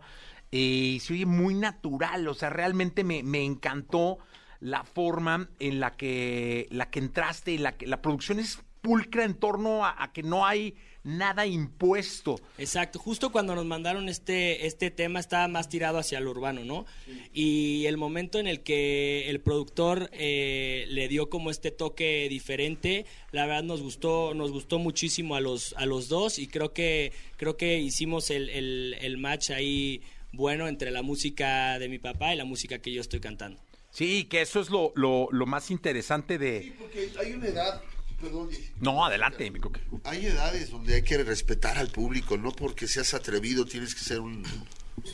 eh, 0.52 0.58
y 0.58 1.00
se 1.00 1.14
oye 1.14 1.26
muy 1.26 1.54
natural. 1.54 2.26
O 2.28 2.34
sea, 2.34 2.50
realmente 2.50 3.04
me, 3.04 3.22
me 3.22 3.44
encantó 3.44 4.18
la 4.60 4.84
forma 4.84 5.48
en 5.58 5.80
la 5.80 5.96
que, 5.96 6.68
la 6.70 6.90
que 6.90 6.98
entraste, 6.98 7.58
la, 7.58 7.76
que, 7.76 7.86
la 7.86 8.02
producción 8.02 8.38
es 8.38 8.60
pulcra 8.80 9.24
en 9.24 9.34
torno 9.34 9.84
a, 9.84 10.02
a 10.02 10.12
que 10.12 10.22
no 10.22 10.46
hay 10.46 10.74
nada 11.02 11.46
impuesto. 11.46 12.40
Exacto, 12.58 12.98
justo 12.98 13.32
cuando 13.32 13.54
nos 13.54 13.64
mandaron 13.64 14.08
este, 14.08 14.66
este 14.66 14.90
tema 14.90 15.20
estaba 15.20 15.48
más 15.48 15.68
tirado 15.68 15.98
hacia 15.98 16.20
lo 16.20 16.30
urbano, 16.30 16.64
¿no? 16.64 16.84
Y 17.32 17.86
el 17.86 17.96
momento 17.96 18.38
en 18.38 18.46
el 18.46 18.62
que 18.62 19.28
el 19.30 19.40
productor 19.40 20.10
eh, 20.12 20.84
le 20.88 21.08
dio 21.08 21.30
como 21.30 21.50
este 21.50 21.70
toque 21.70 22.26
diferente, 22.28 23.06
la 23.32 23.46
verdad 23.46 23.62
nos 23.62 23.82
gustó, 23.82 24.34
nos 24.34 24.52
gustó 24.52 24.78
muchísimo 24.78 25.36
a 25.36 25.40
los, 25.40 25.74
a 25.78 25.86
los 25.86 26.08
dos 26.08 26.38
y 26.38 26.46
creo 26.46 26.72
que, 26.72 27.12
creo 27.36 27.56
que 27.56 27.78
hicimos 27.78 28.30
el, 28.30 28.50
el, 28.50 28.96
el 29.00 29.16
match 29.16 29.50
ahí 29.50 30.02
bueno 30.32 30.68
entre 30.68 30.90
la 30.90 31.02
música 31.02 31.78
de 31.78 31.88
mi 31.88 31.98
papá 31.98 32.34
y 32.34 32.36
la 32.36 32.44
música 32.44 32.78
que 32.80 32.92
yo 32.92 33.00
estoy 33.00 33.20
cantando. 33.20 33.60
Sí, 33.90 34.24
que 34.24 34.40
eso 34.42 34.60
es 34.60 34.70
lo, 34.70 34.92
lo, 34.94 35.28
lo 35.32 35.46
más 35.46 35.70
interesante 35.70 36.38
de... 36.38 36.62
Sí, 36.62 36.74
porque 36.78 37.10
hay 37.18 37.32
una 37.32 37.46
edad, 37.48 37.82
perdón, 38.20 38.48
No, 38.80 39.04
adelante, 39.04 39.50
mi 39.50 39.58
coque. 39.58 39.80
hay 40.04 40.26
edades 40.26 40.70
donde 40.70 40.94
hay 40.94 41.02
que 41.02 41.18
respetar 41.24 41.76
al 41.76 41.88
público, 41.88 42.36
no 42.36 42.52
porque 42.52 42.86
seas 42.86 43.14
atrevido 43.14 43.64
tienes 43.64 43.94
que 43.94 44.02
ser 44.04 44.20
un- 44.20 44.44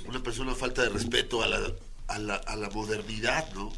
una 0.07 0.23
persona 0.23 0.55
falta 0.55 0.83
de 0.83 0.91
respeto 0.91 1.43
a 1.43 1.47
la, 1.49 1.73
a 2.09 2.19
la, 2.19 2.35
a 2.37 2.57
la 2.57 2.69
modernidad, 2.71 3.51
¿no? 3.55 3.73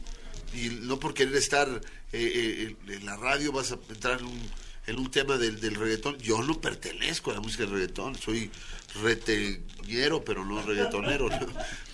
Y 0.54 0.68
no 0.82 0.98
por 0.98 1.12
querer 1.14 1.36
estar 1.36 1.68
eh, 2.12 2.74
eh, 2.88 2.94
en 2.94 3.04
la 3.06 3.16
radio 3.16 3.52
vas 3.52 3.70
a 3.72 3.78
entrar 3.90 4.18
en 4.20 4.26
un, 4.26 4.40
en 4.86 4.98
un 4.98 5.10
tema 5.10 5.36
del, 5.36 5.60
del 5.60 5.74
reggaetón. 5.74 6.16
Yo 6.18 6.42
no 6.42 6.60
pertenezco 6.60 7.30
a 7.30 7.34
la 7.34 7.40
música 7.40 7.64
del 7.64 7.74
reggaetón, 7.74 8.14
soy 8.16 8.50
reteñero, 8.94 10.24
pero 10.24 10.44
no 10.44 10.62
reggaetonero. 10.62 11.28
¿no? 11.28 11.46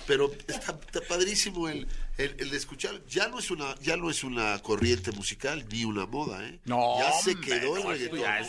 Pero 0.07 0.33
está, 0.47 0.79
está 0.87 1.01
padrísimo 1.09 1.69
el, 1.69 1.87
el, 2.19 2.37
el 2.39 2.51
de 2.51 2.57
escuchar. 2.57 3.05
Ya 3.07 3.29
no 3.29 3.39
es 3.39 3.51
una 3.51 3.75
ya 3.81 3.97
no 3.97 4.11
es 4.11 4.25
una 4.25 4.59
corriente 4.61 5.13
musical 5.13 5.65
ni 5.71 5.85
una 5.85 6.07
moda, 6.07 6.47
¿eh? 6.47 6.61
No, 6.65 6.99
ya 6.99 7.13
se 7.21 7.33
hombre, 7.33 7.61
quedó 7.61 7.77
el 7.77 7.83
reggaetón. 7.85 8.21
ya 8.21 8.47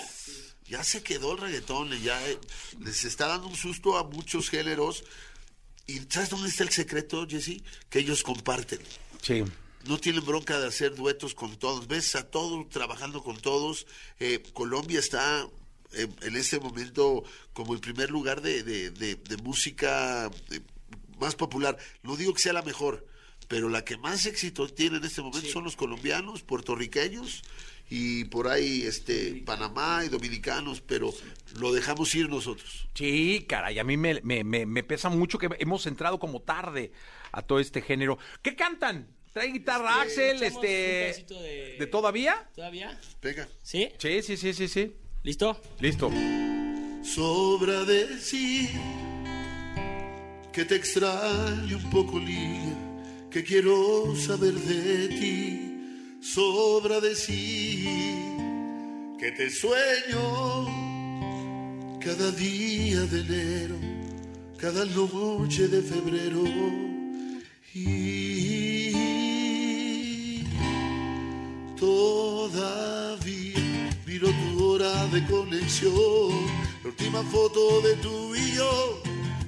Ya 0.68 0.84
se 0.84 1.04
quedó 1.04 1.34
el 1.34 1.38
reggaetón, 1.40 1.94
y 1.94 2.02
ya 2.02 2.28
eh, 2.28 2.40
les 2.80 3.06
está 3.06 3.28
dando 3.28 3.48
un 3.48 3.56
susto 3.56 3.98
a 3.98 4.04
muchos 4.04 4.50
géneros. 4.50 5.04
¿Y 5.88 6.00
sabes 6.10 6.30
dónde 6.30 6.50
está 6.50 6.64
el 6.64 6.72
secreto, 6.72 7.28
Jesse? 7.30 7.62
Que 7.90 8.00
ellos 8.00 8.24
comparten. 8.24 8.80
Sí. 9.22 9.44
No 9.88 10.00
tienen 10.00 10.26
bronca 10.26 10.60
de 10.60 10.68
hacer 10.68 10.96
duetos 10.96 11.36
con 11.36 11.56
todos. 11.58 11.88
Ves 11.88 12.16
a 12.16 12.28
todos 12.30 12.68
trabajando 12.70 13.24
con 13.24 13.38
todos. 13.38 13.86
Eh, 14.20 14.42
Colombia 14.54 15.00
está 15.00 15.48
en 15.96 16.36
este 16.36 16.60
momento 16.60 17.24
como 17.54 17.74
el 17.74 17.80
primer 17.80 18.10
lugar 18.12 18.42
de, 18.42 18.64
de- 18.64 18.92
de- 18.92 19.16
de 19.16 19.38
música 19.38 20.30
eh, 20.52 20.60
más 21.20 21.36
popular. 21.36 21.78
No 22.04 22.16
digo 22.18 22.34
que 22.34 22.42
sea 22.42 22.54
la 22.54 22.62
mejor, 22.62 23.06
pero 23.48 23.70
la 23.70 23.84
que 23.86 23.98
más 23.98 24.26
éxito 24.26 24.68
tiene 24.68 24.98
en 24.98 25.04
este 25.06 25.22
momento 25.22 25.48
son 25.50 25.64
los 25.64 25.76
colombianos, 25.76 26.42
puertorriqueños 26.44 27.44
y 27.90 28.26
por 28.26 28.48
ahí 28.48 28.82
este 28.82 29.44
Panamá 29.46 30.04
y 30.06 30.10
dominicanos, 30.10 30.82
pero 30.82 31.14
lo 31.60 31.72
dejamos 31.72 32.14
ir 32.16 32.28
nosotros. 32.30 32.88
Sí, 32.96 33.46
caray, 33.48 33.78
a 33.80 33.84
mí 33.84 33.96
me, 33.96 34.20
me, 34.24 34.44
me, 34.44 34.66
me 34.66 34.84
pesa 34.84 35.10
mucho 35.10 35.38
que 35.38 35.50
hemos 35.60 35.86
entrado 35.86 36.18
como 36.20 36.42
tarde 36.42 36.92
a 37.32 37.42
todo 37.44 37.60
este 37.60 37.82
género. 37.82 38.18
¿Qué 38.42 38.56
cantan? 38.56 39.08
¿Trae 39.34 39.52
guitarra 39.52 40.02
Axel? 40.02 40.38
echamos 40.42 40.58
un 40.60 40.66
Este, 40.66 41.34
de- 41.36 41.76
¿De 41.78 41.88
todavía? 41.88 42.50
¿Todavía? 42.56 43.00
Venga. 43.22 43.48
¿Sí? 43.62 43.90
Sí, 44.00 44.22
sí, 44.24 44.38
sí, 44.38 44.54
sí, 44.54 44.68
sí. 44.68 44.96
¿Listo? 45.26 45.60
Listo. 45.80 46.12
Sobra 47.02 47.84
decir 47.84 48.70
que 50.54 50.66
te 50.66 50.76
extraño 50.76 51.78
un 51.78 51.90
poco, 51.90 52.20
Lilia, 52.20 52.78
que 53.32 53.44
quiero 53.44 54.16
saber 54.16 54.54
de 54.54 55.08
ti. 55.08 56.20
Sobra 56.22 57.02
decir 57.02 57.90
que 59.18 59.32
te 59.32 59.50
sueño 59.50 60.68
cada 62.00 62.30
día 62.34 63.02
de 63.08 63.22
enero, 63.22 63.78
cada 64.58 64.86
noche 64.86 65.68
de 65.68 65.82
febrero. 65.82 66.44
Y 67.74 68.92
todavía 71.80 73.65
tu 74.20 74.64
hora 74.64 75.08
de 75.08 75.26
conexión, 75.26 76.46
la 76.84 76.90
última 76.90 77.22
foto 77.24 77.82
de 77.82 77.96
tú 77.98 78.36
y 78.36 78.54
yo, 78.54 79.02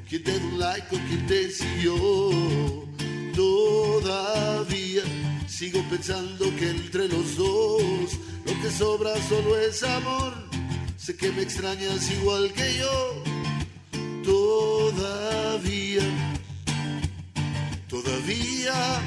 quien 0.10 0.24
te 0.24 0.40
dio 0.40 0.48
un 0.50 0.60
like 0.60 0.96
o 0.96 1.00
quien 1.08 1.28
te 1.28 1.50
siguió. 1.50 1.96
Todavía 3.34 5.04
sigo 5.48 5.82
pensando 5.90 6.46
que 6.58 6.70
entre 6.70 7.08
los 7.08 7.36
dos 7.38 8.18
lo 8.46 8.62
que 8.62 8.72
sobra 8.72 9.12
solo 9.30 9.58
es 9.58 9.84
amor. 9.84 10.34
Sé 10.98 11.16
que 11.16 11.32
me 11.32 11.44
extrañas 11.44 12.12
igual 12.12 12.52
que 12.54 12.78
yo. 12.80 13.24
Todavía, 14.24 16.04
todavía, 17.88 19.02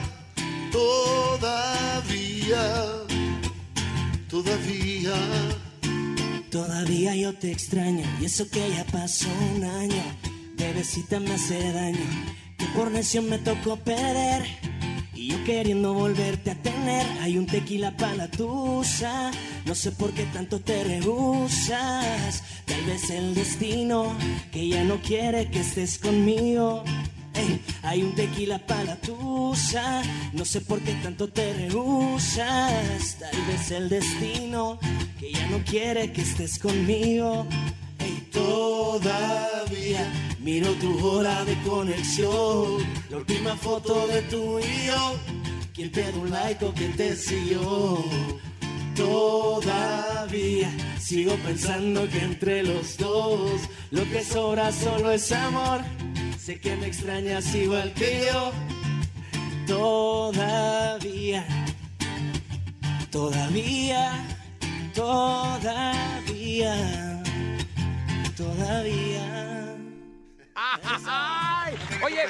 todavía, 0.73 1.81
todavía. 4.31 5.12
Todavía 6.51 7.14
yo 7.14 7.35
te 7.35 7.53
extraño 7.53 8.05
y 8.20 8.24
eso 8.24 8.49
que 8.49 8.70
ya 8.70 8.85
pasó 8.87 9.28
un 9.55 9.64
año, 9.64 10.03
bebecita 10.57 11.20
me 11.20 11.35
hace 11.35 11.72
daño, 11.72 11.99
que 12.59 12.66
por 12.76 12.91
necio 12.91 13.22
me 13.22 13.39
tocó 13.39 13.76
perder 13.76 14.45
y 15.14 15.28
yo 15.28 15.45
queriendo 15.45 15.95
volverte 15.95 16.51
a 16.51 16.55
tener, 16.55 17.07
hay 17.20 17.39
un 17.39 17.47
tequila 17.47 17.97
para 17.97 18.14
la 18.14 18.31
tusa, 18.31 19.31
no 19.64 19.74
sé 19.74 19.93
por 19.93 20.11
qué 20.12 20.24
tanto 20.33 20.61
te 20.61 20.83
rehusas, 20.83 22.43
tal 22.64 22.85
vez 22.87 23.11
el 23.11 23.35
destino 23.35 24.16
que 24.51 24.68
ya 24.68 24.83
no 24.83 25.01
quiere 25.03 25.51
que 25.51 25.61
estés 25.61 25.99
conmigo. 25.99 26.83
Hay 27.82 28.03
un 28.03 28.14
tequila 28.14 28.59
para 28.59 28.84
la 28.84 28.97
tusa, 28.97 30.03
no 30.32 30.45
sé 30.45 30.61
por 30.61 30.80
qué 30.80 30.93
tanto 31.03 31.28
te 31.28 31.53
rehusas, 31.55 33.16
tal 33.18 33.47
vez 33.47 33.70
el 33.70 33.88
destino 33.88 34.78
que 35.18 35.32
ya 35.32 35.47
no 35.49 35.59
quiere 35.64 36.12
que 36.12 36.22
estés 36.22 36.59
conmigo. 36.59 37.47
Ey, 37.99 38.28
todavía 38.32 40.12
miro 40.41 40.72
tu 40.74 41.07
hora 41.07 41.45
de 41.45 41.57
conexión, 41.62 42.78
la 43.11 43.16
última 43.18 43.57
foto 43.57 44.07
de 44.07 44.22
tú 44.22 44.59
y 44.59 44.86
yo, 44.86 45.14
quien 45.74 45.91
te 45.91 46.11
da 46.11 46.18
un 46.18 46.30
like 46.30 46.64
o 46.64 46.72
quien 46.72 46.97
te 46.97 47.16
siguió. 47.16 48.05
Todavía 48.95 50.70
sigo 50.99 51.34
pensando 51.36 52.09
que 52.09 52.18
entre 52.18 52.62
los 52.62 52.97
dos 52.99 53.61
lo 53.91 54.03
que 54.11 54.22
sobra 54.22 54.70
solo 54.72 55.11
es 55.11 55.32
amor. 55.32 55.80
Sé 56.45 56.59
que 56.61 56.74
me 56.76 56.86
extrañas 56.86 57.55
igual 57.55 57.93
que 57.95 58.28
yo. 58.32 58.53
Todavía, 59.66 61.47
todavía, 63.11 64.26
todavía, 64.95 66.74
todavía. 68.36 69.76
¡Ay! 70.55 71.74
Oye, 72.03 72.24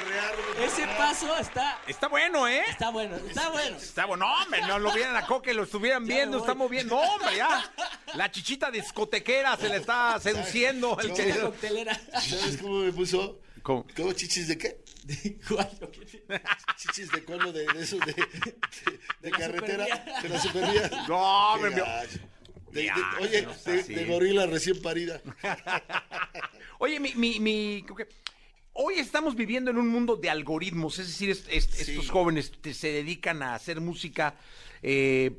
Ese 0.63 0.85
paso 0.97 1.35
está, 1.37 1.79
está 1.87 2.07
bueno, 2.07 2.47
¿eh? 2.47 2.63
está 2.69 2.89
bueno, 2.91 3.15
está 3.15 3.49
bueno. 3.49 3.77
Está 3.77 4.05
bueno, 4.05 4.25
no, 4.27 4.43
hombre, 4.43 4.61
no 4.67 4.77
lo 4.77 4.91
vieran 4.93 5.15
a 5.15 5.25
Coque, 5.25 5.53
lo 5.53 5.63
estuvieran 5.63 6.05
Ya 6.05 6.15
viendo, 6.15 6.37
me 6.37 6.41
voy. 6.41 6.45
estamos 6.47 6.69
viendo, 6.69 6.95
no, 6.95 7.01
hombre, 7.01 7.35
ya. 7.37 7.71
La 8.13 8.29
chichita 8.29 8.69
discotequera 8.69 9.57
se 9.57 9.69
le 9.69 9.77
está 9.77 10.19
seduciendo 10.19 10.99
el 10.99 11.07
La 11.09 11.13
querido. 11.15 11.49
coctelera. 11.51 11.99
¿Sabes 12.13 12.57
cómo 12.61 12.79
me 12.79 12.91
puso? 12.91 13.39
¿Cómo? 13.63 13.85
¿Cómo 13.95 14.13
chichis 14.13 14.47
de 14.47 14.57
qué? 14.57 14.81
¿Cuál? 15.47 15.69
Chichis 16.77 17.11
de 17.11 17.23
cono 17.23 17.51
de, 17.51 17.65
de 17.73 17.81
esos 17.83 17.99
de, 18.05 18.13
de, 18.13 18.99
de 19.21 19.31
carretera, 19.31 19.85
supervía. 19.85 20.21
de 20.21 20.29
la 20.29 20.39
supervía. 20.39 20.91
No. 21.07 21.57
De- 22.71 22.81
de- 22.81 22.85
Ya, 22.85 22.95
oye, 23.19 23.41
no 23.41 23.53
de, 23.65 23.83
de 23.83 24.05
gorila 24.05 24.45
recién 24.45 24.81
parida. 24.81 25.19
Oye, 26.79 26.99
mi, 26.99 27.13
mi, 27.15 27.39
mi- 27.39 27.85
hoy 28.73 28.95
estamos 28.95 29.35
viviendo 29.35 29.69
en 29.71 29.77
un 29.77 29.87
mundo 29.89 30.15
de 30.15 30.29
algoritmos, 30.29 30.97
es 30.99 31.07
decir, 31.07 31.29
es- 31.29 31.45
es- 31.49 31.65
Sí. 31.65 31.91
estos 31.91 32.09
jóvenes 32.09 32.51
te- 32.61 32.73
se 32.73 32.91
dedican 32.91 33.43
a 33.43 33.55
hacer 33.55 33.81
música 33.81 34.35
eh, 34.81 35.31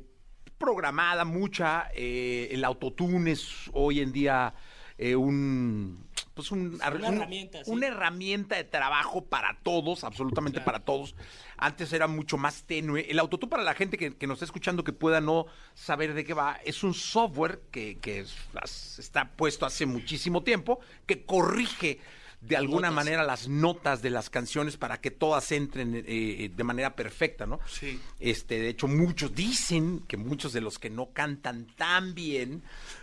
programada, 0.57 1.25
mucha, 1.25 1.89
eh, 1.95 2.49
el 2.51 2.63
autotune 2.63 3.31
es 3.31 3.47
hoy 3.73 3.99
en 3.99 4.13
día 4.13 4.53
eh, 4.97 5.15
un... 5.15 6.07
Pues 6.33 6.49
un, 6.51 6.75
Una 6.75 6.89
un- 6.89 7.03
herramienta, 7.15 7.63
sí. 7.63 7.69
una 7.69 7.85
herramienta 7.87 8.55
de 8.55 8.63
trabajo 8.63 9.23
para 9.23 9.55
todos, 9.61 10.03
absolutamente 10.03 10.55
Claro. 10.57 10.65
para 10.65 10.79
todos. 10.83 11.13
Antes 11.57 11.93
era 11.93 12.07
mucho 12.07 12.37
más 12.37 12.63
tenue. 12.63 13.05
El 13.07 13.19
autotune, 13.19 13.51
para 13.51 13.61
la 13.61 13.75
gente 13.75 13.99
que, 13.99 14.15
que 14.15 14.25
nos 14.25 14.37
está 14.37 14.45
escuchando 14.45 14.83
que 14.83 14.93
pueda 14.93 15.21
no 15.21 15.45
saber 15.75 16.15
de 16.15 16.23
qué 16.25 16.33
va, 16.33 16.57
es 16.65 16.83
un 16.83 16.95
software 16.95 17.61
que, 17.71 17.99
que 17.99 18.21
es- 18.21 18.97
está 18.97 19.29
puesto 19.35 19.67
hace 19.67 19.85
muchísimo 19.85 20.41
tiempo, 20.41 20.79
que 21.05 21.23
corrige 21.23 21.99
de 22.45 22.57
alguna 22.57 22.89
Notas. 22.89 22.93
manera 22.95 23.23
las 23.23 23.47
notas 23.47 24.01
de 24.01 24.09
las 24.09 24.29
canciones 24.29 24.75
para 24.77 24.99
que 24.99 25.11
todas 25.11 25.51
entren 25.51 26.03
eh, 26.05 26.51
de 26.53 26.63
manera 26.63 26.95
perfecta, 26.95 27.45
¿no? 27.45 27.59
Sí. 27.67 27.99
Este, 28.19 28.59
de 28.59 28.69
hecho, 28.69 28.87
muchos 28.87 29.33
dicen 29.33 30.01
que 30.07 30.17
muchos 30.17 30.51
de 30.53 30.59
los 30.61 30.77
que 30.77 30.89
no 30.89 31.11
cantan 31.13 31.67
tan 31.77 32.13
bien 32.13 32.61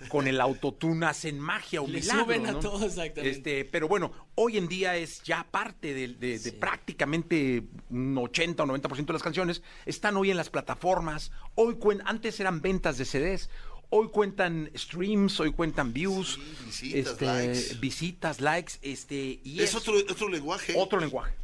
con 0.08 0.26
el 0.26 0.40
autotune 0.40 1.06
hacen 1.06 1.40
magia 1.40 1.80
o 1.80 1.86
Le 1.86 2.00
milagro, 2.00 2.24
suben 2.24 2.46
a 2.46 2.52
¿no? 2.52 2.58
todo, 2.60 2.84
exactamente. 2.84 3.30
Este, 3.30 3.64
pero 3.64 3.88
bueno, 3.88 4.12
hoy 4.34 4.58
en 4.58 4.68
día 4.68 4.96
es 4.96 5.22
ya 5.22 5.46
parte 5.50 5.94
de, 5.94 6.08
de- 6.08 6.38
de 6.38 6.52
prácticamente 6.52 7.62
un 7.88 8.16
80 8.18 8.62
o 8.62 8.66
90% 8.66 9.06
de 9.06 9.12
las 9.12 9.22
canciones 9.22 9.62
están 9.86 10.16
hoy 10.16 10.30
en 10.30 10.36
las 10.36 10.50
plataformas. 10.50 11.30
Hoy 11.54 11.76
antes 12.04 12.38
eran 12.40 12.60
ventas 12.60 12.98
de 12.98 13.04
CDs. 13.04 13.48
Hoy 13.90 14.08
cuentan 14.08 14.70
streams, 14.76 15.40
hoy 15.40 15.52
cuentan 15.52 15.92
views, 15.92 16.38
Sí, 16.70 16.92
visitas, 16.94 17.12
este, 17.12 17.24
likes. 17.26 17.74
visitas, 17.80 18.40
likes, 18.40 18.72
este, 18.82 19.40
y 19.42 19.60
Es 19.60 19.74
otro, 19.74 19.94
otro 20.08 20.28
lenguaje. 20.28 20.74
otro 20.76 21.00
lenguaje. 21.00 21.34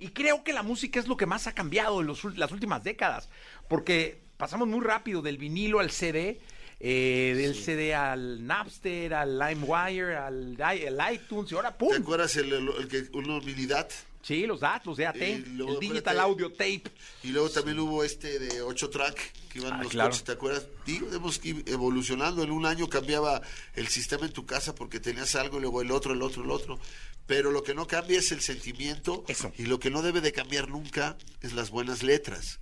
Y 0.00 0.08
creo 0.08 0.42
que 0.42 0.52
la 0.52 0.62
música 0.64 0.98
es 0.98 1.06
lo 1.06 1.16
que 1.16 1.26
más 1.26 1.46
ha 1.46 1.52
cambiado 1.52 2.00
en 2.00 2.08
los 2.08 2.24
las 2.36 2.50
últimas 2.50 2.82
décadas, 2.82 3.28
porque 3.68 4.18
pasamos 4.36 4.66
muy 4.66 4.80
rápido 4.84 5.22
del 5.22 5.38
vinilo 5.38 5.78
al 5.78 5.90
CD, 5.92 6.40
eh, 6.80 7.34
del 7.36 7.54
CD 7.54 7.94
al 7.94 8.44
Napster, 8.44 9.14
al 9.14 9.38
LimeWire, 9.38 10.16
al, 10.16 10.60
al 10.60 11.14
iTunes, 11.14 11.52
y 11.52 11.54
ahora 11.54 11.70
¿Te 11.72 11.78
¡pum! 11.78 11.94
acuerdas 11.96 12.34
el, 12.36 12.52
el, 12.52 12.68
el 12.76 12.88
que 12.88 13.04
una 13.16 13.36
unidad? 13.36 13.88
Sí, 14.26 14.46
los 14.46 14.60
DAT, 14.60 14.86
los 14.86 14.96
DAT, 14.96 15.16
Y 15.16 15.22
el 15.22 15.44
Digital 15.44 15.96
espérate. 15.96 16.20
Audio 16.20 16.50
Tape. 16.50 16.82
Y 17.22 17.28
luego 17.28 17.50
también 17.50 17.78
hubo 17.78 18.02
este 18.02 18.38
de 18.38 18.62
8 18.62 18.88
track 18.90 19.32
que 19.50 19.58
iban 19.58 19.74
Ah, 19.74 19.82
los 19.82 19.92
claro. 19.92 20.10
coches, 20.10 20.24
¿te 20.24 20.32
acuerdas? 20.32 20.66
Digo, 20.86 21.08
hemos 21.12 21.40
evolucionando. 21.44 22.42
En 22.42 22.50
un 22.50 22.64
año 22.64 22.88
cambiaba 22.88 23.42
el 23.74 23.88
sistema 23.88 24.24
en 24.24 24.32
tu 24.32 24.46
casa 24.46 24.74
porque 24.74 24.98
tenías 24.98 25.34
algo 25.34 25.58
y 25.58 25.60
luego 25.60 25.82
el 25.82 25.90
otro, 25.90 26.14
el 26.14 26.22
otro, 26.22 26.42
el 26.42 26.50
otro. 26.50 26.78
Pero 27.26 27.50
lo 27.50 27.62
que 27.62 27.74
no 27.74 27.86
cambia 27.86 28.18
es 28.18 28.32
el 28.32 28.40
sentimiento 28.40 29.24
Eso. 29.28 29.52
y 29.58 29.64
lo 29.66 29.78
que 29.78 29.90
no 29.90 30.00
debe 30.02 30.20
de 30.20 30.32
cambiar 30.32 30.68
nunca 30.68 31.16
es 31.42 31.52
las 31.52 31.70
buenas 31.70 32.02
letras. 32.02 32.60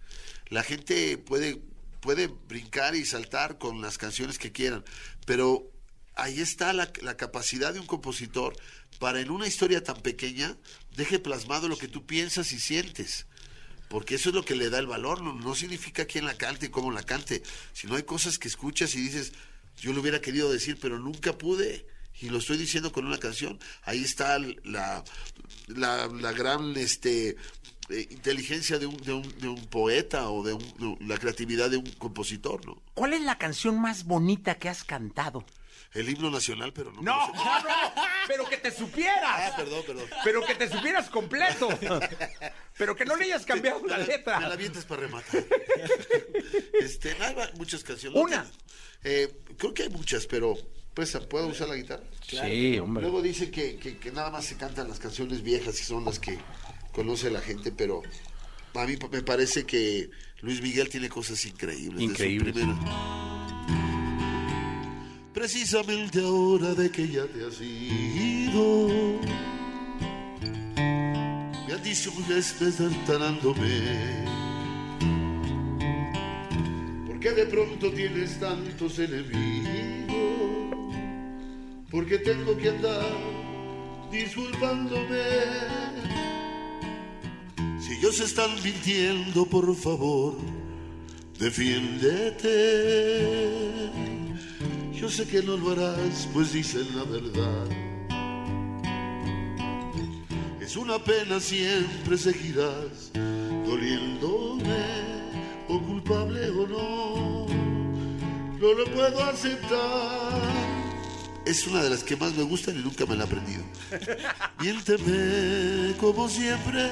La 0.48 0.62
gente 0.64 1.16
puede, 1.18 1.62
puede 2.00 2.26
brincar 2.26 2.94
y 2.96 3.04
saltar 3.04 3.58
con 3.58 3.80
las 3.80 3.98
canciones 3.98 4.38
que 4.38 4.52
quieran, 4.52 4.84
pero 5.26 5.68
ahí 6.14 6.40
está 6.40 6.72
la, 6.72 6.92
la 7.02 7.16
capacidad 7.16 7.72
de 7.72 7.80
un 7.80 7.86
compositor 7.86 8.54
para 8.98 9.20
en 9.20 9.30
una 9.30 9.46
historia 9.48 9.82
tan 9.82 9.96
pequeña 10.00 10.56
deje 10.96 11.18
plasmado 11.18 11.68
lo 11.68 11.76
que 11.78 11.88
tú 11.88 12.04
piensas 12.06 12.52
y 12.52 12.58
sientes. 12.60 13.26
Porque 13.88 14.14
eso 14.14 14.30
es 14.30 14.34
lo 14.34 14.44
que 14.44 14.56
le 14.56 14.70
da 14.70 14.78
el 14.78 14.86
valor, 14.86 15.20
no, 15.22 15.54
significa 15.54 16.06
quién 16.06 16.24
la 16.24 16.38
cante 16.38 16.66
y 16.66 16.68
cómo 16.70 16.90
la 16.90 17.02
cante, 17.02 17.42
sino 17.74 17.94
hay 17.96 18.04
cosas 18.04 18.38
que 18.38 18.48
escuchas 18.48 18.94
y 18.94 19.00
dices, 19.02 19.32
yo 19.78 19.92
lo 19.92 20.00
hubiera 20.00 20.22
querido 20.22 20.50
decir, 20.50 20.78
pero 20.80 20.98
nunca 20.98 21.36
pude, 21.36 21.86
y 22.20 22.30
lo 22.30 22.38
estoy 22.38 22.56
diciendo 22.56 22.90
con 22.90 23.04
una 23.06 23.18
canción. 23.18 23.58
Ahí 23.82 24.02
está 24.02 24.38
la, 24.38 25.04
la, 25.66 26.06
la 26.08 26.32
gran 26.32 26.74
este, 26.78 27.36
eh, 27.90 28.06
inteligencia 28.10 28.78
de 28.78 28.86
un, 28.86 29.66
poeta 29.70 30.30
o 30.30 30.42
de, 30.42 30.54
un- 30.54 30.96
la 31.06 31.18
creatividad 31.18 31.68
de 31.68 31.76
un 31.76 31.90
compositor. 31.98 32.62
¿Cuál 32.94 33.12
es 33.12 33.20
la 33.20 33.36
canción 33.36 33.78
más 33.78 34.04
bonita 34.04 34.54
que 34.54 34.70
has 34.70 34.84
cantado? 34.84 35.44
El 35.94 36.08
himno 36.08 36.30
nacional, 36.30 36.72
pero 36.72 36.90
no. 36.92 37.02
No, 37.02 37.28
me 37.28 37.34
no, 37.38 37.60
no, 37.60 38.02
pero 38.26 38.48
que 38.48 38.56
te 38.56 38.70
supieras. 38.70 39.22
Ah, 39.24 39.52
perdón, 39.56 39.82
perdón. 39.86 40.06
Pero 40.24 40.44
que 40.46 40.54
te 40.54 40.68
supieras 40.70 41.10
completo. 41.10 41.68
Pero 42.78 42.96
que 42.96 43.04
no 43.04 43.14
le 43.16 43.24
hayas 43.26 43.44
cambiado 43.44 43.86
la 43.86 43.98
Me 43.98 44.06
letra. 44.06 44.40
la 44.40 44.54
avientas 44.54 44.84
para 44.86 45.02
rematar. 45.02 45.44
este, 46.80 47.14
va- 47.14 47.50
muchas 47.58 47.84
canciones. 47.84 48.18
Una. 48.20 48.50
eh, 49.04 49.30
creo 49.58 49.74
que 49.74 49.82
hay 49.84 49.88
muchas, 49.90 50.26
pero 50.26 50.56
pues 50.94 51.16
¿puedo 51.28 51.48
usar 51.48 51.68
la 51.68 51.76
guitarra? 51.76 52.04
Sí, 52.26 52.78
hombre. 52.78 53.02
Luego 53.02 53.20
dice 53.22 53.50
que, 53.50 53.76
que- 53.76 53.98
que 53.98 54.12
nada 54.12 54.30
más 54.30 54.44
se 54.46 54.56
cantan 54.56 54.88
las 54.88 54.98
canciones 54.98 55.42
viejas 55.42 55.78
y 55.80 55.84
son 55.84 56.04
las 56.04 56.18
que 56.18 56.38
conoce 56.92 57.30
la 57.30 57.40
gente, 57.40 57.72
pero 57.72 58.02
a 58.74 58.84
mí 58.86 58.96
me 59.10 59.22
parece 59.22 59.64
que 59.66 60.10
Luis 60.40 60.60
Miguel 60.62 60.88
tiene 60.88 61.08
cosas 61.08 61.44
increíbles. 61.44 61.98
de 61.98 62.04
su 62.06 62.10
Increíbles. 62.10 62.54
primera- 62.54 63.31
Precisamente 65.34 66.20
ahora 66.20 66.74
de 66.74 66.90
que 66.90 67.08
ya 67.08 67.26
te 67.26 67.46
has 67.46 67.58
ido, 67.60 68.88
me 71.66 71.72
han 71.72 71.82
dicho 71.82 72.10
estás 72.10 72.60
destartanándome. 72.60 73.80
¿Por 77.06 77.18
qué 77.18 77.30
de 77.30 77.46
pronto 77.46 77.90
tienes 77.92 78.38
tantos 78.38 78.98
enemigos? 78.98 80.12
¿Por 81.90 82.06
qué 82.06 82.18
tengo 82.18 82.54
que 82.58 82.68
andar 82.68 83.06
disculpándome? 84.10 85.22
Si 87.80 87.94
ellos 87.94 88.20
están 88.20 88.50
mintiendo, 88.62 89.46
por 89.46 89.74
favor, 89.74 90.36
defiéndete. 91.38 93.62
Yo 95.02 95.10
sé 95.10 95.26
que 95.26 95.42
no 95.42 95.56
lo 95.56 95.72
harás, 95.72 96.28
pues 96.32 96.52
dicen 96.52 96.86
la 96.94 97.02
verdad. 97.02 97.66
Es 100.60 100.76
una 100.76 100.96
pena, 101.00 101.40
siempre 101.40 102.16
seguirás 102.16 103.10
doliéndome, 103.66 104.84
o 105.68 105.80
culpable 105.80 106.48
o 106.50 106.68
no, 106.68 107.46
no 108.60 108.74
lo 108.74 108.84
puedo 108.94 109.24
aceptar. 109.24 110.40
Es 111.46 111.66
una 111.66 111.82
de 111.82 111.90
las 111.90 112.04
que 112.04 112.14
más 112.14 112.32
me 112.36 112.44
gustan 112.44 112.78
y 112.78 112.82
nunca 112.84 113.04
me 113.04 113.16
la 113.16 113.24
he 113.24 113.26
aprendido. 113.26 113.64
Miénteme 114.60 115.96
como 115.98 116.28
siempre, 116.28 116.88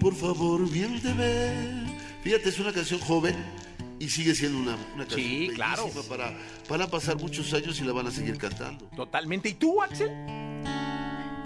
por 0.00 0.14
favor, 0.14 0.60
miénteme. 0.62 1.84
Fíjate, 2.22 2.48
es 2.48 2.58
una 2.58 2.72
canción 2.72 3.00
joven 3.00 3.36
y 4.04 4.08
sigue 4.10 4.34
siendo 4.34 4.58
una, 4.58 4.76
una 4.94 5.04
canción 5.06 5.20
Sí, 5.20 5.50
claro. 5.54 5.88
Para, 6.08 6.36
van 6.68 6.82
a 6.82 6.86
pasar 6.88 7.16
muchos 7.16 7.52
años 7.54 7.78
y 7.80 7.84
la 7.84 7.92
van 7.92 8.06
a 8.06 8.10
seguir 8.10 8.36
cantando. 8.38 8.86
Totalmente. 8.96 9.48
¿Y 9.48 9.54
tú, 9.54 9.82
Axel? 9.82 10.08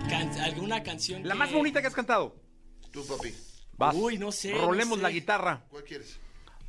Can- 0.09 0.39
¿Alguna 0.43 0.83
canción 0.83 1.23
La 1.27 1.35
que- 1.35 1.39
más 1.39 1.53
bonita 1.53 1.81
que 1.81 1.87
has 1.89 1.95
cantado. 1.95 2.35
Tú, 2.91 3.07
papi, 3.07 3.35
Vas. 3.77 3.95
Uy, 3.95 4.19
no 4.19 4.33
sé, 4.33 4.53
no 4.53 4.67
Rolemos 4.67 4.97
sé. 4.99 5.03
la 5.03 5.11
guitarra. 5.11 5.65
¿cuál 5.71 5.85
quieres? 5.85 6.19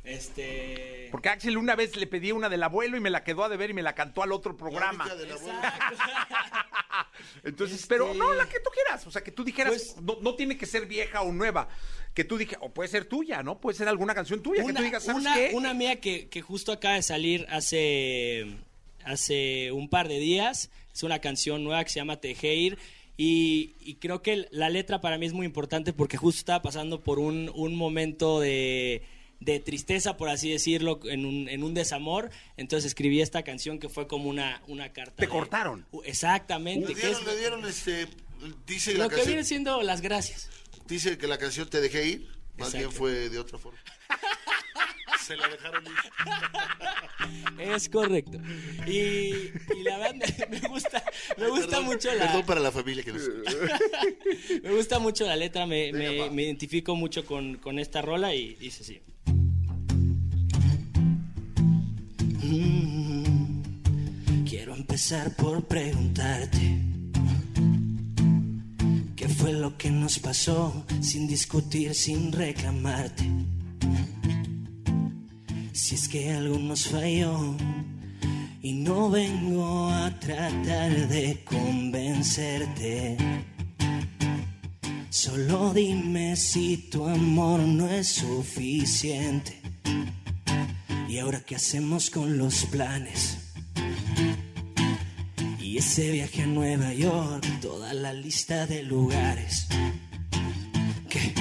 Este... 0.04 1.08
Porque 1.10 1.28
Axel 1.28 1.58
una 1.58 1.76
vez 1.76 1.96
le 1.96 2.06
pedí 2.06 2.32
una 2.32 2.48
del 2.48 2.62
abuelo 2.62 2.96
y 2.96 3.00
me 3.00 3.10
la 3.10 3.22
quedó 3.24 3.44
a 3.44 3.48
deber 3.48 3.70
y 3.70 3.74
me 3.74 3.82
la 3.82 3.94
cantó 3.94 4.22
al 4.22 4.32
otro 4.32 4.56
programa. 4.56 5.06
La. 5.06 5.14
Entonces, 7.44 7.82
Este- 7.82 7.88
pero 7.94 8.14
no, 8.14 8.32
la 8.34 8.48
que 8.48 8.60
tú 8.60 8.70
quieras. 8.72 9.06
O 9.06 9.10
sea, 9.10 9.22
que 9.22 9.30
tú 9.30 9.44
dijeras, 9.44 9.92
Pues- 9.94 10.02
no, 10.02 10.18
no 10.22 10.34
tiene 10.36 10.56
que 10.56 10.66
ser 10.66 10.86
vieja 10.86 11.20
o 11.22 11.32
nueva. 11.32 11.68
Que 12.14 12.24
tú 12.24 12.38
dijeras, 12.38 12.62
o 12.64 12.70
puede 12.72 12.88
ser 12.88 13.04
tuya, 13.04 13.42
¿no? 13.42 13.60
Puede 13.60 13.76
ser 13.76 13.88
alguna 13.88 14.14
canción 14.14 14.42
tuya. 14.42 14.64
que 14.64 14.72
tú 14.72 14.82
digas, 14.82 15.04
¿sabes 15.04 15.20
una, 15.22 15.34
qué? 15.34 15.50
una 15.54 15.74
mía 15.74 16.00
que, 16.00 16.28
que 16.28 16.40
justo 16.42 16.72
acaba 16.72 16.94
de 16.94 17.02
salir 17.02 17.46
hace, 17.50 18.56
hace 19.04 19.70
un 19.72 19.88
par 19.88 20.08
de 20.08 20.18
días. 20.18 20.70
Es 20.94 21.02
una 21.02 21.18
canción 21.20 21.62
nueva 21.62 21.84
que 21.84 21.90
se 21.90 22.00
llama 22.00 22.20
Tejeir. 22.20 22.78
Y, 23.16 23.74
y 23.80 23.96
creo 23.96 24.22
que 24.22 24.48
la 24.50 24.70
letra 24.70 25.00
para 25.00 25.18
mí 25.18 25.26
es 25.26 25.34
muy 25.34 25.44
importante 25.44 25.92
porque 25.92 26.16
justo 26.16 26.38
estaba 26.38 26.62
pasando 26.62 27.02
por 27.02 27.18
un, 27.18 27.50
un 27.54 27.76
momento 27.76 28.40
de, 28.40 29.02
de 29.40 29.58
tristeza, 29.58 30.16
por 30.16 30.28
así 30.28 30.50
decirlo, 30.50 31.00
en 31.04 31.24
un, 31.26 31.48
en 31.48 31.62
un 31.64 31.74
desamor. 31.74 32.30
Entonces 32.56 32.86
escribí 32.88 33.20
esta 33.20 33.42
canción 33.42 33.78
que 33.78 33.88
fue 33.88 34.06
como 34.06 34.28
una, 34.28 34.62
una 34.68 34.92
carta. 34.92 35.16
Te 35.16 35.26
de- 35.26 35.28
cortaron. 35.32 35.86
Uh, 35.92 36.02
Exactamente. 36.04 36.88
Le 36.88 36.94
que 36.94 37.00
dieron, 37.00 37.20
es 37.22 37.26
le 37.26 37.36
dieron 37.38 37.66
este. 37.66 38.06
Dice, 38.66 38.92
la 38.94 39.04
lo 39.04 39.08
que 39.10 39.16
canción- 39.16 39.26
viene 39.34 39.44
siendo 39.44 39.82
las 39.82 40.00
gracias. 40.00 40.48
dice 40.86 41.18
que 41.18 41.26
la 41.26 41.38
canción 41.38 41.68
te 41.68 41.80
dejé 41.80 42.06
ir. 42.06 42.28
Más 42.58 42.74
Exacto. 42.74 42.78
bien 42.78 42.92
fue 42.92 43.28
de 43.30 43.38
otra 43.38 43.58
forma. 43.58 43.78
Se 45.26 45.36
la 45.36 45.48
dejaron 45.48 45.84
ir. 45.86 45.92
Es 47.58 47.88
correcto. 47.90 48.38
Y, 48.86 48.90
y 48.90 49.82
la 49.84 49.98
verdad 49.98 50.14
me, 50.50 50.60
gusta, 50.68 51.02
me 51.36 51.48
gusta 51.48 51.66
Perdón, 51.66 51.84
mucho 51.84 52.12
la... 52.14 52.26
Perdón 52.26 52.46
para 52.46 52.60
la 52.60 52.72
familia 52.72 53.04
que 53.04 53.12
nos. 53.12 53.22
Me 54.62 54.70
gusta 54.72 54.98
mucho 54.98 55.26
la 55.26 55.36
letra, 55.36 55.66
me, 55.66 55.92
me- 55.92 56.42
identifico 56.42 56.94
mucho 56.96 57.24
con, 57.26 57.56
con 57.58 57.78
esta 57.78 58.00
rola 58.02 58.34
y 58.34 58.54
dice 58.54 58.82
así. 58.82 59.00
Quiero 64.44 64.74
empezar 64.74 65.36
por 65.36 65.62
preguntarte 65.68 66.80
qué 69.14 69.28
fue 69.28 69.52
lo 69.52 69.78
que 69.78 69.90
nos 69.90 70.18
pasó 70.18 70.84
sin 71.00 71.28
discutir, 71.28 71.94
sin 71.94 72.32
reclamarte. 72.32 73.24
Si 75.72 75.94
es 75.94 76.08
que 76.08 76.32
algo 76.32 76.58
nos 76.58 76.88
falló 76.88 77.54
y 78.62 78.72
no 78.72 79.10
vengo 79.10 79.88
a 79.88 80.18
tratar 80.18 81.08
de 81.08 81.44
convencerte. 81.44 83.16
Solo 85.08 85.72
dime 85.72 86.34
si 86.34 86.88
tu 86.90 87.06
amor 87.06 87.60
no 87.60 87.88
es 87.88 88.08
suficiente. 88.08 89.60
¿Y 91.10 91.18
ahora 91.18 91.40
qué 91.40 91.56
hacemos 91.56 92.08
con 92.08 92.38
los 92.38 92.66
planes? 92.66 93.36
Y 95.58 95.76
ese 95.76 96.12
viaje 96.12 96.42
a 96.42 96.46
Nueva 96.46 96.94
York, 96.94 97.44
toda 97.60 97.92
la 97.94 98.12
lista 98.12 98.64
de 98.64 98.84
lugares 98.84 99.66
que 101.08 101.34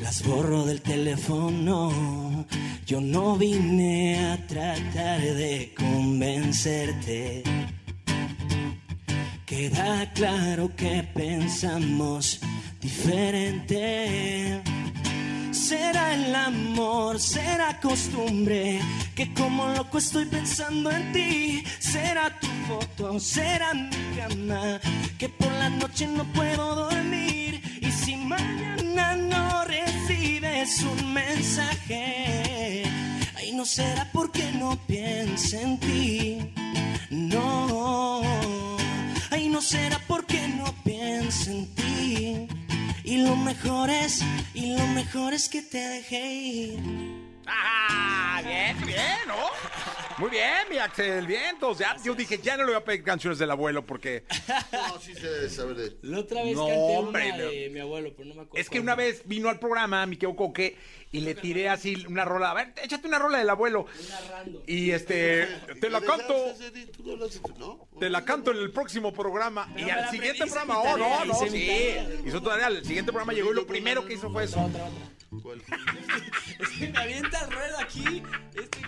las 0.00 0.24
borro 0.24 0.64
del 0.64 0.80
teléfono. 0.80 2.46
Yo 2.86 3.02
no 3.02 3.36
vine 3.36 4.32
a 4.32 4.46
tratar 4.46 5.20
de 5.20 5.74
convencerte. 5.76 7.42
Queda 9.44 10.10
claro 10.14 10.74
que 10.74 11.06
pensamos 11.14 12.40
diferente. 12.80 14.62
Será 15.56 16.14
el 16.14 16.34
amor, 16.34 17.18
será 17.18 17.80
costumbre, 17.80 18.78
que 19.16 19.32
como 19.32 19.66
loco 19.68 19.98
estoy 19.98 20.26
pensando 20.26 20.90
en 20.90 21.12
ti. 21.12 21.64
Será 21.78 22.38
tu 22.38 22.46
foto, 22.68 23.18
será 23.18 23.72
mi 23.72 23.90
cama, 24.16 24.78
que 25.18 25.28
por 25.30 25.50
la 25.52 25.70
noche 25.70 26.06
no 26.08 26.24
puedo 26.34 26.74
dormir. 26.74 27.60
Y 27.80 27.90
si 27.90 28.16
mañana 28.16 29.16
no 29.16 29.64
recibes 29.64 30.82
un 30.82 31.14
mensaje, 31.14 32.84
ahí 33.34 33.52
no 33.52 33.64
será 33.64 34.08
porque 34.12 34.52
no 34.52 34.76
piense 34.86 35.62
en 35.62 35.80
ti. 35.80 36.52
No, 37.10 38.20
ahí 39.30 39.48
no 39.48 39.60
será 39.62 39.98
porque 40.06 40.46
no 40.48 40.66
piense 40.84 41.50
en 41.50 41.74
ti. 41.74 42.65
Y 43.06 43.18
lo 43.18 43.36
mejor 43.36 43.88
es, 43.88 44.20
y 44.52 44.76
lo 44.76 44.84
mejor 44.88 45.32
es 45.32 45.48
que 45.48 45.62
te 45.62 45.78
dejé 45.78 46.34
ir. 46.34 47.25
¡Ah! 47.46 48.40
Bien, 48.44 48.76
bien, 48.86 49.18
¿no? 49.26 49.34
Muy 50.18 50.30
bien, 50.30 50.68
mi 50.70 50.78
Axel, 50.78 51.26
bien. 51.26 51.42
Entonces, 51.50 51.86
ya, 51.86 51.96
yo 52.02 52.14
dije, 52.14 52.38
ya 52.38 52.56
no 52.56 52.64
le 52.64 52.72
voy 52.72 52.80
a 52.80 52.84
pedir 52.84 53.02
canciones 53.02 53.38
del 53.38 53.50
abuelo 53.50 53.84
porque. 53.84 54.24
No, 54.72 55.00
sí 55.00 55.14
se 55.14 55.28
debe 55.28 55.48
saber 55.50 55.76
de. 55.76 55.96
La 56.02 56.20
otra 56.20 56.42
vez 56.42 56.54
No, 56.54 56.66
canté 56.66 56.96
hombre, 56.96 57.32
una 57.32 57.44
de 57.44 57.70
mi 57.70 57.80
abuelo, 57.80 58.12
pero 58.16 58.28
no 58.28 58.34
me 58.34 58.42
acuerdo. 58.42 58.60
Es 58.60 58.70
que 58.70 58.80
una 58.80 58.94
vez 58.94 59.22
vino 59.26 59.48
al 59.48 59.58
programa, 59.58 60.04
mi 60.06 60.16
Keo 60.16 60.34
Coque, 60.36 60.76
y 61.12 61.20
le 61.20 61.34
tiré 61.34 61.68
así 61.68 62.04
una 62.08 62.24
rola. 62.24 62.50
A 62.50 62.54
ver, 62.54 62.72
échate 62.82 63.08
una 63.08 63.18
rola 63.18 63.38
del 63.38 63.50
abuelo. 63.50 63.86
Y 64.66 64.90
este, 64.90 65.46
te 65.80 65.90
la 65.90 66.00
canto. 66.00 66.34
Tú 66.96 67.02
no 67.04 67.16
lo 67.16 67.26
haces, 67.26 67.42
¿no? 67.58 67.88
Te 67.98 68.08
la 68.08 68.24
canto 68.24 68.50
en 68.52 68.58
el 68.58 68.70
próximo 68.70 69.12
programa. 69.12 69.68
Pero 69.74 69.86
y 69.86 69.90
al 69.90 70.10
siguiente 70.10 70.46
programa, 70.46 70.78
oh, 70.78 70.96
no, 70.96 71.04
tarea, 71.04 71.24
no, 71.24 71.32
hice 71.32 71.50
mi 71.50 71.58
sí. 71.60 71.66
tarea. 71.66 72.08
Hizo 72.26 72.42
todavía. 72.42 72.66
El 72.68 72.84
siguiente 72.84 73.12
programa 73.12 73.32
llegó 73.32 73.52
y 73.52 73.54
lo 73.54 73.66
primero 73.66 74.06
que 74.06 74.14
hizo 74.14 74.30
fue 74.30 74.44
eso. 74.44 74.60
Otra, 74.60 74.84
otra. 74.84 75.15
¿Cuál? 75.42 75.62
Es 76.60 76.68
que 76.70 76.88
me 76.88 76.98
avienta 76.98 77.40
el 77.40 77.84
aquí. 77.84 78.22
Este... 78.54 78.78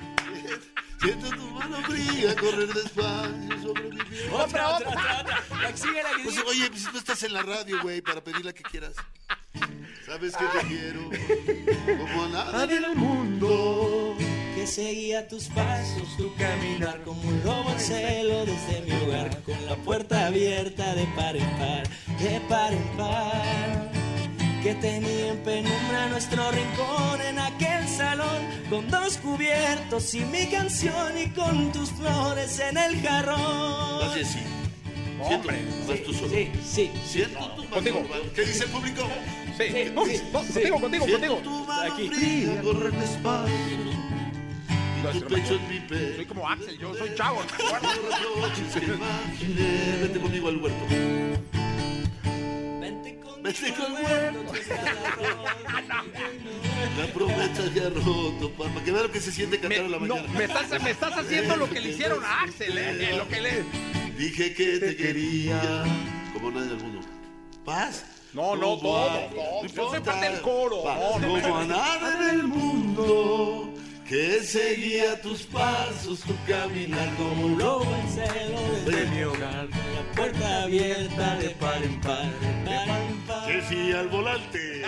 Siento 1.00 1.28
tu 1.30 1.42
mano 1.52 1.76
fría 1.82 2.34
correr 2.36 2.72
despacio 2.74 3.62
sobre 3.62 3.82
mi 3.84 3.96
piel. 4.04 4.30
Otra, 4.32 4.76
otra, 4.76 4.88
otra, 4.88 5.20
otra. 5.20 5.44
La 5.62 5.70
que 5.72 5.76
sigue, 5.78 6.02
la 6.02 6.10
que 6.16 6.22
Pues, 6.24 6.34
sigue. 6.34 6.48
oye, 6.48 6.70
pues 6.70 6.82
si 6.82 6.90
tú 6.90 6.98
estás 6.98 7.22
en 7.22 7.32
la 7.34 7.42
radio, 7.42 7.80
güey, 7.82 8.00
para 8.02 8.22
pedir 8.22 8.44
la 8.44 8.52
que 8.52 8.62
quieras. 8.64 8.94
Sabes 10.04 10.34
que 10.36 10.44
te 10.46 10.66
quiero 10.66 11.10
como 11.98 12.24
a 12.24 12.28
nadie 12.52 12.78
en 12.78 12.84
el 12.84 12.96
mundo. 12.96 14.16
que 14.54 14.66
seguía 14.66 15.28
tus 15.28 15.44
pasos, 15.48 16.16
tu 16.16 16.34
caminar 16.34 17.02
como 17.04 17.20
un 17.22 17.42
lobo 17.44 17.70
en 17.70 17.78
celo 17.78 18.44
desde 18.44 18.80
mi 18.82 18.92
hogar, 19.04 19.42
con 19.44 19.66
la 19.66 19.76
puerta 19.76 20.26
abierta 20.26 20.94
de 20.94 21.04
par 21.14 21.36
en 21.36 21.50
par, 21.58 21.88
de 22.18 22.40
par 22.48 22.72
en 22.72 22.96
par. 22.96 23.97
Que 24.62 24.74
tenía 24.74 25.28
en 25.28 25.38
penumbra 25.38 26.08
nuestro 26.08 26.50
rincón 26.50 27.20
en 27.28 27.38
aquel 27.38 27.88
salón, 27.88 28.42
con 28.68 28.88
dos 28.90 29.16
cubiertos 29.18 30.12
y 30.14 30.20
mi 30.20 30.46
canción 30.48 31.16
y 31.16 31.28
con 31.30 31.70
tus 31.72 31.90
flores 31.90 32.58
en 32.58 32.76
el 32.76 33.00
jarrón. 33.00 34.00
Más 34.00 34.16
así. 34.16 34.40
Siento, 35.26 35.48
más 35.88 36.02
tú 36.04 36.12
solo. 36.12 36.28
Sí, 36.28 36.50
sí, 36.64 36.90
Siento 37.06 37.38
tu 37.52 37.62
mano. 37.62 37.70
Contigo. 37.70 38.02
¿Qué 38.34 38.42
dice 38.42 38.64
el 38.64 38.70
público? 38.70 39.02
Sí, 39.56 39.64
no, 39.94 40.04
no, 40.04 40.40
contigo, 40.46 40.80
contigo, 40.80 41.04
Siento 41.06 41.26
contigo. 41.28 41.36
tu 41.42 41.64
mano 41.64 41.92
Aquí. 41.94 42.08
fría 42.08 42.62
correr 42.62 42.92
despacio. 42.92 43.54
Y 45.14 45.18
tu 45.20 45.26
pecho 45.26 45.54
en 45.54 45.68
mi 45.68 46.14
Soy 46.16 46.26
como 46.26 46.48
Axel, 46.48 46.78
yo 46.78 46.94
soy 46.94 47.14
chavo. 47.16 47.42
Vete 50.02 50.20
conmigo 50.20 50.48
al 50.48 50.56
huerto. 50.58 50.84
El 53.48 53.92
huerto. 53.92 54.52
La 56.98 57.06
promesa 57.12 57.62
ya 57.74 57.86
ha 57.86 57.90
roto, 57.90 58.50
pa- 58.56 58.68
para 58.68 58.84
que 58.84 58.90
vea 58.92 59.02
lo 59.02 59.12
que 59.12 59.20
se 59.20 59.30
siente 59.32 59.58
cantar 59.60 59.80
Me, 59.80 59.86
a 59.86 59.88
la 59.88 59.98
no, 59.98 60.16
mañana. 60.16 60.28
me 60.38 60.44
estás, 60.44 60.82
me 60.82 60.90
estás 60.90 61.16
haciendo 61.18 61.56
lo 61.56 61.68
que 61.70 61.80
le 61.80 61.90
hicieron 61.90 62.24
a 62.24 62.42
Axel, 62.42 62.76
eh, 62.76 63.10
eh, 63.12 63.16
lo 63.16 63.28
que 63.28 63.40
le... 63.40 63.64
Dije 64.16 64.52
que 64.54 64.78
te 64.78 64.96
quería 64.96 65.84
como 66.32 66.50
nadie 66.50 66.68
del 66.70 66.78
mundo. 66.82 67.00
Paz. 67.64 68.04
No, 68.32 68.56
no, 68.56 68.76
todo, 68.78 69.10
a- 69.10 69.28
todo. 69.30 69.66
Yo 69.66 69.90
soy 69.90 70.00
parte 70.00 70.30
del 70.30 70.40
coro. 70.42 70.82
Paz. 70.84 70.98
No, 70.98 71.18
no, 71.18 71.28
como 71.42 71.48
no. 71.48 71.56
a 71.60 71.64
nada 71.64 72.30
en 72.30 72.40
el 72.40 72.46
mundo 72.48 73.72
que 74.08 74.40
seguía 74.42 75.20
tus 75.20 75.42
pasos, 75.42 76.20
tu 76.20 76.34
caminar 76.46 77.14
como 77.16 77.44
un 77.46 77.58
lobo. 77.58 77.84
lobo 77.84 77.96
en 77.96 78.08
celo 78.10 78.60
desde 78.86 79.06
mi 79.10 79.22
hogar, 79.22 79.68
con 79.68 79.94
la 79.94 80.12
puerta 80.16 80.62
abierta 80.62 81.36
de 81.36 81.50
par 81.50 81.82
en 81.82 82.00
par, 82.00 82.24
de 82.40 82.64
par 82.64 82.88
sí 83.68 83.92
al 83.92 84.08
volante. 84.08 84.82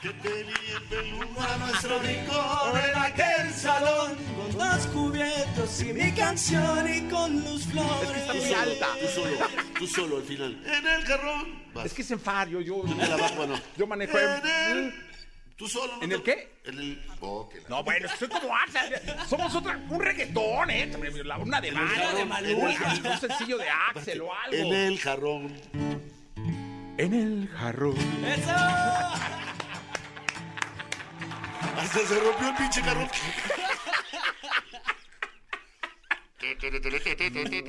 que 0.00 0.08
tenía 0.14 0.54
en 0.76 0.88
penumbra 0.88 1.56
nuestro 1.58 1.98
rincón 2.00 2.78
en 2.90 2.98
aquel 2.98 3.52
salón. 3.54 4.16
Con 4.36 4.58
dos 4.58 4.86
cubiertos 4.88 5.82
y 5.82 5.92
mi 5.92 6.12
canción 6.12 6.92
y 6.92 7.08
con 7.08 7.40
luz 7.44 7.66
flores. 7.66 8.02
Es 8.02 8.10
que 8.10 8.18
está 8.20 8.34
muy 8.34 8.52
alta. 8.54 8.86
Tú 9.00 9.06
solo, 9.08 9.36
tú 9.78 9.86
solo 9.86 10.16
al 10.18 10.22
final. 10.24 10.62
En 10.66 10.86
el 10.86 11.02
jarrón. 11.04 11.62
Vas. 11.72 11.86
Es 11.86 11.94
que 11.94 12.02
es 12.02 12.10
en 12.10 12.20
far, 12.20 12.48
yo, 12.48 12.60
yo, 12.60 12.82
te 12.82 12.94
la 12.94 13.60
yo 13.76 13.86
manejo... 13.86 14.18
En 14.18 14.46
el... 14.76 14.94
Tú 15.56 15.68
solo. 15.68 15.96
¿no 15.96 16.02
¿En 16.02 16.08
te- 16.10 16.14
el 16.16 16.22
qué? 16.22 16.52
En 16.64 16.78
el... 16.78 17.06
Oh, 17.20 17.48
que 17.48 17.60
la- 17.60 17.68
No, 17.68 17.84
bueno, 17.84 18.08
soy 18.18 18.28
como 18.28 18.54
Axel. 18.54 19.00
Somos 19.28 19.54
otra, 19.54 19.80
un 19.88 20.00
reggaetón, 20.00 20.68
¿eh? 20.70 20.90
Una 21.40 21.60
de 21.60 21.70
Maluma, 21.72 22.12
de 22.14 22.24
Maluma. 22.24 22.70
un 23.14 23.20
sencillo 23.20 23.56
de 23.58 23.68
Axel 23.70 24.20
o 24.20 24.34
algo. 24.34 24.56
En 24.56 24.72
el 24.74 24.98
jarrón. 24.98 26.11
En 27.02 27.14
el 27.14 27.48
jarrón. 27.48 27.96
¡Eso! 28.24 28.50
Hasta 31.76 31.98
se 31.98 32.20
rompió 32.20 32.48
el 32.48 32.54
pinche 32.54 32.80
jarrón. 32.80 33.08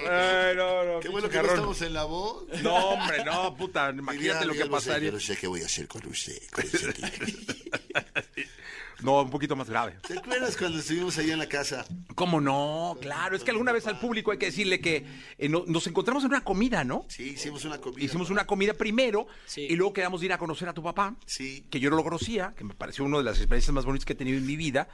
Ay, 0.10 0.56
no, 0.56 0.84
no, 0.84 1.00
Qué 1.00 1.10
bueno 1.10 1.30
que 1.30 1.38
no 1.38 1.42
jarrón. 1.42 1.56
estamos 1.56 1.82
en 1.82 1.94
la 1.94 2.04
voz. 2.04 2.44
No, 2.62 2.76
hombre, 2.76 3.24
no, 3.24 3.56
puta, 3.56 3.90
imagínate 3.90 4.46
lo 4.46 4.54
que 4.54 4.66
pasaría. 4.68 5.08
Yo 5.10 5.14
no 5.14 5.20
sé 5.20 5.36
qué 5.36 5.48
voy 5.48 5.62
a 5.62 5.66
hacer 5.66 5.88
con 5.88 6.06
usted. 6.06 6.38
con 6.52 6.64
ese. 6.64 6.94
No, 9.04 9.22
un 9.22 9.30
poquito 9.30 9.56
más 9.56 9.70
grave. 9.70 9.98
¿Te 10.08 10.18
acuerdas 10.18 10.56
cuando 10.58 10.80
estuvimos 10.80 11.18
allá 11.18 11.34
en 11.34 11.40
la 11.40 11.48
casa? 11.50 11.86
¿Cómo 12.16 12.40
no? 12.42 12.98
Claro, 13.02 13.36
es 13.36 13.44
que 13.44 13.52
alguna 13.52 13.72
vez 13.72 13.86
al 13.88 14.00
público 14.00 14.32
hay 14.32 14.38
que 14.38 14.46
decirle 14.48 14.80
que 14.80 15.06
eh, 15.38 15.50
no- 15.50 15.64
nos 15.68 15.86
encontramos 15.88 16.24
en 16.24 16.30
una 16.32 16.44
comida, 16.44 16.84
¿no? 16.84 17.06
Sí, 17.10 17.32
hicimos 17.36 17.66
una 17.66 17.80
comida. 17.80 18.04
Hicimos 18.04 18.30
una 18.30 18.46
comida 18.48 18.74
primero 18.74 19.28
Sí. 19.46 19.62
y 19.70 19.76
luego 19.76 19.94
quedamos 19.94 20.22
de 20.22 20.28
ir 20.28 20.34
a 20.34 20.38
conocer 20.38 20.70
a 20.70 20.74
tu 20.74 20.82
papá, 20.82 21.16
Sí. 21.26 21.66
que 21.70 21.80
yo 21.80 21.90
no 21.90 21.96
lo 21.98 22.04
conocía, 22.04 22.54
que 22.58 22.64
me 22.64 22.74
pareció 22.74 23.04
una 23.06 23.18
de 23.18 23.24
las 23.26 23.38
experiencias 23.38 23.74
más 23.74 23.86
bonitas 23.86 24.06
que 24.06 24.14
he 24.14 24.16
tenido 24.16 24.38
en 24.38 24.46
mi 24.46 24.56
vida. 24.56 24.88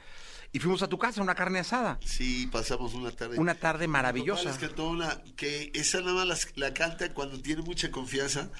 Y 0.52 0.58
fuimos 0.58 0.82
a 0.82 0.88
tu 0.88 0.98
casa, 0.98 1.22
una 1.22 1.36
carne 1.36 1.60
asada. 1.60 2.00
Sí, 2.04 2.48
pasamos 2.50 2.94
una 2.94 3.12
tarde. 3.12 3.38
Una 3.38 3.54
tarde 3.54 3.86
maravillosa. 3.86 4.42
Les 4.50 4.58
cantó 4.58 4.88
una 4.88 5.22
que 5.36 5.70
esa 5.74 6.00
nada 6.00 6.14
más 6.14 6.26
las- 6.26 6.48
la, 6.56 6.74
canta 6.74 7.14
cuando 7.14 7.40
tiene 7.40 7.62
mucha 7.62 7.92
confianza, 7.92 8.50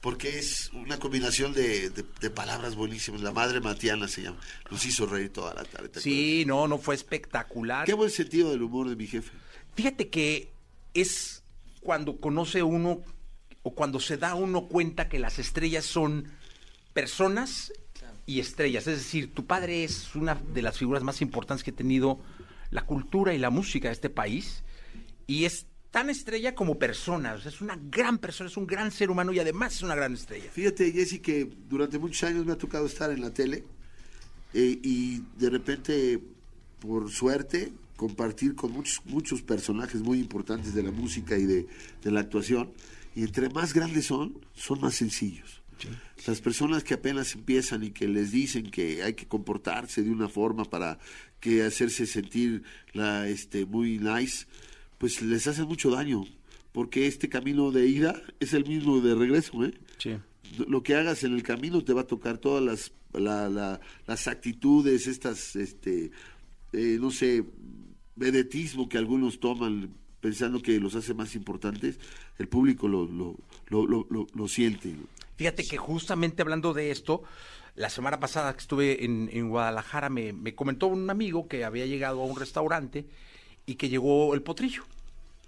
porque 0.00 0.38
es 0.38 0.70
una 0.72 0.98
combinación 0.98 1.52
de, 1.52 1.90
de- 1.90 2.04
de 2.20 2.30
palabras 2.30 2.74
buenísimas. 2.76 3.20
La 3.20 3.32
madre 3.32 3.60
Matiana 3.60 4.06
se 4.08 4.22
llama. 4.22 4.38
Nos 4.70 4.84
hizo 4.86 5.06
reír 5.06 5.32
toda 5.32 5.54
la 5.54 5.64
tarde. 5.64 5.88
¿te 5.88 6.00
Sí, 6.00 6.44
no, 6.46 6.68
no 6.68 6.78
fue 6.78 6.94
espectacular. 6.94 7.86
Qué 7.86 7.94
buen 7.94 8.10
sentido 8.10 8.50
del 8.50 8.62
humor 8.62 8.88
de 8.88 8.96
mi 8.96 9.06
jefe. 9.06 9.30
Fíjate 9.74 10.08
que 10.08 10.50
es 10.94 11.42
cuando 11.80 12.20
conoce 12.20 12.62
uno 12.62 13.02
o 13.62 13.74
cuando 13.74 13.98
se 14.00 14.16
da 14.16 14.34
uno 14.34 14.66
cuenta 14.68 15.08
que 15.08 15.18
las 15.18 15.38
estrellas 15.38 15.84
son 15.84 16.30
personas 16.92 17.72
y 18.26 18.40
estrellas. 18.40 18.86
Es 18.86 18.98
decir, 18.98 19.32
tu 19.34 19.46
padre 19.46 19.84
es 19.84 20.14
una 20.14 20.34
de 20.34 20.62
las 20.62 20.78
figuras 20.78 21.02
más 21.02 21.20
importantes 21.22 21.64
que 21.64 21.70
ha 21.70 21.74
tenido 21.76 22.20
la 22.70 22.82
cultura 22.86 23.34
y 23.34 23.38
la 23.38 23.50
música 23.50 23.88
de 23.88 23.94
este 23.94 24.10
país 24.10 24.62
y 25.26 25.44
es 25.44 25.66
tan 25.90 26.10
estrella 26.10 26.54
como 26.54 26.78
persona. 26.78 27.34
O 27.34 27.40
sea, 27.40 27.50
es 27.50 27.60
una 27.60 27.78
gran 27.90 28.18
persona, 28.18 28.50
es 28.50 28.56
un 28.56 28.66
gran 28.66 28.90
ser 28.90 29.10
humano 29.10 29.32
y 29.32 29.38
además 29.38 29.76
es 29.76 29.82
una 29.82 29.94
gran 29.94 30.14
estrella. 30.14 30.50
Fíjate, 30.50 30.92
Jessy, 30.92 31.20
que 31.20 31.48
durante 31.68 31.98
muchos 31.98 32.22
años 32.24 32.44
me 32.44 32.52
ha 32.52 32.58
tocado 32.58 32.86
estar 32.86 33.10
en 33.10 33.20
la 33.20 33.32
tele 33.32 33.64
eh, 34.54 34.78
y 34.82 35.22
de 35.38 35.50
repente, 35.50 36.20
por 36.80 37.10
suerte, 37.10 37.72
compartir 37.96 38.54
con 38.54 38.72
muchos, 38.72 39.02
muchos 39.06 39.42
personajes 39.42 40.02
muy 40.02 40.18
importantes 40.20 40.74
de 40.74 40.82
la 40.82 40.92
música 40.92 41.36
y 41.36 41.46
de, 41.46 41.66
de 42.02 42.10
la 42.10 42.20
actuación. 42.20 42.70
Y 43.14 43.22
entre 43.22 43.48
más 43.48 43.74
grandes 43.74 44.06
son, 44.06 44.38
son 44.54 44.80
más 44.80 44.94
sencillos. 44.94 45.62
Las 46.26 46.40
personas 46.40 46.82
que 46.82 46.94
apenas 46.94 47.34
empiezan 47.34 47.84
y 47.84 47.90
que 47.90 48.08
les 48.08 48.32
dicen 48.32 48.70
que 48.70 49.02
hay 49.02 49.14
que 49.14 49.26
comportarse 49.26 50.02
de 50.02 50.10
una 50.10 50.28
forma 50.28 50.64
para 50.64 50.98
que 51.40 51.62
hacerse 51.62 52.06
sentir 52.06 52.64
la, 52.92 53.28
este, 53.28 53.64
muy 53.64 53.98
nice, 53.98 54.46
pues 54.98 55.22
les 55.22 55.46
hacen 55.46 55.66
mucho 55.66 55.90
daño 55.90 56.24
porque 56.72 57.06
este 57.06 57.28
camino 57.28 57.70
de 57.70 57.86
ida 57.86 58.20
es 58.40 58.52
el 58.52 58.64
mismo 58.66 59.00
de 59.00 59.14
regreso, 59.14 59.64
¿eh? 59.64 59.72
Sí. 59.98 60.16
Lo 60.66 60.82
que 60.82 60.94
hagas 60.94 61.24
en 61.24 61.34
el 61.34 61.42
camino 61.42 61.82
te 61.82 61.92
va 61.92 62.02
a 62.02 62.06
tocar 62.06 62.38
todas 62.38 62.62
las, 62.62 62.92
la- 63.12 63.48
la- 63.48 63.80
las 64.06 64.28
actitudes, 64.28 65.06
estas, 65.06 65.56
este, 65.56 66.10
eh, 66.72 66.98
no 67.00 67.10
sé, 67.10 67.44
vedetismo 68.16 68.88
que 68.88 68.98
algunos 68.98 69.40
toman 69.40 69.90
pensando 70.20 70.60
que 70.60 70.80
los 70.80 70.94
hace 70.94 71.14
más 71.14 71.34
importantes, 71.36 71.98
el 72.38 72.48
público 72.48 72.88
lo, 72.88 73.06
lo, 73.06 73.36
lo, 73.68 73.86
lo, 73.86 74.06
lo- 74.10 74.26
lo 74.34 74.48
siente. 74.48 74.94
Fíjate 75.36 75.64
que 75.64 75.76
justamente 75.76 76.42
hablando 76.42 76.74
de 76.74 76.90
esto, 76.90 77.22
la 77.76 77.88
semana 77.90 78.18
pasada 78.18 78.52
que 78.52 78.58
estuve 78.60 79.04
en, 79.04 79.30
en 79.32 79.48
Guadalajara 79.48 80.08
me, 80.08 80.32
me 80.32 80.54
comentó 80.56 80.88
un 80.88 81.08
amigo 81.10 81.46
que 81.46 81.64
había 81.64 81.86
llegado 81.86 82.20
a 82.22 82.24
un 82.26 82.36
restaurante 82.38 83.06
y 83.68 83.74
que 83.74 83.88
llegó 83.90 84.32
el 84.34 84.40
potrillo. 84.42 84.82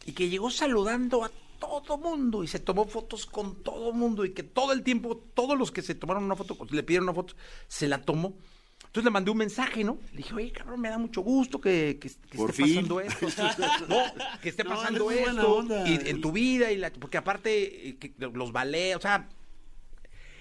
Y 0.04 0.12
que 0.12 0.28
llegó 0.28 0.50
saludando 0.50 1.24
a 1.24 1.30
todo 1.58 1.96
mundo 1.98 2.44
y 2.44 2.48
se 2.48 2.58
tomó 2.58 2.84
fotos 2.86 3.24
con 3.26 3.62
todo 3.62 3.92
mundo 3.92 4.24
y 4.26 4.32
que 4.32 4.42
todo 4.42 4.72
el 4.72 4.82
tiempo, 4.82 5.16
todos 5.34 5.58
los 5.58 5.70
que 5.72 5.80
se 5.82 5.94
tomaron 5.94 6.24
una 6.24 6.36
foto, 6.36 6.56
le 6.70 6.82
pidieron 6.82 7.08
una 7.08 7.14
foto, 7.14 7.34
se 7.66 7.88
la 7.88 8.02
tomó. 8.02 8.34
Entonces 8.80 9.04
le 9.04 9.10
mandé 9.10 9.30
un 9.30 9.36
mensaje, 9.38 9.84
¿no? 9.84 9.98
Le 10.12 10.18
dije, 10.18 10.34
oye, 10.34 10.50
cabrón, 10.52 10.80
me 10.80 10.88
da 10.90 10.98
mucho 10.98 11.20
gusto 11.22 11.60
que, 11.60 11.98
que- 12.00 12.10
que 12.10 12.38
esté 12.38 12.52
fin. 12.52 12.74
pasando 12.74 13.00
esto. 13.00 13.26
No, 13.88 13.96
que 14.42 14.48
esté 14.50 14.64
No, 14.64 14.70
pasando 14.70 15.10
esto 15.10 15.64
y, 15.86 16.08
en 16.10 16.20
tu 16.20 16.32
vida. 16.32 16.72
y 16.72 16.76
la, 16.76 16.90
Porque 16.90 17.16
aparte, 17.18 17.88
eh, 17.90 17.96
que 17.98 18.12
los 18.18 18.52
ballet, 18.52 18.96
o 18.96 19.00
sea... 19.00 19.28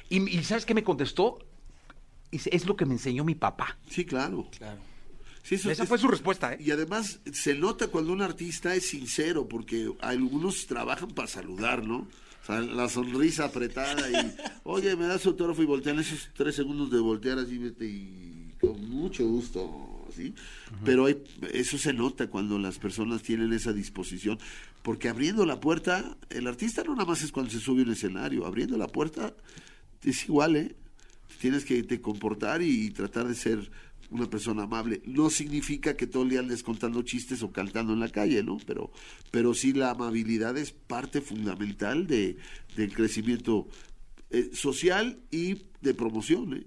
Y, 0.10 0.38
y 0.38 0.44
¿sabes 0.44 0.66
qué 0.66 0.74
me 0.74 0.84
contestó? 0.84 1.38
Dice, 2.32 2.50
es 2.54 2.66
lo 2.66 2.76
que 2.76 2.86
me 2.86 2.94
enseñó 2.94 3.24
mi 3.24 3.36
papá. 3.36 3.78
Sí, 3.90 4.04
claro. 4.06 4.48
Claro. 4.58 4.80
Sí, 5.50 5.56
eso- 5.56 5.72
Esa 5.72 5.84
es- 5.84 5.90
fue 5.90 5.98
su 5.98 6.08
respuesta, 6.08 6.54
¿eh? 6.54 6.58
Y 6.64 6.70
además 6.72 7.20
se 7.34 7.56
nota 7.56 7.88
cuando 7.88 8.14
un 8.14 8.22
artista 8.22 8.76
es 8.76 8.86
sincero, 8.88 9.48
porque 9.48 9.92
algunos 10.02 10.68
trabajan 10.68 11.10
para 11.10 11.28
saludar, 11.28 11.84
¿no? 11.86 12.08
O 12.44 12.46
sea, 12.46 12.60
la 12.62 12.88
sonrisa 12.88 13.46
apretada 13.46 14.10
y, 14.10 14.14
oye, 14.64 14.96
me 14.96 15.08
das 15.08 15.26
autógrafo 15.26 15.64
y 15.64 15.66
voltean 15.66 15.98
esos 16.00 16.30
tres 16.36 16.56
segundos 16.56 16.92
de 16.92 17.00
voltear 17.00 17.40
así, 17.40 17.58
vete 17.58 17.86
y 17.86 18.54
con 18.62 18.90
mucho 18.90 19.26
gusto, 19.28 20.06
¿sí? 20.16 20.34
Pero 20.86 21.06
hay- 21.06 21.18
eso 21.54 21.78
se 21.78 21.94
nota 21.94 22.28
cuando 22.28 22.60
las 22.60 22.78
personas 22.78 23.24
tienen 23.24 23.52
esa 23.54 23.74
disposición, 23.74 24.38
porque 24.84 25.10
abriendo 25.10 25.46
la 25.46 25.60
puerta, 25.60 26.16
el 26.30 26.46
artista 26.48 26.84
no 26.84 26.94
nada 26.94 27.06
más 27.06 27.22
es 27.24 27.32
cuando 27.32 27.52
se 27.52 27.60
sube 27.60 27.82
un 27.82 27.92
escenario, 27.92 28.46
abriendo 28.46 28.78
la 28.78 28.88
puerta 28.88 29.34
es 30.04 30.24
igual, 30.26 30.56
¿eh? 30.58 30.76
Tienes 31.42 31.64
que 31.66 31.82
te 31.84 32.02
comportar 32.02 32.62
y 32.62 32.90
tratar 32.92 33.28
de 33.28 33.36
ser 33.36 33.72
una 34.12 34.30
persona 34.30 34.64
amable. 34.64 35.02
No 35.06 35.30
significa 35.30 35.96
que 35.96 36.08
todo 36.08 36.24
el 36.24 36.30
día 36.30 36.40
andes 36.40 36.64
contando 36.64 37.02
chistes 37.04 37.44
o 37.44 37.52
cantando 37.52 37.94
en 37.94 38.00
la 38.00 38.10
calle, 38.10 38.44
¿no? 38.44 38.58
Pero, 38.66 38.92
pero 39.32 39.54
sí 39.54 39.74
la 39.74 39.92
amabilidad 39.92 40.58
es 40.58 40.72
parte 40.72 41.22
fundamental 41.22 42.08
de, 42.08 42.38
del 42.76 42.94
crecimiento 42.94 43.68
eh, 44.30 44.50
social 44.54 45.20
y 45.32 45.66
de 45.82 45.94
promoción, 45.94 46.54
¿eh? 46.54 46.66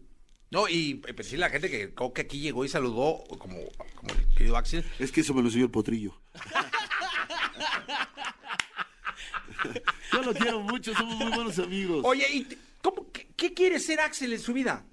No, 0.50 0.68
y 0.68 1.00
eh, 1.06 1.14
pues, 1.14 1.28
sí, 1.28 1.38
la 1.38 1.48
gente 1.48 1.70
que, 1.70 1.94
que 2.14 2.20
aquí 2.20 2.40
llegó 2.40 2.64
y 2.64 2.68
saludó, 2.68 3.24
como, 3.38 3.56
como 3.94 4.12
el 4.12 4.26
querido 4.36 4.58
Axel. 4.58 4.84
Es 4.98 5.10
que 5.10 5.22
eso 5.22 5.32
me 5.32 5.40
lo 5.40 5.48
enseñó 5.48 5.64
el 5.64 5.70
potrillo. 5.70 6.14
Yo 10.12 10.22
lo 10.22 10.34
quiero 10.34 10.60
mucho, 10.60 10.94
somos 10.94 11.16
muy 11.16 11.32
buenos 11.32 11.58
amigos. 11.58 12.02
Oye, 12.04 12.26
¿y 12.30 12.46
cómo, 12.82 13.10
qué, 13.12 13.28
qué 13.34 13.54
quiere 13.54 13.80
ser 13.80 14.00
Axel 14.00 14.34
en 14.34 14.40
su 14.40 14.52
vida? 14.52 14.84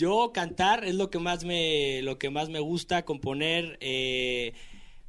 Yo 0.00 0.32
cantar 0.32 0.86
es 0.86 0.94
lo 0.94 1.10
que 1.10 1.18
más 1.18 1.44
me, 1.44 2.00
lo 2.00 2.18
que 2.18 2.30
más 2.30 2.48
me 2.48 2.58
gusta, 2.58 3.04
componer, 3.04 3.76
eh, 3.82 4.54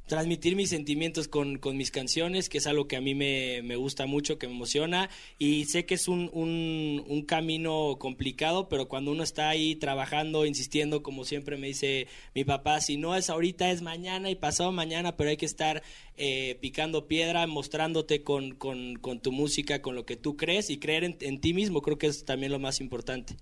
transmitir 0.06 0.54
mis 0.54 0.68
sentimientos 0.68 1.28
con, 1.28 1.56
con 1.56 1.78
mis 1.78 1.90
canciones, 1.90 2.50
que 2.50 2.58
es 2.58 2.66
algo 2.66 2.88
que 2.88 2.96
a 2.96 3.00
mí 3.00 3.14
me, 3.14 3.62
me 3.62 3.76
gusta 3.76 4.04
mucho, 4.04 4.38
que 4.38 4.48
me 4.48 4.52
emociona. 4.52 5.08
Y 5.38 5.64
sé 5.64 5.86
que 5.86 5.94
es 5.94 6.08
un, 6.08 6.28
un, 6.34 7.02
un 7.08 7.22
camino 7.22 7.96
complicado, 7.98 8.68
pero 8.68 8.86
cuando 8.86 9.12
uno 9.12 9.22
está 9.22 9.48
ahí 9.48 9.76
trabajando, 9.76 10.44
insistiendo, 10.44 11.02
como 11.02 11.24
siempre 11.24 11.56
me 11.56 11.68
dice 11.68 12.06
mi 12.34 12.44
papá, 12.44 12.82
si 12.82 12.98
no 12.98 13.16
es 13.16 13.30
ahorita, 13.30 13.70
es 13.70 13.80
mañana 13.80 14.28
y 14.28 14.34
pasado 14.34 14.72
mañana, 14.72 15.16
pero 15.16 15.30
hay 15.30 15.38
que 15.38 15.46
estar 15.46 15.82
eh, 16.18 16.58
picando 16.60 17.08
piedra, 17.08 17.46
mostrándote 17.46 18.22
con, 18.22 18.56
con, 18.56 18.96
con 18.96 19.20
tu 19.20 19.32
música, 19.32 19.80
con 19.80 19.94
lo 19.94 20.04
que 20.04 20.16
tú 20.16 20.36
crees 20.36 20.68
y 20.68 20.76
creer 20.76 21.04
en, 21.04 21.16
en 21.22 21.40
ti 21.40 21.54
mismo, 21.54 21.80
creo 21.80 21.96
que 21.96 22.08
es 22.08 22.26
también 22.26 22.52
lo 22.52 22.58
más 22.58 22.78
importante. 22.78 23.36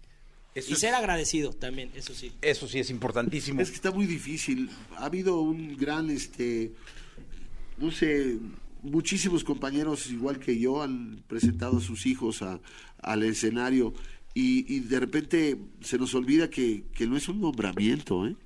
Eso 0.55 0.70
y 0.70 0.72
es- 0.74 0.78
ser 0.80 0.94
agradecido 0.94 1.53
también, 1.53 1.90
eso 1.94 2.14
sí. 2.14 2.32
Eso 2.42 2.66
sí 2.68 2.78
es 2.80 2.90
importantísimo. 2.90 3.61
Es 3.61 3.70
que 3.70 3.76
está 3.76 3.90
muy 3.92 4.07
difícil. 4.07 4.68
Ha 4.96 5.05
habido 5.07 5.40
un 5.40 5.76
gran, 5.76 6.11
este, 6.11 6.72
no 7.78 7.90
sé, 7.90 8.38
muchísimos 8.82 9.44
compañeros 9.44 10.07
igual 10.11 10.38
que 10.38 10.59
yo 10.59 10.82
han 10.82 11.22
presentado 11.28 11.78
a 11.78 11.80
sus 11.80 12.07
hijos 12.07 12.42
a- 12.42 12.61
al 13.03 13.22
escenario 13.22 13.94
y, 14.34 14.74
y 14.74 14.80
de 14.80 15.01
repente 15.01 15.57
se 15.82 15.98
nos 15.98 16.14
olvida 16.14 16.48
que, 16.51 16.84
que 16.94 17.07
no 17.07 17.16
es 17.16 17.28
un 17.28 17.40
nombramiento, 17.40 18.26
¿eh? 18.26 18.36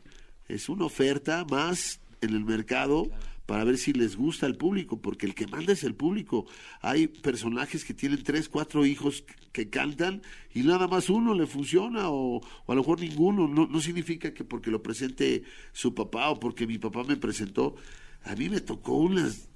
es 0.49 0.69
una 0.69 0.85
oferta 0.87 1.45
más 1.49 2.01
en 2.21 2.31
el 2.31 2.45
mercado 2.45 3.09
para 3.47 3.65
ver 3.65 3.77
si 3.77 3.93
les 3.93 4.17
gusta 4.17 4.47
al 4.47 4.57
público, 4.57 5.01
porque 5.01 5.27
el 5.27 5.35
que 5.35 5.47
manda 5.47 5.73
es 5.73 5.85
el 5.85 5.95
público. 5.95 6.47
Hay 6.81 7.09
personajes 7.09 7.85
que 7.85 7.95
tienen 7.95 8.23
tres, 8.23 8.49
cuatro 8.49 8.87
hijos 8.87 9.25
que 9.53 9.69
cantan 9.69 10.23
y 10.55 10.63
nada 10.63 10.89
más 10.89 11.11
uno 11.11 11.35
le 11.35 11.47
funciona 11.47 12.09
o, 12.09 12.39
o 12.39 12.73
a 12.73 12.75
lo 12.75 12.81
mejor 12.81 13.01
ninguno. 13.01 13.47
No, 13.47 13.67
no 13.67 13.81
significa 13.81 14.33
que 14.33 14.45
porque 14.45 14.71
lo 14.71 14.83
presente 14.83 15.43
su 15.73 15.95
papá 15.95 16.31
o 16.31 16.41
porque 16.41 16.67
mi 16.67 16.79
papá 16.79 17.05
me 17.05 17.17
presentó. 17.17 17.77
A 18.25 18.35
mí 18.35 18.49
me 18.49 18.61
tocó 18.61 18.95
unas 18.95 19.49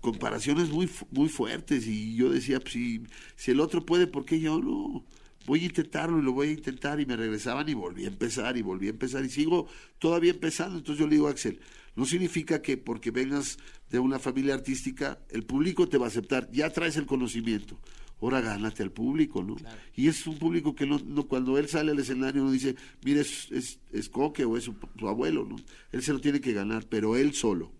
comparaciones 0.00 0.68
muy, 0.70 0.88
muy 1.10 1.28
fuertes 1.28 1.86
y 1.86 2.14
yo 2.14 2.30
decía, 2.30 2.60
pues, 2.60 2.72
si, 2.74 3.02
si 3.36 3.50
el 3.50 3.60
otro 3.60 3.84
puede, 3.84 4.06
¿por 4.06 4.24
qué 4.24 4.40
yo 4.40 4.60
no? 4.60 5.04
Voy 5.46 5.62
a 5.62 5.66
intentarlo 5.66 6.18
y 6.18 6.22
lo 6.22 6.32
voy 6.32 6.48
a 6.48 6.52
intentar 6.52 7.00
y 7.00 7.06
me 7.06 7.16
regresaban 7.16 7.68
y 7.68 7.74
volví 7.74 8.04
a 8.04 8.08
empezar 8.08 8.58
y 8.58 8.62
volví 8.62 8.86
a 8.86 8.90
empezar 8.90 9.24
y 9.24 9.30
sigo 9.30 9.66
todavía 9.98 10.32
empezando. 10.32 10.76
Entonces 10.76 11.00
yo 11.00 11.06
le 11.06 11.14
digo 11.14 11.26
a 11.26 11.30
Axel, 11.30 11.58
no 11.98 12.04
significa 12.04 12.62
que 12.62 12.76
porque 12.76 13.10
vengas 13.10 13.58
de 13.90 13.98
una 13.98 14.20
familia 14.20 14.54
artística, 14.54 15.18
el 15.30 15.42
público 15.42 15.88
te 15.88 15.98
va 15.98 16.04
a 16.04 16.08
aceptar, 16.08 16.48
ya 16.52 16.70
traes 16.70 16.96
el 16.96 17.06
conocimiento. 17.06 17.76
Ahora 18.22 18.40
gánate 18.40 18.84
al 18.84 18.92
público, 18.92 19.42
¿no? 19.42 19.56
Y 19.96 20.06
es 20.06 20.24
un 20.28 20.38
público 20.38 20.76
que 20.76 20.86
no, 20.86 21.00
no 21.04 21.26
cuando 21.26 21.58
él 21.58 21.68
sale 21.68 21.90
al 21.90 21.98
escenario 21.98 22.44
no 22.44 22.52
dice, 22.52 22.76
mire, 23.02 23.22
es, 23.22 23.50
es, 23.50 23.80
es 23.90 24.08
Coque 24.08 24.44
o 24.44 24.56
es 24.56 24.62
su, 24.62 24.76
su 24.96 25.08
abuelo, 25.08 25.44
¿no? 25.44 25.56
Él 25.90 26.02
se 26.04 26.12
lo 26.12 26.20
tiene 26.20 26.40
que 26.40 26.52
ganar, 26.52 26.86
pero 26.88 27.16
él 27.16 27.34
solo. 27.34 27.72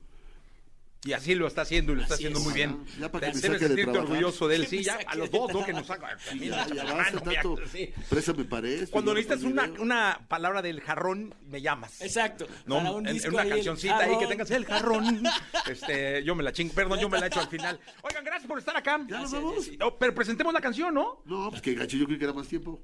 Y 1.05 1.13
así 1.13 1.35
lo 1.37 1.47
está 1.47 1.63
haciendo 1.63 1.93
y 1.93 1.97
lo 1.97 2.03
está 2.03 2.15
haciendo 2.15 2.41
es. 2.41 2.45
muy 2.45 2.55
bien. 2.55 2.85
Ya 2.99 3.11
para 3.11 3.31
que 3.31 3.39
Debes 3.39 3.61
sentirte 3.61 3.99
orgulloso 3.99 4.49
de 4.49 4.57
él. 4.57 4.67
Sí, 4.67 4.83
ya 4.83 4.99
a 5.07 5.15
los 5.15 5.31
dos, 5.31 5.53
¿no? 5.53 5.65
Que 5.65 5.73
nos 5.73 5.89
haga. 5.91 6.17
Ya, 6.41 6.67
ya 6.67 6.85
basta 6.93 7.21
tanto. 7.21 7.57
sí. 7.71 7.93
Présame 8.09 8.45
para 8.45 8.69
esto. 8.69 8.91
Cuando 8.91 9.15
necesitas 9.15 9.45
una, 9.45 9.71
una 9.79 10.21
palabra 10.29 10.61
del 10.61 10.81
jarrón, 10.81 11.35
me 11.47 11.61
llamas. 11.63 12.01
Exacto. 12.03 12.49
No, 12.67 12.79
para 12.79 12.91
un 12.91 13.07
en, 13.07 13.29
una 13.29 13.43
ahí, 13.43 13.51
cancioncita 13.51 13.99
ahí 13.99 14.19
que 14.19 14.27
tengas 14.27 14.51
el 14.51 14.65
jarrón. 14.65 15.23
Este, 15.69 16.25
yo 16.25 16.35
me 16.35 16.43
la 16.43 16.53
chingo, 16.53 16.73
perdón, 16.73 16.99
yo 16.99 17.09
me 17.11 17.19
la 17.21 17.27
echo 17.27 17.41
al 17.41 17.49
final. 17.49 17.79
Oigan, 18.03 18.25
gracias 18.25 18.49
por 18.49 18.59
estar 18.59 18.75
acá. 18.77 18.99
¿Ya 19.07 19.21
nos 19.21 19.33
vamos? 19.33 19.71
Oh, 19.83 19.99
pero 19.99 20.15
presentemos 20.15 20.53
la 20.53 20.61
canción, 20.61 20.95
¿no? 20.95 21.23
No, 21.27 21.51
pues 21.51 21.61
que 21.61 21.75
gacho, 21.75 21.97
yo 21.99 22.07
creí 22.07 22.19
que 22.19 22.25
era 22.25 22.33
más 22.33 22.49
tiempo. 22.49 22.83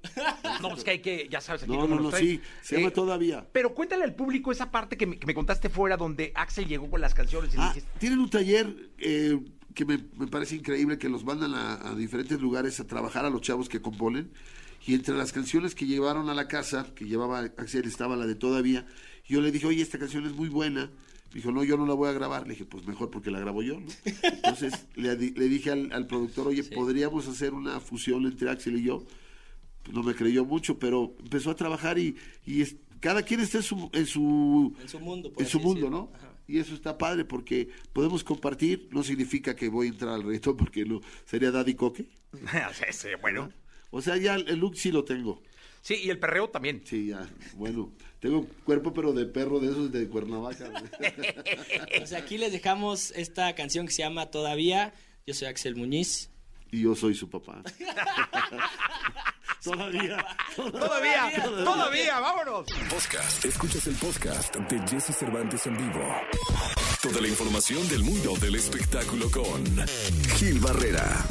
No, 0.60 0.68
pues 0.70 0.84
que 0.84 0.90
hay 0.90 0.98
que, 1.00 1.26
ya 1.30 1.40
sabes 1.40 1.62
aquí 1.62 1.72
No, 1.72 1.88
no, 1.88 1.98
no, 1.98 2.12
sí, 2.12 2.40
se 2.62 2.76
llama 2.76 2.90
Todavía. 2.90 3.46
Pero 3.52 3.74
cuéntale 3.74 4.04
al 4.04 4.14
público 4.14 4.52
esa 4.52 4.70
parte 4.70 4.96
que 4.98 5.06
me, 5.06 5.18
que 5.18 5.26
me 5.26 5.34
contaste 5.34 5.68
fuera 5.70 5.96
donde 5.96 6.30
Axel 6.34 6.66
llegó 6.68 6.90
con 6.90 7.00
las 7.00 7.14
canciones 7.14 7.54
y 7.54 7.56
le 7.56 7.62
Ah, 7.62 7.68
dijiste, 7.68 7.90
tienen 8.04 8.18
un 8.18 8.28
taller 8.28 8.90
eh, 8.98 9.40
que 9.74 9.86
me, 9.86 9.96
me 10.18 10.26
parece 10.26 10.56
increíble 10.56 10.98
que 10.98 11.08
los 11.08 11.24
mandan 11.24 11.54
a, 11.54 11.88
a 11.88 11.94
diferentes 11.94 12.38
lugares 12.38 12.78
a 12.80 12.86
trabajar 12.86 13.24
a 13.24 13.30
los 13.30 13.40
chavos 13.40 13.70
que 13.70 13.80
componen. 13.80 14.30
Y 14.86 14.92
entre 14.92 15.14
las 15.16 15.32
canciones 15.32 15.74
que 15.74 15.86
llevaron 15.86 16.28
a 16.28 16.34
la 16.34 16.46
casa, 16.46 16.86
que 16.94 17.06
llevaba 17.06 17.38
Axel, 17.56 17.86
estaba 17.86 18.14
la 18.14 18.26
de 18.26 18.34
Todavía. 18.34 18.86
Yo 19.26 19.40
le 19.40 19.50
dije, 19.50 19.66
oye, 19.66 19.80
esta 19.80 19.98
canción 19.98 20.26
es 20.26 20.34
muy 20.34 20.50
buena. 20.50 20.90
Me 21.30 21.36
dijo, 21.36 21.50
no, 21.50 21.64
yo 21.64 21.78
no 21.78 21.86
la 21.86 21.94
voy 21.94 22.10
a 22.10 22.12
grabar. 22.12 22.42
Le 22.46 22.50
dije, 22.50 22.66
pues 22.66 22.86
mejor 22.86 23.10
porque 23.10 23.30
la 23.30 23.40
grabo 23.40 23.62
yo, 23.62 23.80
¿no? 23.80 23.86
Entonces 24.22 24.86
le, 24.96 25.16
di- 25.16 25.30
le 25.30 25.48
dije 25.48 25.70
al, 25.70 25.90
al 25.92 26.06
productor, 26.06 26.48
oye, 26.48 26.62
¿podríamos 26.64 27.26
hacer 27.26 27.54
una 27.54 27.80
fusión 27.80 28.26
entre 28.26 28.50
Axel 28.50 28.76
y 28.78 28.82
yo? 28.82 29.02
Pues 29.82 29.94
no 29.96 30.02
me 30.02 30.14
creyó 30.14 30.44
mucho, 30.44 30.78
pero 30.78 31.14
empezó 31.20 31.50
a 31.50 31.56
trabajar 31.56 31.98
y, 31.98 32.14
y 32.44 32.60
es- 32.60 32.76
cada 33.00 33.22
quien 33.22 33.40
está 33.40 33.56
en 33.58 33.64
su, 33.64 33.88
en 33.94 34.04
su, 34.06 34.74
En 34.82 34.88
su 34.90 35.00
mundo, 35.00 35.32
en 35.38 35.46
su 35.46 35.58
mundo. 35.60 35.88
¿no? 35.88 36.10
Ajá. 36.14 36.33
Y 36.46 36.58
eso 36.58 36.74
está 36.74 36.98
padre 36.98 37.24
porque 37.24 37.68
podemos 37.92 38.22
compartir, 38.22 38.88
no 38.90 39.02
significa 39.02 39.56
que 39.56 39.68
voy 39.68 39.86
a 39.86 39.90
entrar 39.90 40.14
al 40.14 40.22
reto 40.22 40.56
porque 40.56 40.84
no, 40.84 41.00
sería 41.24 41.50
Daddy 41.50 41.74
Coque. 41.74 42.06
Sí, 42.72 42.84
sí, 42.90 43.08
bueno. 43.20 43.50
O 43.90 44.02
sea, 44.02 44.16
ya 44.16 44.34
el 44.34 44.58
look 44.58 44.76
sí 44.76 44.90
lo 44.90 45.04
tengo. 45.04 45.40
Sí, 45.80 46.00
y 46.02 46.10
el 46.10 46.18
perreo 46.18 46.48
también. 46.48 46.82
Sí, 46.84 47.08
ya, 47.08 47.28
bueno, 47.56 47.92
tengo 48.18 48.46
cuerpo 48.64 48.92
pero 48.94 49.12
de 49.12 49.26
perro 49.26 49.60
de 49.60 49.70
esos 49.70 49.92
de 49.92 50.08
Cuernavaca. 50.08 50.70
Pues 51.98 52.12
aquí 52.14 52.38
les 52.38 52.52
dejamos 52.52 53.10
esta 53.12 53.54
canción 53.54 53.86
que 53.86 53.92
se 53.92 54.02
llama 54.02 54.30
Todavía. 54.30 54.94
Yo 55.26 55.34
soy 55.34 55.48
Axel 55.48 55.76
Muñiz. 55.76 56.30
Y 56.74 56.82
yo 56.82 56.94
soy 56.94 57.14
su 57.14 57.30
papá. 57.30 57.62
Todavía. 59.62 60.26
Todavía, 60.54 61.42
todavía, 61.42 62.20
vámonos. 62.20 62.66
Podcast. 62.90 63.42
Escuchas 63.46 63.86
el 63.86 63.94
podcast 63.94 64.54
de 64.56 64.78
Jesse 64.86 65.16
Cervantes 65.16 65.66
en 65.66 65.78
vivo. 65.78 66.04
Toda 67.02 67.22
la 67.22 67.28
información 67.28 67.88
del 67.88 68.02
mundo 68.04 68.34
del 68.42 68.56
espectáculo 68.56 69.30
con 69.30 69.64
Gil 70.36 70.60
Barrera, 70.60 71.24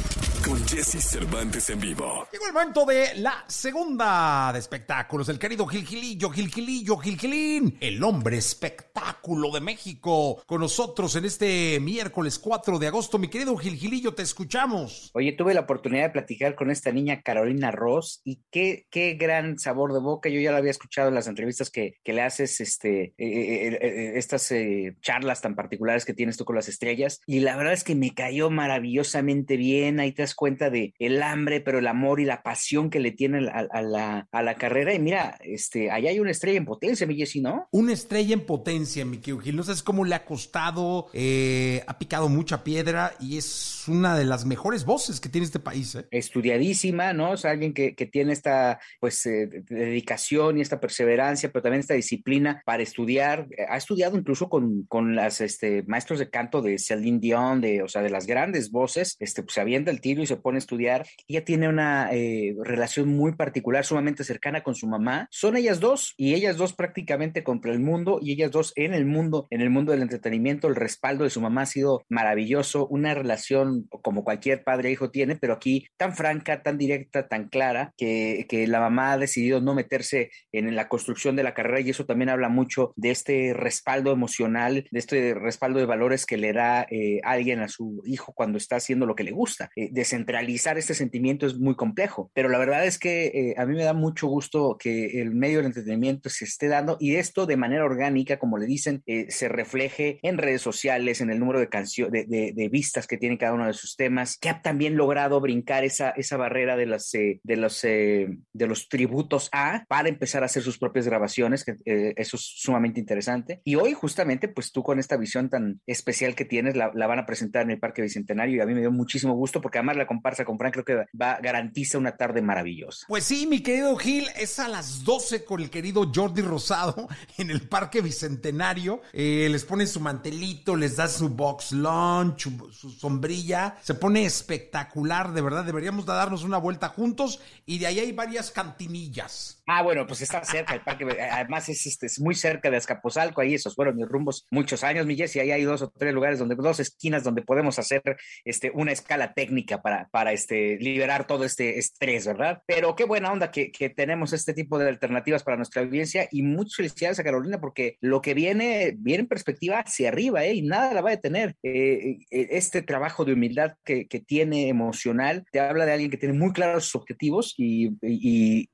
con 0.44 0.62
Jesse 0.66 1.00
Cervantes 1.00 1.70
en 1.70 1.80
vivo. 1.80 2.26
Llegó 2.30 2.46
el 2.46 2.52
momento 2.52 2.84
de 2.84 3.14
la 3.16 3.44
segunda 3.46 4.50
de 4.52 4.58
espectáculos. 4.58 5.28
El 5.28 5.38
querido 5.38 5.66
Gil 5.66 5.86
Gilillo, 5.86 6.28
Gil 6.28 6.50
Gilillo, 6.50 6.96
Gil 6.98 7.18
Gilín, 7.18 7.78
el 7.80 8.02
hombre 8.02 8.36
espectáculo 8.36 9.50
de 9.50 9.60
México. 9.60 10.42
Con 10.46 10.60
nosotros 10.60 11.16
en 11.16 11.24
este 11.24 11.78
miércoles 11.80 12.38
4 12.38 12.78
de 12.78 12.86
agosto. 12.88 13.18
Mi 13.18 13.28
querido 13.28 13.56
Gil 13.56 13.76
Gilillo, 13.76 14.14
te 14.14 14.22
escuchamos. 14.22 15.10
Oye, 15.14 15.32
tuve 15.32 15.54
la 15.54 15.60
oportunidad 15.60 16.04
de 16.04 16.10
platicar 16.10 16.54
con 16.54 16.70
esta 16.70 16.92
niña 16.92 17.22
Carolina 17.22 17.70
Ross 17.70 18.20
y 18.24 18.42
qué, 18.50 18.86
qué 18.90 19.14
gran 19.14 19.58
sabor 19.58 19.92
de 19.92 20.00
boca. 20.00 20.28
Yo 20.28 20.40
ya 20.40 20.52
la 20.52 20.58
había 20.58 20.72
escuchado 20.72 21.08
en 21.08 21.14
las 21.14 21.26
entrevistas 21.26 21.70
que, 21.70 21.94
que 22.04 22.12
le 22.12 22.22
haces, 22.22 22.60
este, 22.60 23.02
eh, 23.02 23.14
eh, 23.18 23.78
eh, 23.80 24.12
estas 24.16 24.50
eh, 24.52 24.96
charlas 25.00 25.40
tan 25.40 25.54
particulares 25.54 26.04
que 26.04 26.12
tienes 26.12 26.36
tú 26.36 26.44
con 26.44 26.56
las 26.56 26.68
estrellas. 26.68 27.20
Y 27.26 27.40
la 27.40 27.56
verdad 27.56 27.72
es 27.72 27.84
que 27.84 27.94
me 27.94 28.14
cayó 28.14 28.50
maravillosamente 28.50 29.56
bien. 29.56 30.00
Ahí 30.00 30.12
te 30.12 30.33
das 30.34 30.34
cuenta 30.34 30.70
de 30.70 30.94
el 30.98 31.22
hambre, 31.22 31.60
pero 31.60 31.78
el 31.78 31.86
amor 31.86 32.20
y 32.20 32.24
la 32.24 32.42
pasión 32.42 32.90
que 32.90 33.00
le 33.00 33.12
tiene 33.12 33.48
a, 33.48 33.66
a 33.70 33.82
la, 33.82 34.28
a 34.30 34.42
la 34.42 34.54
carrera. 34.56 34.94
Y 34.94 34.98
mira, 34.98 35.38
este, 35.42 35.90
allá 35.90 36.10
hay 36.10 36.20
una 36.20 36.30
estrella 36.30 36.58
en 36.58 36.64
potencia, 36.64 37.06
mi 37.06 37.16
Jessy, 37.16 37.40
¿no? 37.40 37.68
Una 37.70 37.92
estrella 37.92 38.34
en 38.34 38.44
potencia, 38.44 39.04
mi 39.04 39.20
Gil. 39.22 39.56
No 39.56 39.62
sabes 39.62 39.82
cómo 39.82 40.04
le 40.04 40.14
ha 40.14 40.24
costado, 40.24 41.08
eh, 41.12 41.82
ha 41.86 41.98
picado 41.98 42.28
mucha 42.28 42.64
piedra 42.64 43.14
y 43.20 43.38
es 43.38 43.84
una 43.88 44.16
de 44.16 44.24
las 44.24 44.44
mejores 44.44 44.84
voces 44.84 45.20
que 45.20 45.28
tiene 45.28 45.44
este 45.44 45.60
país. 45.60 45.94
¿eh? 45.94 46.06
estudiadísima, 46.10 47.12
¿no? 47.12 47.32
O 47.32 47.36
sea, 47.36 47.52
alguien 47.52 47.72
que, 47.72 47.94
que 47.94 48.06
tiene 48.06 48.32
esta, 48.32 48.80
pues, 49.00 49.24
eh, 49.26 49.48
dedicación 49.68 50.58
y 50.58 50.60
esta 50.60 50.80
perseverancia, 50.80 51.50
pero 51.50 51.62
también 51.62 51.80
esta 51.80 51.94
disciplina 51.94 52.62
para 52.64 52.82
estudiar. 52.82 53.46
Ha 53.68 53.76
estudiado 53.76 54.16
incluso 54.16 54.48
con, 54.48 54.84
con 54.84 55.14
las 55.14 55.40
este, 55.40 55.82
maestros 55.86 56.18
de 56.18 56.30
canto 56.30 56.62
de 56.62 56.78
Celine 56.78 57.20
Dion, 57.20 57.60
de, 57.60 57.82
o 57.82 57.88
sea, 57.88 58.02
de 58.02 58.10
las 58.10 58.26
grandes 58.26 58.70
voces, 58.70 59.16
este, 59.20 59.42
pues 59.42 59.54
se 59.54 59.60
avienta 59.60 59.90
el 59.90 60.00
tiro 60.00 60.22
y 60.24 60.26
se 60.26 60.36
pone 60.36 60.56
a 60.56 60.58
estudiar. 60.58 61.06
Ella 61.28 61.44
tiene 61.44 61.68
una 61.68 62.10
eh, 62.12 62.54
relación 62.62 63.08
muy 63.08 63.34
particular, 63.36 63.84
sumamente 63.84 64.24
cercana 64.24 64.62
con 64.62 64.74
su 64.74 64.86
mamá. 64.86 65.28
Son 65.30 65.56
ellas 65.56 65.80
dos 65.80 66.14
y 66.16 66.34
ellas 66.34 66.56
dos 66.56 66.72
prácticamente 66.72 67.44
contra 67.44 67.72
el 67.72 67.80
mundo 67.80 68.18
y 68.20 68.32
ellas 68.32 68.50
dos 68.50 68.72
en 68.76 68.94
el 68.94 69.06
mundo, 69.06 69.46
en 69.50 69.60
el 69.60 69.70
mundo 69.70 69.92
del 69.92 70.02
entretenimiento. 70.02 70.68
El 70.68 70.76
respaldo 70.76 71.24
de 71.24 71.30
su 71.30 71.40
mamá 71.40 71.62
ha 71.62 71.66
sido 71.66 72.04
maravilloso, 72.08 72.86
una 72.88 73.14
relación 73.14 73.88
como 74.02 74.24
cualquier 74.24 74.64
padre 74.64 74.88
e 74.88 74.92
hijo 74.92 75.10
tiene, 75.10 75.36
pero 75.36 75.54
aquí 75.54 75.86
tan 75.96 76.14
franca, 76.14 76.62
tan 76.62 76.78
directa, 76.78 77.28
tan 77.28 77.48
clara, 77.48 77.92
que, 77.96 78.46
que 78.48 78.66
la 78.66 78.80
mamá 78.80 79.12
ha 79.12 79.18
decidido 79.18 79.60
no 79.60 79.74
meterse 79.74 80.30
en 80.52 80.74
la 80.74 80.88
construcción 80.88 81.36
de 81.36 81.42
la 81.42 81.54
carrera 81.54 81.80
y 81.80 81.90
eso 81.90 82.06
también 82.06 82.28
habla 82.28 82.48
mucho 82.48 82.92
de 82.96 83.10
este 83.10 83.54
respaldo 83.54 84.12
emocional, 84.12 84.86
de 84.90 84.98
este 84.98 85.34
respaldo 85.34 85.78
de 85.78 85.86
valores 85.86 86.26
que 86.26 86.36
le 86.36 86.52
da 86.52 86.86
eh, 86.90 87.20
alguien 87.24 87.60
a 87.60 87.68
su 87.68 88.02
hijo 88.04 88.32
cuando 88.32 88.58
está 88.58 88.76
haciendo 88.76 89.06
lo 89.06 89.14
que 89.14 89.24
le 89.24 89.32
gusta. 89.32 89.70
Eh, 89.76 89.88
descentralizar 90.14 90.78
este 90.78 90.94
sentimiento 90.94 91.46
es 91.46 91.58
muy 91.58 91.74
complejo, 91.74 92.30
pero 92.34 92.48
la 92.48 92.58
verdad 92.58 92.86
es 92.86 92.98
que 92.98 93.26
eh, 93.26 93.54
a 93.58 93.66
mí 93.66 93.74
me 93.74 93.84
da 93.84 93.94
mucho 93.94 94.26
gusto 94.28 94.76
que 94.78 95.20
el 95.20 95.34
medio 95.34 95.58
del 95.58 95.66
entretenimiento 95.66 96.30
se 96.30 96.44
esté 96.44 96.68
dando 96.68 96.96
y 97.00 97.16
esto 97.16 97.46
de 97.46 97.56
manera 97.56 97.84
orgánica, 97.84 98.38
como 98.38 98.58
le 98.58 98.66
dicen, 98.66 99.02
eh, 99.06 99.26
se 99.30 99.48
refleje 99.48 100.18
en 100.22 100.38
redes 100.38 100.62
sociales, 100.62 101.20
en 101.20 101.30
el 101.30 101.38
número 101.38 101.58
de, 101.58 101.68
de, 101.68 102.24
de, 102.26 102.52
de, 102.54 102.68
vistas 102.68 103.06
que 103.06 103.16
tiene 103.16 103.38
cada 103.38 103.54
uno 103.54 103.66
de 103.66 103.72
sus 103.72 103.96
temas, 103.96 104.38
que 104.38 104.48
ha 104.48 104.62
también 104.62 104.96
logrado 104.96 105.40
brincar 105.40 105.84
esa, 105.84 106.10
esa 106.10 106.36
barrera 106.36 106.76
de, 106.76 106.86
las, 106.86 107.12
eh, 107.14 107.40
de, 107.42 107.56
los, 107.56 107.82
eh, 107.84 108.28
de 108.52 108.66
los 108.66 108.88
tributos 108.88 109.48
a 109.52 109.84
para 109.88 110.08
empezar 110.08 110.42
a 110.42 110.46
hacer 110.46 110.62
sus 110.62 110.78
propias 110.78 111.06
grabaciones, 111.06 111.64
que 111.64 111.76
eh, 111.84 112.14
eso 112.16 112.36
es 112.36 112.42
sumamente 112.42 113.00
interesante. 113.00 113.60
Y 113.64 113.74
hoy 113.74 113.92
justamente, 113.92 114.48
pues 114.48 114.72
tú 114.72 114.82
con 114.82 114.98
esta 114.98 115.16
visión 115.16 115.50
tan 115.50 115.80
especial 115.86 116.34
que 116.34 116.44
tienes, 116.44 116.76
la, 116.76 116.90
la, 116.94 117.06
van 117.06 117.18
a 117.18 117.26
presentar 117.26 117.62
en 117.62 117.72
el 117.72 117.78
Parque 117.78 118.02
Bicentenario 118.02 118.56
y 118.56 118.60
a 118.60 118.66
mí 118.66 118.74
me 118.74 118.80
dio 118.80 118.92
muchísimo 118.92 119.34
gusto 119.34 119.60
porque 119.60 119.78
además 119.78 119.96
la 119.96 120.03
comparsa 120.06 120.44
con 120.44 120.58
Frank 120.58 120.74
creo 120.74 120.84
que 120.84 121.06
va, 121.20 121.38
garantiza 121.40 121.98
una 121.98 122.16
tarde 122.16 122.42
maravillosa. 122.42 123.06
Pues 123.08 123.24
sí, 123.24 123.46
mi 123.46 123.60
querido 123.60 123.96
Gil, 123.96 124.28
es 124.36 124.58
a 124.58 124.68
las 124.68 125.04
12 125.04 125.44
con 125.44 125.60
el 125.60 125.70
querido 125.70 126.10
Jordi 126.12 126.42
Rosado 126.42 127.08
en 127.38 127.50
el 127.50 127.68
Parque 127.68 128.00
Bicentenario. 128.00 129.02
Eh, 129.12 129.48
les 129.50 129.64
ponen 129.64 129.86
su 129.86 130.00
mantelito, 130.00 130.76
les 130.76 130.96
da 130.96 131.08
su 131.08 131.28
box 131.28 131.72
lunch, 131.72 132.48
su, 132.72 132.90
sombrilla. 132.90 133.76
Se 133.82 133.94
pone 133.94 134.24
espectacular, 134.24 135.32
de 135.32 135.42
verdad. 135.42 135.64
Deberíamos 135.64 136.06
darnos 136.06 136.44
una 136.44 136.58
vuelta 136.58 136.88
juntos 136.88 137.40
y 137.66 137.78
de 137.78 137.86
ahí 137.86 137.98
hay 138.00 138.12
varias 138.12 138.50
cantinillas. 138.50 139.62
Ah, 139.66 139.82
bueno, 139.82 140.06
pues 140.06 140.20
está 140.20 140.44
cerca 140.44 140.74
el 140.74 140.82
parque. 140.82 141.06
Además, 141.20 141.68
es, 141.68 141.86
este, 141.86 142.06
es 142.06 142.20
muy 142.20 142.34
cerca 142.34 142.70
de 142.70 142.76
Azcapotzalco. 142.76 143.40
Ahí 143.40 143.54
esos 143.54 143.74
fueron 143.74 143.96
mis 143.96 144.06
rumbos 144.06 144.46
muchos 144.50 144.84
años, 144.84 145.06
mi 145.06 145.16
Jessy. 145.16 145.40
Ahí 145.40 145.50
hay 145.50 145.62
dos 145.64 145.82
o 145.82 145.90
tres 145.90 146.12
lugares 146.12 146.38
donde, 146.38 146.54
dos 146.54 146.80
esquinas 146.80 147.24
donde 147.24 147.42
podemos 147.42 147.78
hacer 147.78 148.02
este, 148.44 148.70
una 148.74 148.92
escala 148.92 149.32
técnica 149.32 149.80
para, 149.80 149.93
para 150.10 150.32
este, 150.32 150.76
liberar 150.78 151.26
todo 151.26 151.44
este 151.44 151.78
estrés, 151.78 152.26
¿verdad? 152.26 152.62
Pero 152.66 152.94
qué 152.94 153.04
buena 153.04 153.32
onda 153.32 153.50
que, 153.50 153.72
tenemos 153.94 154.32
este 154.32 154.54
tipo 154.54 154.78
de 154.78 154.88
alternativas 154.88 155.42
para 155.42 155.56
nuestra 155.56 155.82
audiencia 155.82 156.28
y 156.30 156.42
muchas 156.42 156.76
felicidades 156.76 157.18
a 157.18 157.24
Carolina 157.24 157.60
porque 157.60 157.96
lo 158.00 158.20
que 158.22 158.34
viene, 158.34 158.94
viene 158.96 159.22
en 159.22 159.28
perspectiva 159.28 159.80
hacia 159.80 160.08
arriba, 160.08 160.44
¿eh? 160.44 160.54
Y 160.54 160.62
nada 160.62 160.94
la 160.94 161.02
va 161.02 161.10
a 161.10 161.16
detener. 161.16 161.54
Eh, 161.62 162.18
este 162.30 162.82
trabajo 162.82 163.24
de 163.24 163.34
humildad 163.34 163.74
que, 163.84 164.04
tiene 164.26 164.68
emocional 164.68 165.44
te 165.52 165.60
habla 165.60 165.84
de 165.84 165.92
alguien 165.92 166.10
que 166.10 166.16
tiene 166.16 166.38
muy 166.38 166.52
claros 166.52 166.84
sus 166.84 166.94
objetivos 166.96 167.54
y, 167.58 167.90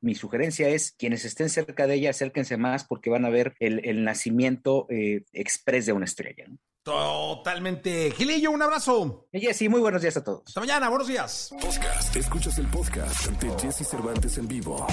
mi 0.01 0.15
sugerencia 0.15 0.69
es 0.69 0.93
quienes 0.93 1.25
estén 1.25 1.49
cerca 1.49 1.87
de 1.87 1.95
ella, 1.95 2.11
acérquense 2.11 2.57
más 2.57 2.85
porque 2.85 3.11
van 3.11 3.25
a 3.25 3.31
ver 3.31 3.55
el, 3.59 3.81
el 3.85 4.05
nacimiento 4.05 4.87
eh, 4.91 5.25
express 5.33 5.87
de 5.87 5.93
una 5.93 6.05
estrella. 6.05 6.45
¿no? 6.49 6.59
Totalmente. 6.83 8.11
Gilillo, 8.13 8.51
un 8.51 8.63
abrazo. 8.63 9.29
Jessy, 9.33 9.69
muy 9.69 9.81
buenos 9.81 10.01
días 10.01 10.17
a 10.17 10.25
todos. 10.25 10.43
Hasta 10.47 10.61
mañana, 10.61 10.89
buenos 10.89 11.09
días. 11.09 11.51
Podcast. 11.61 12.17
Escuchas 12.17 12.59
el 12.59 12.67
podcast 12.69 13.27
de 13.27 13.51
Jesse 13.61 13.87
Cervantes 13.87 14.39
en 14.39 14.49
vivo. 14.49 14.87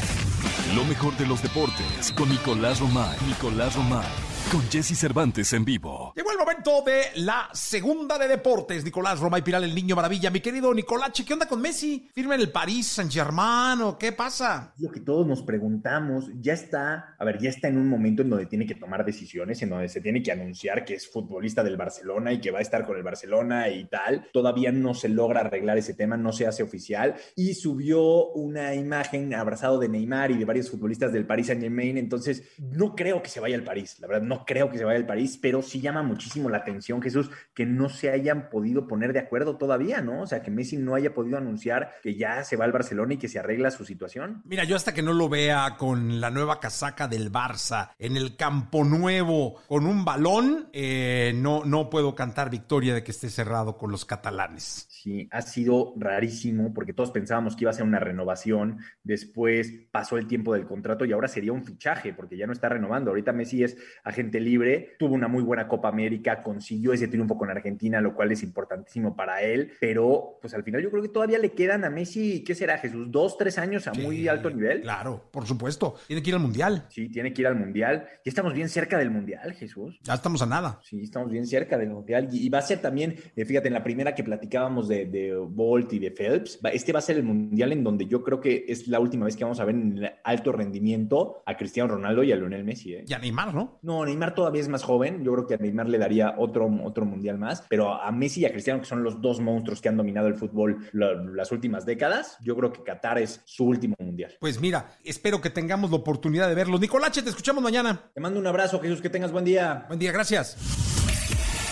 Lo 0.75 0.83
mejor 0.83 1.15
de 1.17 1.25
los 1.25 1.41
deportes 1.41 2.11
con 2.17 2.29
Nicolás 2.29 2.79
Romay. 2.79 3.17
Nicolás 3.27 3.75
Romay. 3.75 4.05
Con 4.51 4.61
Jesse 4.69 4.97
Cervantes 4.97 5.51
en 5.51 5.65
vivo. 5.65 6.13
Llegó 6.15 6.31
el 6.31 6.37
momento 6.37 6.81
de 6.85 7.07
la 7.15 7.49
segunda 7.51 8.17
de 8.17 8.29
deportes. 8.29 8.85
Nicolás 8.85 9.19
Romay 9.19 9.41
Piral, 9.41 9.65
el 9.65 9.75
niño 9.75 9.93
maravilla. 9.93 10.31
Mi 10.31 10.39
querido 10.39 10.73
Nicolache, 10.73 11.25
¿qué 11.25 11.33
onda 11.33 11.49
con 11.49 11.59
Messi? 11.59 12.09
¿Firma 12.13 12.35
en 12.35 12.39
el 12.39 12.49
París 12.49 12.87
Saint-Germain 12.87 13.81
o 13.81 13.97
qué 13.97 14.13
pasa? 14.13 14.73
Lo 14.77 14.89
que 14.89 15.01
todos 15.01 15.27
nos 15.27 15.41
preguntamos, 15.41 16.29
ya 16.39 16.53
está, 16.53 17.17
a 17.19 17.25
ver, 17.25 17.39
ya 17.39 17.49
está 17.49 17.67
en 17.67 17.77
un 17.77 17.89
momento 17.89 18.21
en 18.21 18.29
donde 18.29 18.45
tiene 18.45 18.65
que 18.65 18.75
tomar 18.75 19.03
decisiones, 19.03 19.61
en 19.63 19.69
donde 19.69 19.89
se 19.89 19.99
tiene 19.99 20.23
que 20.23 20.31
anunciar 20.31 20.85
que 20.85 20.93
es 20.93 21.11
futbolista 21.11 21.61
del 21.61 21.75
Barcelona 21.75 22.31
y 22.31 22.39
que 22.39 22.51
va 22.51 22.59
a 22.59 22.61
estar 22.61 22.85
con 22.85 22.95
el 22.95 23.03
Barcelona 23.03 23.67
y 23.67 23.83
tal. 23.89 24.29
Todavía 24.31 24.71
no 24.71 24.93
se 24.93 25.09
logra 25.09 25.41
arreglar 25.41 25.77
ese 25.77 25.93
tema, 25.93 26.15
no 26.15 26.31
se 26.31 26.47
hace 26.47 26.63
oficial. 26.63 27.15
Y 27.35 27.55
subió 27.55 28.29
una 28.29 28.73
imagen 28.75 29.35
abrazado 29.35 29.77
de 29.77 29.89
Neymar 29.89 30.31
y 30.31 30.37
de 30.37 30.45
varios 30.45 30.69
futbolistas 30.69 31.11
del 31.11 31.27
Paris 31.27 31.47
Saint-Germain. 31.47 31.97
Entonces, 31.97 32.43
no 32.57 32.95
creo 32.95 33.21
que 33.21 33.29
se 33.29 33.41
vaya 33.41 33.57
al 33.57 33.65
París, 33.65 33.97
la 33.99 34.07
verdad, 34.07 34.25
no 34.25 34.36
creo 34.45 34.69
que 34.69 34.77
se 34.77 34.85
vaya 34.85 34.97
al 34.97 35.05
París, 35.05 35.39
pero 35.41 35.61
sí 35.61 35.81
llama 35.81 36.03
muchísimo 36.03 36.49
la 36.49 36.57
atención, 36.57 37.01
Jesús, 37.01 37.29
que 37.53 37.65
no 37.65 37.89
se 37.89 38.09
hayan 38.09 38.49
podido 38.49 38.87
poner 38.87 39.13
de 39.13 39.19
acuerdo 39.19 39.57
todavía, 39.57 40.01
¿no? 40.01 40.21
O 40.21 40.27
sea, 40.27 40.41
que 40.41 40.51
Messi 40.51 40.77
no 40.77 40.95
haya 40.95 41.13
podido 41.13 41.37
anunciar 41.37 41.93
que 42.03 42.15
ya 42.15 42.43
se 42.43 42.57
va 42.57 42.65
al 42.65 42.71
Barcelona 42.71 43.13
y 43.13 43.17
que 43.17 43.27
se 43.27 43.39
arregla 43.39 43.71
su 43.71 43.85
situación. 43.85 44.41
Mira, 44.45 44.63
yo 44.63 44.75
hasta 44.75 44.93
que 44.93 45.01
no 45.01 45.13
lo 45.13 45.29
vea 45.29 45.75
con 45.77 46.19
la 46.19 46.29
nueva 46.29 46.59
casaca 46.59 47.07
del 47.07 47.31
Barça, 47.31 47.91
en 47.97 48.17
el 48.17 48.35
campo 48.35 48.83
nuevo, 48.83 49.61
con 49.67 49.85
un 49.85 50.03
balón, 50.05 50.69
eh, 50.73 51.33
no, 51.35 51.65
no 51.65 51.89
puedo 51.89 52.15
cantar 52.15 52.49
victoria 52.49 52.93
de 52.93 53.03
que 53.03 53.11
esté 53.11 53.29
cerrado 53.29 53.77
con 53.77 53.91
los 53.91 54.05
catalanes. 54.05 54.87
Sí, 54.89 55.27
ha 55.31 55.41
sido 55.41 55.93
rarísimo 55.97 56.73
porque 56.73 56.93
todos 56.93 57.11
pensábamos 57.11 57.55
que 57.55 57.63
iba 57.63 57.71
a 57.71 57.73
ser 57.73 57.85
una 57.85 57.99
renovación, 57.99 58.79
después 59.03 59.71
pasó 59.91 60.17
el 60.17 60.27
tiempo 60.27 60.53
del 60.53 60.65
contrato 60.65 61.05
y 61.05 61.13
ahora 61.13 61.27
sería 61.27 61.53
un 61.53 61.63
fichaje 61.63 62.13
porque 62.13 62.37
ya 62.37 62.47
no 62.47 62.53
está 62.53 62.69
renovando. 62.69 63.11
Ahorita 63.11 63.31
Messi 63.31 63.63
es 63.63 63.77
agente 64.03 64.26
libre, 64.33 64.95
tuvo 64.99 65.15
una 65.15 65.27
muy 65.27 65.43
buena 65.43 65.67
Copa 65.67 65.89
América, 65.89 66.43
consiguió 66.43 66.93
ese 66.93 67.07
triunfo 67.07 67.37
con 67.37 67.49
Argentina, 67.49 68.01
lo 68.01 68.13
cual 68.13 68.31
es 68.31 68.43
importantísimo 68.43 69.15
para 69.15 69.41
él, 69.41 69.71
pero 69.79 70.37
pues 70.41 70.53
al 70.53 70.63
final 70.63 70.81
yo 70.81 70.91
creo 70.91 71.01
que 71.01 71.09
todavía 71.09 71.39
le 71.39 71.51
quedan 71.53 71.85
a 71.85 71.89
Messi, 71.89 72.43
¿qué 72.43 72.55
será 72.55 72.77
Jesús? 72.77 73.07
¿Dos, 73.09 73.37
tres 73.37 73.57
años 73.57 73.87
a 73.87 73.93
sí, 73.93 74.01
muy 74.01 74.27
alto 74.27 74.49
nivel? 74.49 74.81
Claro, 74.81 75.29
por 75.31 75.45
supuesto. 75.45 75.95
Tiene 76.07 76.21
que 76.21 76.29
ir 76.29 76.35
al 76.35 76.41
Mundial. 76.41 76.85
Sí, 76.89 77.09
tiene 77.09 77.33
que 77.33 77.41
ir 77.41 77.47
al 77.47 77.55
Mundial. 77.55 78.07
Ya 78.23 78.29
estamos 78.29 78.53
bien 78.53 78.69
cerca 78.69 78.97
del 78.97 79.11
Mundial, 79.11 79.53
Jesús. 79.53 79.99
Ya 80.03 80.13
estamos 80.13 80.41
a 80.41 80.45
nada. 80.45 80.79
Sí, 80.83 81.01
estamos 81.01 81.31
bien 81.31 81.47
cerca 81.47 81.77
del 81.77 81.89
Mundial 81.89 82.29
y, 82.31 82.47
va 82.49 82.59
a 82.59 82.61
ser 82.61 82.79
también, 82.79 83.15
eh, 83.35 83.45
fíjate, 83.45 83.67
en 83.67 83.73
la 83.73 83.83
primera 83.83 84.15
que 84.15 84.23
platicábamos 84.23 84.87
de, 84.87 85.05
de 85.05 85.35
Bolt 85.35 85.93
y 85.93 85.99
de 85.99 86.11
Phelps, 86.11 86.59
este 86.73 86.93
va 86.93 86.99
a 86.99 87.01
ser 87.01 87.17
el 87.17 87.23
Mundial 87.23 87.71
en 87.71 87.83
donde 87.83 88.05
yo 88.05 88.23
creo 88.23 88.39
que 88.39 88.65
es 88.67 88.87
la 88.87 88.99
última 88.99 89.25
vez 89.25 89.35
que 89.35 89.43
vamos 89.43 89.59
a 89.59 89.65
ver 89.65 89.75
en 89.75 90.09
alto 90.23 90.51
rendimiento 90.51 91.43
a 91.45 91.55
Cristiano 91.55 91.93
Ronaldo 91.95 92.23
y 92.23 92.31
a 92.31 92.35
Lionel 92.35 92.63
Messi. 92.63 92.95
¿eh? 92.95 93.05
Y 93.07 93.13
a 93.13 93.19
Neymar, 93.19 93.53
¿no? 93.53 93.79
No, 93.81 94.05
Neymar 94.17 94.33
todavía 94.33 94.61
es 94.61 94.67
más 94.67 94.81
joven. 94.81 95.23
Yo 95.23 95.31
creo 95.33 95.45
que 95.45 95.53
a 95.53 95.57
Neymar 95.57 95.87
le 95.87 95.99
daría 95.99 96.33
otro, 96.37 96.67
otro 96.83 97.05
Mundial 97.05 97.37
más, 97.37 97.63
pero 97.69 97.93
a 97.93 98.11
Messi 98.11 98.41
y 98.41 98.45
a 98.45 98.51
Cristiano, 98.51 98.79
que 98.79 98.87
son 98.87 99.03
los 99.03 99.21
dos 99.21 99.39
monstruos 99.39 99.79
que 99.79 99.89
han 99.89 99.97
dominado 99.97 100.27
el 100.27 100.33
fútbol 100.35 100.89
la, 100.91 101.13
las 101.13 101.51
últimas 101.51 101.85
décadas, 101.85 102.37
yo 102.41 102.55
creo 102.55 102.73
que 102.73 102.81
Qatar 102.83 103.19
es 103.19 103.41
su 103.45 103.65
último 103.65 103.95
Mundial. 103.99 104.35
Pues 104.39 104.59
mira, 104.59 104.97
espero 105.03 105.39
que 105.39 105.51
tengamos 105.51 105.91
la 105.91 105.97
oportunidad 105.97 106.47
de 106.49 106.55
verlos. 106.55 106.79
Nicolache, 106.79 107.21
te 107.21 107.29
escuchamos 107.29 107.63
mañana. 107.63 108.09
Te 108.13 108.19
mando 108.19 108.39
un 108.39 108.47
abrazo, 108.47 108.79
Jesús, 108.79 109.01
que 109.01 109.09
tengas 109.09 109.31
buen 109.31 109.45
día. 109.45 109.85
Buen 109.87 109.99
día, 109.99 110.11
gracias. 110.11 110.57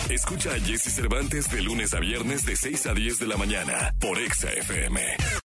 Escucha 0.08 0.50
a 0.50 0.60
Jesse 0.60 0.94
Cervantes 0.94 1.50
de 1.50 1.62
lunes 1.62 1.92
a 1.92 1.98
viernes 1.98 2.46
de 2.46 2.54
6 2.54 2.86
a 2.86 2.94
10 2.94 3.18
de 3.18 3.26
la 3.26 3.36
mañana 3.36 3.92
por 3.98 4.18
Exa 4.18 4.52
FM. 4.52 5.00